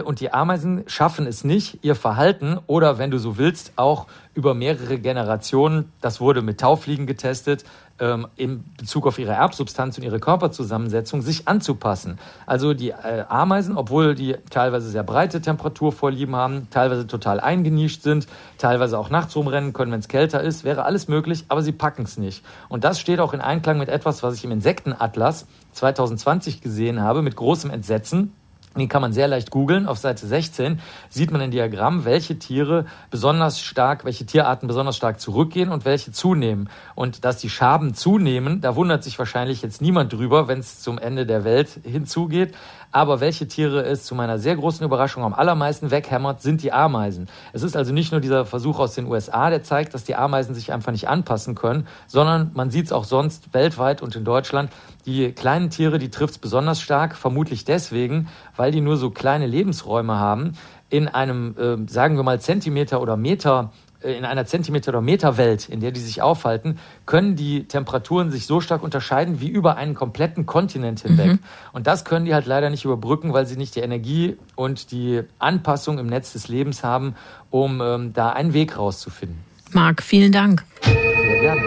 Und 0.04 0.20
die 0.20 0.34
Ameisen 0.34 0.84
schaffen 0.88 1.28
es 1.28 1.44
nicht, 1.44 1.80
ihr 1.84 1.96
Verhalten 1.96 2.58
oder, 2.66 2.98
wenn 2.98 3.12
du 3.12 3.20
so 3.20 3.38
willst, 3.38 3.74
auch 3.76 4.08
über 4.38 4.54
mehrere 4.54 5.00
Generationen, 5.00 5.92
das 6.00 6.22
wurde 6.22 6.44
mit 6.44 6.60
Taufliegen 6.60 7.08
getestet, 7.08 7.66
ähm, 8.00 8.28
in 8.36 8.64
Bezug 8.78 9.08
auf 9.08 9.18
ihre 9.18 9.32
Erbsubstanz 9.32 9.98
und 9.98 10.04
ihre 10.04 10.20
Körperzusammensetzung 10.20 11.24
sich 11.24 11.48
anzupassen. 11.48 12.20
Also 12.46 12.76
die 12.76 12.92
äh, 12.92 13.26
Ameisen, 13.28 13.76
obwohl 13.76 14.14
die 14.14 14.36
teilweise 14.52 14.92
sehr 14.92 15.02
breite 15.02 15.42
Temperaturvorlieben 15.42 16.36
haben, 16.36 16.68
teilweise 16.70 17.08
total 17.08 17.40
eingenischt 17.40 18.04
sind, 18.04 18.28
teilweise 18.60 19.00
auch 19.00 19.10
nachts 19.10 19.36
rumrennen 19.36 19.74
können, 19.74 19.92
wenn 19.92 20.02
es 20.02 20.08
kälter 20.08 20.42
ist, 20.42 20.64
wäre 20.64 20.86
alles 20.86 21.08
möglich, 21.08 21.46
aber 21.48 21.64
sie 21.64 21.72
packen 21.72 22.04
es 22.04 22.20
nicht. 22.20 22.46
Und 22.70 22.84
das 22.84 23.00
steht 23.00 23.20
auch 23.20 23.34
in 23.34 23.42
Einklang 23.42 23.80
mit 23.80 23.90
etwas, 23.90 24.22
was 24.22 24.36
ich 24.36 24.46
im 24.46 24.52
Insektenatlas 24.52 25.48
2020 25.72 26.62
gesehen 26.62 27.02
habe, 27.02 27.24
mit 27.24 27.36
großem 27.36 27.72
Entsetzen. 27.72 28.34
Den 28.80 28.90
kann 28.90 29.02
man 29.02 29.14
sehr 29.14 29.28
leicht 29.28 29.52
googeln. 29.52 29.88
Auf 29.88 29.98
Seite 29.98 30.28
16 30.28 30.80
sieht 31.10 31.32
man 31.32 31.42
ein 31.42 31.52
Diagramm, 31.52 32.06
welche 32.06 32.40
Tiere 32.40 32.86
besonders 33.10 33.60
stark, 33.60 34.06
welche 34.06 34.26
Tierarten 34.26 34.68
besonders 34.68 34.96
stark 34.96 35.20
zurückgehen 35.20 35.70
und 35.70 35.86
welche 35.86 36.12
zunehmen. 36.12 36.70
Und 36.96 37.26
dass 37.26 37.38
die 37.38 37.50
Schaben 37.50 37.94
zunehmen, 37.94 38.62
da 38.62 38.76
wundert 38.76 39.04
sich 39.04 39.18
wahrscheinlich 39.20 39.62
jetzt 39.62 39.82
niemand 39.82 40.14
drüber, 40.14 40.48
wenn 40.48 40.60
es 40.60 40.82
zum 40.82 40.98
Ende 40.98 41.26
der 41.26 41.44
Welt 41.44 41.80
hinzugeht. 41.84 42.54
Aber 42.92 43.20
welche 43.20 43.48
Tiere 43.48 43.84
es 43.84 44.06
zu 44.06 44.16
meiner 44.16 44.40
sehr 44.40 44.56
großen 44.56 44.86
Überraschung 44.86 45.24
am 45.24 45.34
allermeisten 45.34 45.92
weghämmert, 45.92 46.42
sind 46.42 46.64
die 46.64 46.72
Ameisen. 46.72 47.28
Es 47.54 47.64
ist 47.64 47.76
also 47.76 47.94
nicht 47.94 48.12
nur 48.12 48.22
dieser 48.22 48.46
Versuch 48.46 48.80
aus 48.80 48.96
den 48.96 49.08
USA, 49.08 49.50
der 49.50 49.64
zeigt, 49.64 49.94
dass 49.94 50.04
die 50.04 50.16
Ameisen 50.16 50.56
sich 50.56 50.72
einfach 50.72 50.92
nicht 50.92 51.08
anpassen 51.08 51.56
können, 51.56 51.88
sondern 52.08 52.52
man 52.54 52.72
sieht 52.72 52.86
es 52.86 52.92
auch 52.92 53.04
sonst 53.04 53.54
weltweit 53.54 54.02
und 54.02 54.16
in 54.16 54.24
Deutschland. 54.24 54.72
Die 55.06 55.32
kleinen 55.32 55.70
Tiere, 55.70 56.00
die 56.00 56.10
trifft 56.10 56.36
es 56.36 56.38
besonders 56.40 56.82
stark, 56.82 57.16
vermutlich 57.16 57.66
deswegen, 57.66 58.28
weil 58.56 58.72
die 58.72 58.82
nur 58.82 58.98
so 58.98 59.10
kleine 59.10 59.48
Lebensräume 59.48 60.18
haben 60.18 60.54
in 60.90 61.08
einem, 61.08 61.56
äh, 61.58 61.90
sagen 61.92 62.16
wir 62.16 62.24
mal, 62.24 62.40
Zentimeter 62.40 63.02
oder 63.02 63.18
Meter 63.18 63.72
in 64.08 64.26
einer 64.26 64.46
Zentimeter- 64.46 64.90
oder 64.90 65.02
Meterwelt, 65.02 65.70
in 65.70 65.80
der 65.80 65.92
die 65.92 66.00
sich 66.00 66.22
aufhalten, 66.22 66.80
können 67.06 67.36
die 67.36 67.66
Temperaturen 67.66 68.32
sich 68.32 68.46
so 68.46 68.62
stark 68.62 68.84
unterscheiden 68.84 69.42
wie 69.42 69.50
über 69.50 69.78
einen 69.78 69.94
kompletten 69.94 70.46
Kontinent 70.46 71.02
hinweg. 71.02 71.34
Mhm. 71.34 71.40
Und 71.74 71.88
das 71.88 72.06
können 72.06 72.26
die 72.26 72.34
halt 72.34 72.46
leider 72.46 72.70
nicht 72.70 72.86
überbrücken, 72.86 73.34
weil 73.34 73.46
sie 73.46 73.58
nicht 73.58 73.76
die 73.76 73.82
Energie 73.82 74.38
und 74.56 74.92
die 74.92 75.22
Anpassung 75.40 76.00
im 76.00 76.08
Netz 76.08 76.34
des 76.34 76.48
Lebens 76.48 76.84
haben, 76.84 77.16
um 77.50 77.82
ähm, 77.82 78.14
da 78.14 78.30
einen 78.30 78.54
Weg 78.54 78.78
rauszufinden. 78.78 79.38
Marc, 79.72 80.02
vielen 80.02 80.32
Dank. 80.32 80.64
Sehr 80.84 81.42
gerne. 81.42 81.62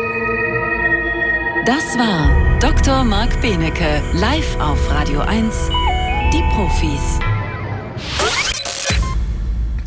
Das 1.67 1.99
war 1.99 2.59
Dr. 2.61 3.05
Marc 3.05 3.41
Benecke, 3.43 4.03
live 4.15 4.59
auf 4.61 4.91
Radio 4.91 5.21
1, 5.21 5.71
die 6.33 6.43
Profis. 6.55 7.21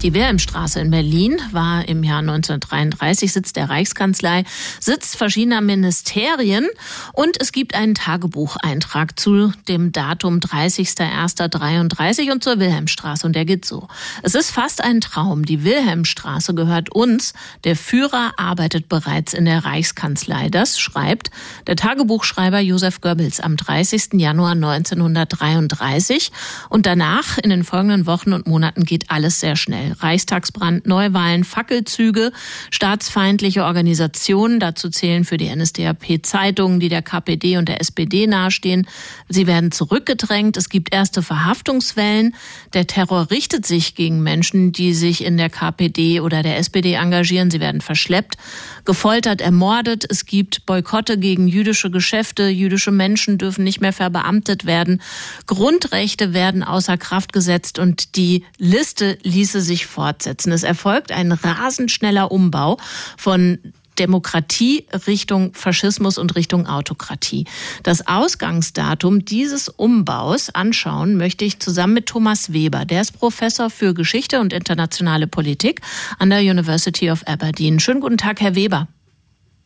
Die 0.03 0.13
Wilhelmstraße 0.13 0.81
in 0.81 0.91
Berlin 0.91 1.39
war 1.53 1.87
im 1.87 2.03
Jahr 2.03 2.19
1933 2.19 3.31
Sitz 3.31 3.53
der 3.53 3.69
Reichskanzlei, 3.69 4.43
Sitz 4.81 5.15
verschiedener 5.15 5.61
Ministerien 5.61 6.67
und 7.13 7.39
es 7.39 7.53
gibt 7.53 7.73
einen 7.73 7.95
Tagebucheintrag 7.95 9.17
zu 9.17 9.53
dem 9.69 9.93
Datum 9.93 10.39
30.01.33 10.39 12.33
und 12.33 12.43
zur 12.43 12.59
Wilhelmstraße 12.59 13.25
und 13.25 13.33
der 13.33 13.45
geht 13.45 13.63
so. 13.63 13.87
Es 14.23 14.35
ist 14.35 14.51
fast 14.51 14.83
ein 14.83 14.99
Traum. 14.99 15.45
Die 15.45 15.63
Wilhelmstraße 15.63 16.53
gehört 16.53 16.91
uns. 16.91 17.33
Der 17.63 17.77
Führer 17.77 18.33
arbeitet 18.35 18.89
bereits 18.89 19.33
in 19.33 19.45
der 19.45 19.63
Reichskanzlei. 19.63 20.49
Das 20.49 20.81
schreibt 20.81 21.31
der 21.65 21.77
Tagebuchschreiber 21.77 22.59
Josef 22.59 22.99
Goebbels 22.99 23.39
am 23.39 23.55
30. 23.55 24.15
Januar 24.15 24.51
1933 24.51 26.33
und 26.67 26.85
danach 26.85 27.37
in 27.37 27.51
den 27.51 27.63
folgenden 27.63 28.05
Wochen 28.05 28.33
und 28.33 28.47
Monaten 28.47 28.83
geht 28.83 29.09
alles 29.09 29.39
sehr 29.39 29.55
schnell. 29.55 29.92
Reichstagsbrand, 29.99 30.87
Neuwahlen, 30.87 31.43
Fackelzüge, 31.43 32.31
staatsfeindliche 32.71 33.63
Organisationen, 33.63 34.59
dazu 34.59 34.89
zählen 34.89 35.25
für 35.25 35.37
die 35.37 35.53
NSDAP 35.53 36.23
Zeitungen, 36.23 36.79
die 36.79 36.89
der 36.89 37.01
KPD 37.01 37.57
und 37.57 37.69
der 37.69 37.79
SPD 37.79 38.27
nahestehen. 38.27 38.87
Sie 39.29 39.47
werden 39.47 39.71
zurückgedrängt. 39.71 40.57
Es 40.57 40.69
gibt 40.69 40.93
erste 40.93 41.21
Verhaftungswellen. 41.21 42.35
Der 42.73 42.87
Terror 42.87 43.29
richtet 43.31 43.65
sich 43.65 43.95
gegen 43.95 44.21
Menschen, 44.23 44.71
die 44.71 44.93
sich 44.93 45.23
in 45.23 45.37
der 45.37 45.49
KPD 45.49 46.19
oder 46.19 46.43
der 46.43 46.57
SPD 46.57 46.93
engagieren. 46.93 47.51
Sie 47.51 47.59
werden 47.59 47.81
verschleppt, 47.81 48.37
gefoltert, 48.85 49.41
ermordet. 49.41 50.05
Es 50.09 50.25
gibt 50.25 50.65
Boykotte 50.65 51.17
gegen 51.17 51.47
jüdische 51.47 51.91
Geschäfte. 51.91 52.47
Jüdische 52.47 52.91
Menschen 52.91 53.37
dürfen 53.37 53.63
nicht 53.63 53.81
mehr 53.81 53.93
verbeamtet 53.93 54.65
werden. 54.65 55.01
Grundrechte 55.45 56.33
werden 56.33 56.63
außer 56.63 56.97
Kraft 56.97 57.33
gesetzt 57.33 57.79
und 57.79 58.15
die 58.15 58.43
Liste 58.57 59.17
ließe 59.23 59.61
sich 59.61 59.82
fortsetzen. 59.86 60.51
Es 60.51 60.63
erfolgt 60.63 61.11
ein 61.11 61.31
rasend 61.31 61.91
schneller 61.91 62.31
Umbau 62.31 62.77
von 63.17 63.59
Demokratie 63.99 64.86
Richtung 65.07 65.53
Faschismus 65.53 66.17
und 66.17 66.36
Richtung 66.36 66.67
Autokratie. 66.67 67.45
Das 67.84 68.07
Ausgangsdatum 68.07 69.25
dieses 69.25 69.69
Umbaus 69.69 70.49
anschauen 70.49 71.15
möchte 71.17 71.45
ich 71.45 71.59
zusammen 71.59 71.93
mit 71.93 72.07
Thomas 72.07 72.53
Weber. 72.53 72.86
Der 72.86 73.01
ist 73.01 73.19
Professor 73.19 73.69
für 73.69 73.93
Geschichte 73.93 74.39
und 74.39 74.53
internationale 74.53 75.27
Politik 75.27 75.81
an 76.19 76.29
der 76.29 76.39
University 76.39 77.11
of 77.11 77.25
Aberdeen. 77.27 77.79
Schönen 77.79 78.01
guten 78.01 78.17
Tag, 78.17 78.41
Herr 78.41 78.55
Weber. 78.55 78.88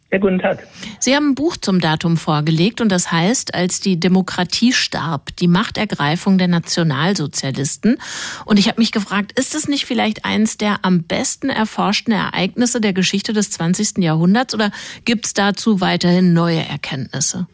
Ja, 0.09 0.19
guten 0.19 0.39
Tag. 0.39 0.65
Sie 0.99 1.13
haben 1.15 1.31
ein 1.31 1.35
Buch 1.35 1.57
zum 1.57 1.81
Datum 1.81 2.15
vorgelegt 2.15 2.79
und 2.79 2.89
das 2.89 3.11
heißt, 3.11 3.53
als 3.53 3.81
die 3.81 3.99
Demokratie 3.99 4.71
starb, 4.71 5.35
die 5.35 5.49
Machtergreifung 5.49 6.37
der 6.37 6.47
Nationalsozialisten. 6.47 7.97
Und 8.45 8.57
ich 8.57 8.69
habe 8.69 8.79
mich 8.79 8.93
gefragt, 8.93 9.37
ist 9.37 9.53
es 9.53 9.67
nicht 9.67 9.85
vielleicht 9.85 10.23
eines 10.23 10.55
der 10.55 10.85
am 10.85 11.03
besten 11.03 11.49
erforschten 11.49 12.13
Ereignisse 12.13 12.79
der 12.79 12.93
Geschichte 12.93 13.33
des 13.33 13.51
20. 13.51 13.97
Jahrhunderts 13.97 14.53
oder 14.53 14.71
gibt 15.03 15.25
es 15.25 15.33
dazu 15.33 15.81
weiterhin 15.81 16.31
neue 16.31 16.65
Erkenntnisse? 16.65 17.47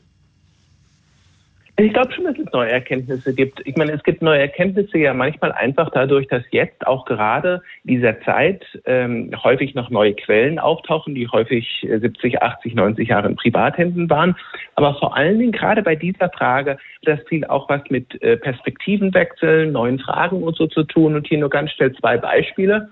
Ich 1.75 1.91
glaube 1.91 2.13
schon, 2.13 2.25
dass 2.25 2.37
es 2.37 2.53
neue 2.53 2.69
Erkenntnisse 2.69 3.33
gibt. 3.33 3.59
Ich 3.65 3.75
meine, 3.75 3.93
es 3.93 4.03
gibt 4.03 4.21
neue 4.21 4.39
Erkenntnisse 4.39 4.99
ja 4.99 5.11
manchmal 5.11 5.51
einfach 5.53 5.89
dadurch, 5.89 6.27
dass 6.27 6.43
jetzt 6.51 6.85
auch 6.85 7.03
gerade 7.05 7.63
in 7.83 7.95
dieser 7.95 8.21
Zeit 8.21 8.63
ähm, 8.85 9.31
häufig 9.43 9.73
noch 9.73 9.89
neue 9.89 10.13
Quellen 10.13 10.59
auftauchen, 10.59 11.15
die 11.15 11.27
häufig 11.27 11.67
70, 11.81 12.43
80, 12.43 12.75
90 12.75 13.09
Jahre 13.09 13.27
in 13.27 13.35
Privathänden 13.35 14.07
waren. 14.07 14.35
Aber 14.75 14.93
vor 14.99 15.17
allen 15.17 15.39
Dingen 15.39 15.51
gerade 15.51 15.81
bei 15.81 15.95
dieser 15.95 16.29
Frage, 16.29 16.77
das 17.05 17.19
viel 17.27 17.43
auch 17.45 17.67
was 17.69 17.81
mit 17.89 18.21
äh, 18.21 18.37
Perspektivenwechseln, 18.37 19.71
neuen 19.71 19.97
Fragen 19.97 20.43
und 20.43 20.55
so 20.55 20.67
zu 20.67 20.83
tun. 20.83 21.15
Und 21.15 21.27
hier 21.27 21.39
nur 21.39 21.49
ganz 21.49 21.71
schnell 21.71 21.91
zwei 21.93 22.17
Beispiele. 22.17 22.89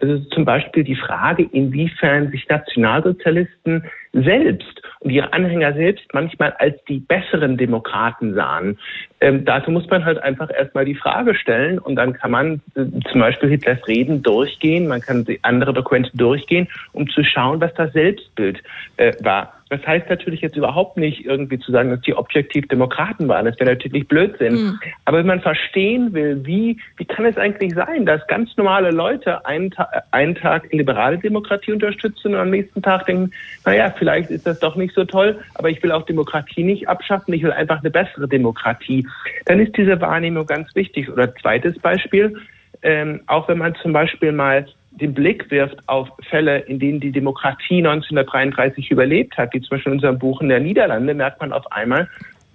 Also 0.00 0.18
zum 0.30 0.44
Beispiel 0.44 0.84
die 0.84 0.96
Frage, 0.96 1.42
inwiefern 1.52 2.30
sich 2.30 2.48
Nationalsozialisten 2.48 3.84
selbst 4.12 4.82
und 5.00 5.10
ihre 5.10 5.32
Anhänger 5.32 5.72
selbst 5.74 6.04
manchmal 6.12 6.52
als 6.58 6.82
die 6.88 6.98
besseren 6.98 7.56
Demokraten 7.56 8.34
sahen. 8.34 8.78
Ähm, 9.20 9.44
dazu 9.44 9.70
muss 9.70 9.88
man 9.88 10.04
halt 10.04 10.18
einfach 10.22 10.50
erstmal 10.50 10.84
die 10.84 10.94
Frage 10.94 11.34
stellen 11.34 11.78
und 11.78 11.96
dann 11.96 12.12
kann 12.14 12.30
man 12.30 12.60
äh, 12.74 12.84
zum 13.10 13.20
Beispiel 13.20 13.50
Hitlers 13.50 13.86
Reden 13.86 14.22
durchgehen, 14.22 14.88
man 14.88 15.00
kann 15.00 15.26
andere 15.42 15.72
Dokumente 15.72 16.16
durchgehen, 16.16 16.68
um 16.92 17.08
zu 17.08 17.22
schauen, 17.22 17.60
was 17.60 17.72
das 17.74 17.92
Selbstbild 17.92 18.62
äh, 18.96 19.12
war. 19.20 19.59
Das 19.70 19.86
heißt 19.86 20.10
natürlich 20.10 20.40
jetzt 20.40 20.56
überhaupt 20.56 20.96
nicht 20.96 21.24
irgendwie 21.24 21.60
zu 21.60 21.70
sagen, 21.70 21.90
dass 21.90 22.00
die 22.00 22.14
objektiv 22.14 22.66
Demokraten 22.66 23.28
waren. 23.28 23.44
Das 23.44 23.58
wäre 23.60 23.70
natürlich 23.70 24.08
Blödsinn. 24.08 24.54
Mhm. 24.54 24.80
Aber 25.04 25.18
wenn 25.18 25.26
man 25.26 25.40
verstehen 25.40 26.12
will, 26.12 26.44
wie, 26.44 26.76
wie 26.96 27.04
kann 27.04 27.24
es 27.24 27.36
eigentlich 27.36 27.74
sein, 27.74 28.04
dass 28.04 28.26
ganz 28.26 28.56
normale 28.56 28.90
Leute 28.90 29.46
einen, 29.46 29.70
Ta 29.70 29.88
einen 30.10 30.34
Tag 30.34 30.72
liberale 30.72 31.18
Demokratie 31.18 31.70
unterstützen 31.70 32.34
und 32.34 32.40
am 32.40 32.50
nächsten 32.50 32.82
Tag 32.82 33.06
denken, 33.06 33.30
naja, 33.64 33.94
vielleicht 33.96 34.30
ist 34.30 34.44
das 34.44 34.58
doch 34.58 34.74
nicht 34.74 34.92
so 34.92 35.04
toll, 35.04 35.38
aber 35.54 35.70
ich 35.70 35.80
will 35.84 35.92
auch 35.92 36.04
Demokratie 36.04 36.64
nicht 36.64 36.88
abschaffen, 36.88 37.32
ich 37.32 37.44
will 37.44 37.52
einfach 37.52 37.78
eine 37.78 37.90
bessere 37.90 38.26
Demokratie. 38.26 39.06
Dann 39.44 39.60
ist 39.60 39.76
diese 39.76 40.00
Wahrnehmung 40.00 40.46
ganz 40.46 40.74
wichtig. 40.74 41.08
Oder 41.08 41.32
zweites 41.36 41.78
Beispiel, 41.78 42.36
ähm, 42.82 43.20
auch 43.28 43.46
wenn 43.46 43.58
man 43.58 43.76
zum 43.76 43.92
Beispiel 43.92 44.32
mal 44.32 44.66
den 44.92 45.14
Blick 45.14 45.50
wirft 45.50 45.76
auf 45.88 46.08
Fälle, 46.28 46.58
in 46.58 46.78
denen 46.78 47.00
die 47.00 47.12
Demokratie 47.12 47.78
1933 47.78 48.90
überlebt 48.90 49.36
hat, 49.38 49.54
wie 49.54 49.60
zum 49.60 49.70
Beispiel 49.70 49.92
in 49.92 49.98
unserem 49.98 50.18
Buch 50.18 50.40
in 50.40 50.48
der 50.48 50.60
Niederlande, 50.60 51.14
merkt 51.14 51.40
man 51.40 51.52
auf 51.52 51.70
einmal, 51.72 52.08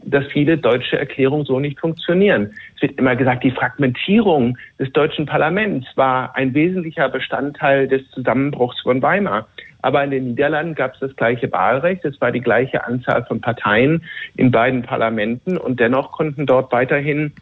dass 0.05 0.25
viele 0.27 0.57
deutsche 0.57 0.99
Erklärungen 0.99 1.45
so 1.45 1.59
nicht 1.59 1.79
funktionieren. 1.79 2.53
Es 2.75 2.83
wird 2.83 2.99
immer 2.99 3.15
gesagt, 3.15 3.43
die 3.43 3.51
Fragmentierung 3.51 4.57
des 4.79 4.91
deutschen 4.93 5.25
Parlaments 5.25 5.87
war 5.95 6.35
ein 6.35 6.53
wesentlicher 6.53 7.09
Bestandteil 7.09 7.87
des 7.87 8.09
Zusammenbruchs 8.11 8.81
von 8.81 9.01
Weimar. 9.01 9.47
Aber 9.81 10.03
in 10.03 10.11
den 10.11 10.27
Niederlanden 10.29 10.75
gab 10.75 10.93
es 10.95 10.99
das 10.99 11.15
gleiche 11.15 11.51
Wahlrecht, 11.51 12.05
es 12.05 12.19
war 12.19 12.31
die 12.31 12.41
gleiche 12.41 12.85
Anzahl 12.85 13.23
von 13.25 13.39
Parteien 13.39 14.03
in 14.35 14.51
beiden 14.51 14.83
Parlamenten 14.83 15.57
und 15.57 15.79
dennoch 15.79 16.11
konnten 16.11 16.45
dort 16.45 16.71
weiterhin 16.71 17.33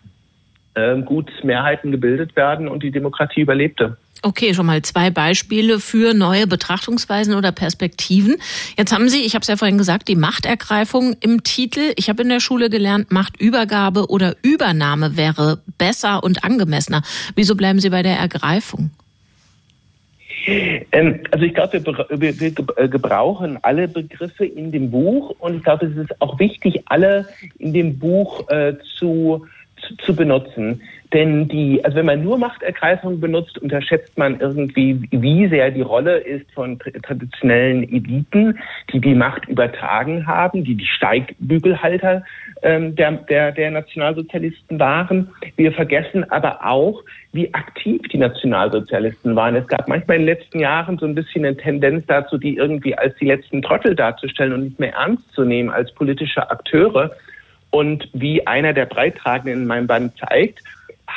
äh, 0.76 1.02
gut 1.02 1.32
Mehrheiten 1.44 1.92
gebildet 1.92 2.36
werden 2.36 2.68
und 2.68 2.84
die 2.84 2.92
Demokratie 2.92 3.42
überlebte. 3.42 3.98
Okay, 4.26 4.54
schon 4.54 4.66
mal 4.66 4.82
zwei 4.84 5.10
Beispiele 5.10 5.82
für 5.82 6.14
neue 6.14 6.48
Betrachtungsweisen 6.48 7.34
oder 7.34 7.52
Perspektiven. 7.52 8.38
Jetzt 8.78 8.94
haben 8.94 9.10
Sie, 9.10 9.22
ich 9.22 9.36
habe 9.36 9.42
es 9.42 9.50
ja 9.50 9.58
vorhin 9.58 9.78
gesagt, 9.78 10.08
die 10.08 10.16
Machtergreifung 10.16 11.18
im 11.20 11.44
Titel. 11.44 11.92
Ich 11.98 12.08
habe 12.08 12.24
in 12.24 12.30
der 12.30 12.40
Schule 12.40 12.70
gelernt, 12.70 13.12
Machtübergabe 13.12 14.08
oder 14.08 14.38
Übernahme 14.42 15.18
wäre 15.18 15.60
besser 15.78 16.24
und 16.24 16.46
angemessener. 16.46 17.02
Wieso 17.36 17.56
bleiben 17.56 17.80
Sie 17.80 17.90
bei 17.90 18.02
der 18.02 18.18
Ergreifung? 18.18 18.92
Ähm, 20.48 21.20
also 21.32 21.44
ich 21.46 21.54
glaube, 21.54 21.84
wir, 22.10 22.30
äh, 22.78 22.88
gebrauchen 22.88 23.60
alle 23.62 23.90
Begriffe 23.90 24.46
in 24.46 24.72
dem 24.72 24.90
Buch 24.90 25.36
und 25.40 25.58
ich 25.58 25.64
glaube, 25.64 25.88
es 25.88 25.98
ist 25.98 26.22
auch 26.22 26.40
wichtig, 26.40 26.84
alle 26.86 27.28
in 27.60 27.74
dem 27.74 28.00
Buch 28.00 28.48
äh, 28.50 28.76
zu, 28.98 29.46
zu 30.06 30.16
benutzen. 30.16 30.82
Denn 31.14 31.48
die, 31.48 31.84
also 31.86 31.98
wenn 31.98 32.08
man 32.08 32.24
nur 32.24 32.40
Machtergreifung 32.40 33.20
benutzt, 33.20 33.60
unterschätzt 33.60 34.18
man 34.18 34.40
irgendwie, 34.40 35.00
wie 35.12 35.48
sehr 35.48 35.70
die 35.70 35.82
Rolle 35.82 36.18
ist 36.18 36.52
von 36.54 36.80
traditionellen 36.80 37.84
Eliten, 37.84 38.58
die 38.92 39.00
die 39.00 39.14
Macht 39.14 39.48
übertragen 39.48 40.26
haben, 40.26 40.64
die 40.64 40.74
die 40.74 40.88
Steigbügelhalter 40.88 42.24
ähm, 42.64 42.96
der, 42.96 43.12
der, 43.12 43.52
der 43.52 43.70
Nationalsozialisten 43.70 44.80
waren. 44.80 45.30
Wir 45.56 45.72
vergessen 45.72 46.30
aber 46.32 46.66
auch, 46.66 47.04
wie 47.32 47.54
aktiv 47.54 48.02
die 48.12 48.18
Nationalsozialisten 48.18 49.36
waren. 49.36 49.56
Es 49.56 49.68
gab 49.68 49.88
manchmal 49.88 50.18
in 50.18 50.26
den 50.26 50.36
letzten 50.36 50.60
Jahren 50.60 50.98
so 50.98 51.06
ein 51.06 51.14
bisschen 51.14 51.46
eine 51.46 51.56
Tendenz 51.56 52.08
dazu, 52.08 52.40
die 52.40 52.56
irgendwie 52.56 52.98
als 52.98 53.16
die 53.18 53.26
letzten 53.26 53.62
Trottel 53.62 53.96
darzustellen 53.96 54.54
und 54.54 54.64
nicht 54.64 54.80
mehr 54.80 54.94
ernst 54.94 55.32
zu 55.34 55.44
nehmen 55.44 55.70
als 55.70 55.94
politische 55.94 56.50
Akteure. 56.50 57.12
Und 57.70 58.08
wie 58.14 58.46
einer 58.48 58.74
der 58.74 58.86
Beitragenden 58.86 59.62
in 59.62 59.68
meinem 59.68 59.88
Band 59.88 60.14
zeigt, 60.18 60.60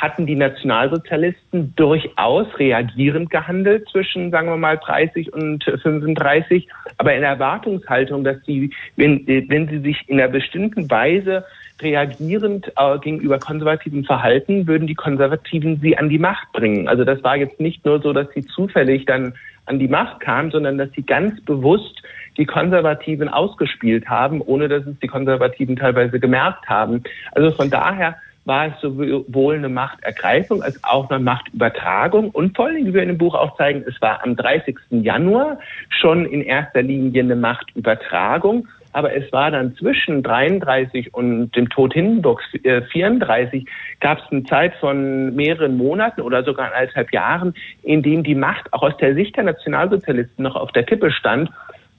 hatten 0.01 0.25
die 0.25 0.35
Nationalsozialisten 0.35 1.73
durchaus 1.75 2.47
reagierend 2.59 3.29
gehandelt 3.29 3.89
zwischen, 3.89 4.29
sagen 4.31 4.47
wir 4.47 4.57
mal, 4.57 4.77
30 4.77 5.33
und 5.33 5.63
35, 5.63 6.67
aber 6.97 7.15
in 7.15 7.23
Erwartungshaltung, 7.23 8.23
dass 8.23 8.37
sie, 8.45 8.71
wenn, 8.95 9.25
wenn 9.27 9.67
sie 9.67 9.79
sich 9.79 10.03
in 10.07 10.19
einer 10.19 10.31
bestimmten 10.31 10.89
Weise 10.89 11.45
reagierend 11.81 12.71
äh, 12.75 12.99
gegenüber 12.99 13.39
konservativen 13.39 14.03
Verhalten, 14.03 14.67
würden 14.67 14.87
die 14.87 14.95
Konservativen 14.95 15.79
sie 15.79 15.97
an 15.97 16.09
die 16.09 16.19
Macht 16.19 16.51
bringen. 16.53 16.87
Also 16.87 17.03
das 17.03 17.23
war 17.23 17.37
jetzt 17.37 17.59
nicht 17.59 17.85
nur 17.85 18.01
so, 18.01 18.13
dass 18.13 18.27
sie 18.33 18.45
zufällig 18.45 19.05
dann 19.05 19.33
an 19.65 19.79
die 19.79 19.87
Macht 19.87 20.19
kamen, 20.21 20.51
sondern 20.51 20.77
dass 20.77 20.91
sie 20.95 21.03
ganz 21.03 21.39
bewusst 21.41 22.01
die 22.37 22.45
Konservativen 22.45 23.29
ausgespielt 23.29 24.07
haben, 24.07 24.41
ohne 24.41 24.67
dass 24.67 24.85
es 24.85 24.97
die 24.99 25.07
Konservativen 25.07 25.75
teilweise 25.75 26.19
gemerkt 26.19 26.67
haben. 26.69 27.03
Also 27.33 27.51
von 27.51 27.69
daher 27.69 28.15
war 28.47 28.67
es 28.67 28.81
sowohl 28.81 29.55
eine 29.55 29.69
Machtergreifung 29.69 30.63
als 30.63 30.81
auch 30.83 31.09
eine 31.09 31.19
Machtübertragung. 31.19 32.29
Und 32.31 32.55
vor 32.55 32.67
allem, 32.67 32.85
wie 32.85 32.93
wir 32.93 33.01
in 33.01 33.09
dem 33.09 33.17
Buch 33.17 33.35
auch 33.35 33.57
zeigen, 33.57 33.83
es 33.85 34.01
war 34.01 34.23
am 34.23 34.37
30. 34.37 34.77
Januar 34.89 35.59
schon 35.89 36.25
in 36.25 36.41
erster 36.41 36.81
Linie 36.81 37.23
eine 37.23 37.35
Machtübertragung. 37.35 38.67
Aber 38.93 39.13
es 39.13 39.31
war 39.33 39.51
dann 39.51 39.75
zwischen 39.75 40.23
33 40.23 41.13
und 41.13 41.51
dem 41.55 41.69
Tod 41.69 41.93
Hindenburgs 41.93 42.45
34 42.91 43.67
gab 43.99 44.19
es 44.19 44.31
eine 44.31 44.43
Zeit 44.45 44.73
von 44.75 45.35
mehreren 45.35 45.77
Monaten 45.77 46.21
oder 46.21 46.43
sogar 46.43 46.71
eineinhalb 46.71 47.11
Jahren, 47.13 47.53
in 47.83 48.01
dem 48.01 48.23
die 48.23 48.33
Macht 48.33 48.73
auch 48.73 48.81
aus 48.81 48.97
der 48.97 49.13
Sicht 49.13 49.35
der 49.35 49.43
Nationalsozialisten 49.43 50.41
noch 50.41 50.55
auf 50.55 50.71
der 50.71 50.83
Kippe 50.83 51.11
stand. 51.11 51.51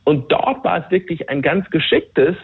Und 0.04 0.32
dort 0.32 0.64
war 0.64 0.82
es 0.82 0.90
wirklich 0.90 1.28
ein 1.28 1.42
ganz 1.42 1.68
geschicktes 1.70 2.34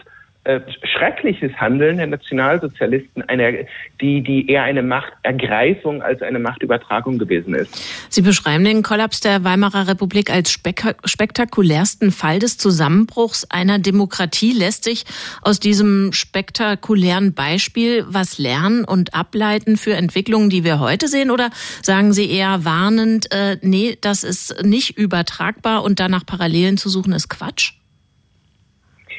äh, 0.45 0.61
schreckliches 0.83 1.51
Handeln 1.53 1.97
der 1.97 2.07
Nationalsozialisten, 2.07 3.23
eine, 3.23 3.65
die, 3.99 4.21
die 4.21 4.47
eher 4.47 4.63
eine 4.63 4.83
Machtergreifung 4.83 6.01
als 6.01 6.21
eine 6.21 6.39
Machtübertragung 6.39 7.17
gewesen 7.17 7.55
ist. 7.55 7.83
Sie 8.09 8.21
beschreiben 8.21 8.63
den 8.63 8.83
Kollaps 8.83 9.19
der 9.19 9.43
Weimarer 9.43 9.87
Republik 9.87 10.31
als 10.31 10.51
spek 10.51 10.95
spektakulärsten 11.03 12.11
Fall 12.11 12.39
des 12.39 12.57
Zusammenbruchs 12.57 13.45
einer 13.49 13.79
Demokratie. 13.79 14.53
Lässt 14.53 14.83
sich 14.83 15.05
aus 15.41 15.59
diesem 15.59 16.13
spektakulären 16.13 17.33
Beispiel 17.33 18.05
was 18.07 18.37
lernen 18.37 18.85
und 18.85 19.15
ableiten 19.15 19.77
für 19.77 19.95
Entwicklungen, 19.95 20.51
die 20.51 20.63
wir 20.63 20.79
heute 20.79 21.07
sehen? 21.07 21.31
Oder 21.31 21.49
sagen 21.81 22.13
Sie 22.13 22.29
eher 22.29 22.63
warnend, 22.65 23.31
äh, 23.31 23.57
nee, 23.61 23.97
das 23.99 24.23
ist 24.23 24.63
nicht 24.63 24.97
übertragbar 24.97 25.83
und 25.83 25.99
danach 25.99 26.25
Parallelen 26.25 26.77
zu 26.77 26.89
suchen 26.89 27.13
ist 27.13 27.29
Quatsch? 27.29 27.73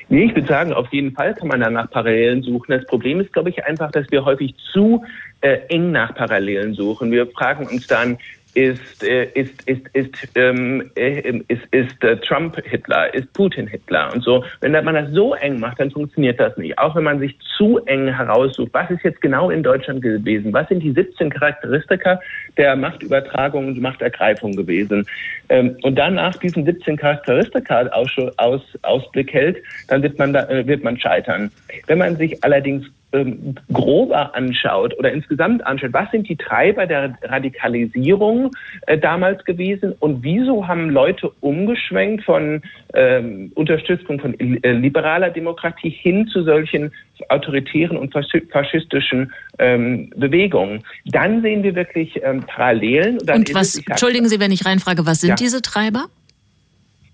Nee, 0.08 0.26
ich 0.26 0.36
würde 0.36 0.46
sagen, 0.46 0.72
auf 0.72 0.92
jeden 0.92 1.12
Fall 1.12 1.34
kann 1.34 1.48
man 1.48 1.60
da 1.60 1.68
nach 1.68 1.90
Parallelen 1.90 2.42
suchen. 2.42 2.70
Das 2.70 2.86
Problem 2.86 3.20
ist, 3.20 3.32
glaube 3.32 3.50
ich, 3.50 3.64
einfach, 3.64 3.90
dass 3.90 4.08
wir 4.10 4.24
häufig 4.24 4.54
zu 4.72 5.04
äh, 5.40 5.58
eng 5.68 5.90
nach 5.90 6.14
Parallelen 6.14 6.74
suchen. 6.74 7.10
Wir 7.10 7.26
fragen 7.26 7.66
uns 7.66 7.88
dann, 7.88 8.16
ist, 8.56 9.04
äh, 9.04 9.26
ist, 9.34 9.62
ist, 9.68 9.86
ist, 9.92 10.28
ähm, 10.34 10.90
äh, 10.96 11.40
ist, 11.48 11.62
ist 11.72 12.02
äh, 12.02 12.16
Trump 12.16 12.56
Hitler, 12.64 13.12
ist 13.12 13.30
Putin 13.34 13.66
Hitler 13.66 14.10
und 14.14 14.24
so. 14.24 14.44
Wenn 14.62 14.72
man 14.72 14.94
das 14.94 15.10
so 15.10 15.34
eng 15.34 15.60
macht, 15.60 15.78
dann 15.78 15.90
funktioniert 15.90 16.40
das 16.40 16.56
nicht. 16.56 16.78
Auch 16.78 16.96
wenn 16.96 17.04
man 17.04 17.20
sich 17.20 17.38
zu 17.58 17.78
eng 17.84 18.08
heraussucht, 18.08 18.70
was 18.72 18.90
ist 18.90 19.04
jetzt 19.04 19.20
genau 19.20 19.50
in 19.50 19.62
Deutschland 19.62 20.00
gewesen? 20.00 20.54
Was 20.54 20.68
sind 20.68 20.80
die 20.80 20.92
17 20.92 21.28
Charakteristika 21.28 22.18
der 22.56 22.76
Machtübertragung 22.76 23.68
und 23.68 23.80
Machtergreifung 23.80 24.56
gewesen? 24.56 25.06
Ähm, 25.50 25.76
und 25.82 25.96
dann 25.96 26.14
nach 26.14 26.36
diesen 26.36 26.64
17 26.64 26.96
Charakteristika 26.96 27.88
aus, 27.88 28.10
aus, 28.38 28.62
Ausblick 28.82 29.34
hält, 29.34 29.58
dann 29.88 30.02
wird 30.02 30.18
man, 30.18 30.32
da, 30.32 30.48
wird 30.48 30.82
man 30.82 30.98
scheitern. 30.98 31.50
Wenn 31.88 31.98
man 31.98 32.16
sich 32.16 32.42
allerdings 32.42 32.86
ähm, 33.16 33.54
grober 33.72 34.34
anschaut 34.34 34.96
oder 34.98 35.12
insgesamt 35.12 35.64
anschaut, 35.66 35.92
was 35.92 36.10
sind 36.10 36.28
die 36.28 36.36
Treiber 36.36 36.86
der 36.86 37.16
Radikalisierung 37.22 38.50
äh, 38.86 38.98
damals 38.98 39.44
gewesen 39.44 39.94
und 40.00 40.22
wieso 40.22 40.66
haben 40.66 40.90
Leute 40.90 41.30
umgeschwenkt 41.40 42.24
von 42.24 42.62
ähm, 42.94 43.52
Unterstützung 43.54 44.20
von 44.20 44.38
äh, 44.38 44.72
liberaler 44.72 45.30
Demokratie 45.30 45.90
hin 45.90 46.28
zu 46.28 46.42
solchen 46.42 46.92
autoritären 47.28 47.96
und 47.96 48.12
faschistischen 48.52 49.32
ähm, 49.58 50.10
Bewegungen. 50.16 50.82
Dann 51.06 51.42
sehen 51.42 51.62
wir 51.62 51.74
wirklich 51.74 52.20
ähm, 52.22 52.42
Parallelen. 52.42 53.18
Und, 53.20 53.30
und 53.30 53.54
was, 53.54 53.78
entschuldigen 53.78 54.28
Sie, 54.28 54.38
wenn 54.40 54.52
ich 54.52 54.66
reinfrage, 54.66 55.06
was 55.06 55.20
sind 55.20 55.30
ja. 55.30 55.36
diese 55.36 55.62
Treiber? 55.62 56.06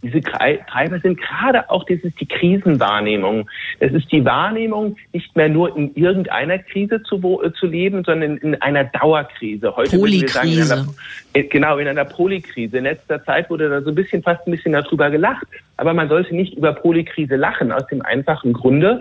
Diese 0.03 0.20
Treiber 0.20 0.98
sind 0.98 1.20
gerade 1.20 1.70
auch, 1.70 1.84
das 1.84 2.00
ist 2.00 2.20
die 2.20 2.26
Krisenwahrnehmung. 2.26 3.48
Es 3.78 3.92
ist 3.92 4.11
die 4.11 4.24
Wahrnehmung, 4.24 4.96
nicht 5.12 5.34
mehr 5.36 5.48
nur 5.48 5.76
in 5.76 5.94
irgendeiner 5.94 6.59
Krise 6.59 7.03
zu, 7.05 7.40
äh, 7.42 7.53
zu 7.53 7.66
leben, 7.66 8.03
sondern 8.05 8.36
in 8.38 8.61
einer 8.61 8.84
Dauerkrise. 8.84 9.76
Heute 9.76 9.96
Polykrise. 9.96 10.57
Wir 10.57 10.64
sagen, 10.64 10.94
in 11.34 11.40
einer, 11.40 11.48
genau, 11.48 11.78
in 11.78 11.86
einer 11.86 12.05
Polykrise. 12.05 12.78
In 12.78 12.84
letzter 12.84 13.24
Zeit 13.24 13.48
wurde 13.48 13.68
da 13.68 13.80
so 13.80 13.90
ein 13.90 13.94
bisschen, 13.94 14.22
fast 14.24 14.44
ein 14.46 14.50
bisschen 14.50 14.72
darüber 14.72 15.09
gelacht. 15.09 15.46
Aber 15.76 15.94
man 15.94 16.09
sollte 16.09 16.34
nicht 16.34 16.55
über 16.55 16.72
Polykrise 16.72 17.36
lachen, 17.36 17.70
aus 17.70 17.86
dem 17.86 18.03
einfachen 18.03 18.53
Grunde, 18.53 19.00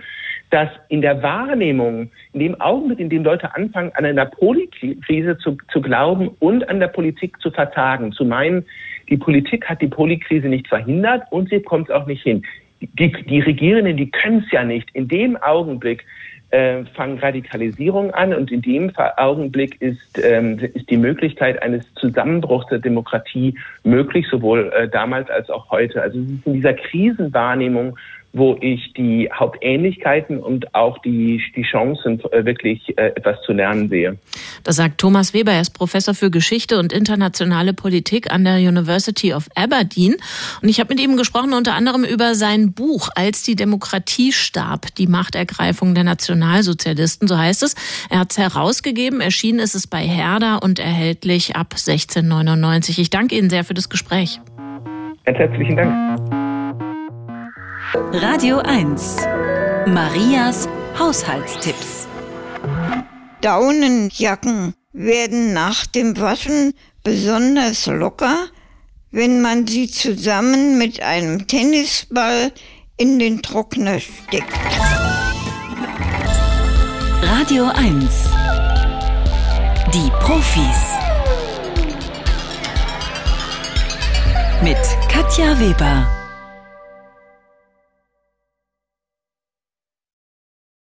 dass 0.52 0.70
in 0.90 1.02
der 1.02 1.24
Wahrnehmung, 1.24 2.12
in 2.34 2.40
dem 2.40 2.62
Augenblick, 2.62 3.00
in 3.00 3.10
dem 3.10 3.24
Leute 3.24 3.56
anfangen, 3.56 3.92
an 3.96 4.06
einer 4.06 4.26
Polykrise 4.26 5.38
zu, 5.38 5.58
zu 5.72 5.82
glauben 5.82 6.30
und 6.40 6.68
an 6.70 6.80
der 6.80 6.90
Politik 6.90 7.42
zu 7.42 7.52
vertagen, 7.52 8.12
zu 8.12 8.26
meinen, 8.26 8.66
die 9.10 9.18
Politik 9.18 9.68
hat 9.68 9.82
die 9.82 9.88
Polikrise 9.88 10.48
nicht 10.48 10.68
verhindert 10.68 11.24
und 11.32 11.50
sie 11.50 11.62
kommt 11.62 11.92
auch 11.92 12.06
nicht 12.06 12.24
hin. 12.24 12.44
Die, 12.82 13.12
die 13.12 13.40
Regierenden, 13.40 13.98
die 13.98 14.12
können 14.12 14.44
es 14.46 14.52
ja 14.52 14.64
nicht. 14.64 14.90
In 14.94 15.08
dem 15.08 15.38
Augenblick 15.38 16.04
äh, 16.52 16.84
fangen 16.96 17.20
Radikalisierung 17.20 18.12
an 18.12 18.34
und 18.34 18.52
in 18.52 18.62
dem 18.62 18.92
Augenblick 19.18 19.82
ist, 19.82 20.20
ähm, 20.22 20.60
ist 20.60 20.90
die 20.90 20.98
Möglichkeit 20.98 21.62
eines 21.62 21.86
Zusammenbruchs 21.96 22.68
der 22.68 22.80
Demokratie 22.80 23.58
möglich, 23.84 24.28
sowohl 24.30 24.72
äh, 24.76 24.90
damals 24.90 25.30
als 25.30 25.50
auch 25.50 25.72
heute. 25.72 26.02
Also 26.02 26.20
es 26.20 26.30
ist 26.30 26.48
in 26.48 26.54
dieser 26.54 26.74
Krisenwahrnehmung 26.74 27.98
wo 28.34 28.58
ich 28.62 28.94
die 28.94 29.30
Hauptähnlichkeiten 29.32 30.40
und 30.40 30.74
auch 30.74 30.98
die, 31.00 31.42
die 31.56 31.64
Chancen 31.64 32.22
äh, 32.32 32.46
wirklich 32.46 32.98
äh, 32.98 33.08
etwas 33.08 33.42
zu 33.46 33.52
lernen 33.52 33.90
sehe. 33.90 34.18
Das 34.64 34.78
sagt 34.78 35.00
Thomas 35.00 35.34
Weber, 35.34 35.52
er 35.52 35.62
ist 35.62 35.72
Professor 35.72 36.14
für 36.14 36.32
Geschichte 36.32 36.80
und 36.80 36.94
internationale 36.94 37.74
Politik 37.74 38.32
an 38.32 38.46
der 38.46 38.56
University 38.56 39.34
of 39.34 39.50
Aberdeen. 39.56 40.16
Und 40.62 40.70
ich 40.70 40.80
habe 40.80 40.94
mit 40.94 41.04
ihm 41.04 41.18
gesprochen 41.18 41.54
unter 41.54 41.74
anderem 41.74 42.04
über 42.04 42.36
sein 42.36 42.74
Buch 42.74 43.10
Als 43.16 43.44
die 43.44 43.56
Demokratie 43.56 44.32
starb, 44.32 44.96
die 44.96 45.08
Machtergreifung 45.08 45.94
der 45.94 46.06
Nationalsozialisten, 46.06 47.28
so 47.28 47.38
heißt 47.38 47.64
es. 47.64 47.76
Er 48.10 48.20
hat 48.20 48.32
es 48.32 48.38
herausgegeben, 48.38 49.20
erschienen 49.20 49.60
ist 49.60 49.76
es 49.76 49.88
bei 49.88 50.00
Herder 50.00 50.60
und 50.64 50.80
erhältlich 50.80 51.56
ab 51.56 51.74
1699. 51.74 53.00
Ich 53.00 53.10
danke 53.10 53.36
Ihnen 53.36 53.50
sehr 53.50 53.64
für 53.64 53.74
das 53.74 53.90
Gespräch. 53.90 54.40
Ganz 55.26 55.38
herzlichen 55.38 55.76
Dank. 55.76 56.41
Radio 57.94 58.60
1. 58.60 59.18
Marias 59.88 60.70
Haushaltstipps. 60.98 62.08
Daunenjacken 63.42 64.74
werden 64.94 65.52
nach 65.52 65.86
dem 65.88 66.18
Waschen 66.18 66.74
besonders 67.04 67.88
locker, 67.88 68.48
wenn 69.12 69.42
man 69.42 69.68
sie 69.68 69.90
zusammen 69.90 70.78
mit 70.78 71.02
einem 71.02 71.48
Tennisball 71.48 72.54
in 72.96 73.20
den 73.20 73.42
Trockner 73.42 74.00
steckt. 74.00 74.54
Radio 77.24 77.66
1. 77.66 78.30
Die 79.94 80.10
Profis. 80.22 80.96
Mit 84.64 84.78
Katja 85.10 85.60
Weber. 85.60 86.21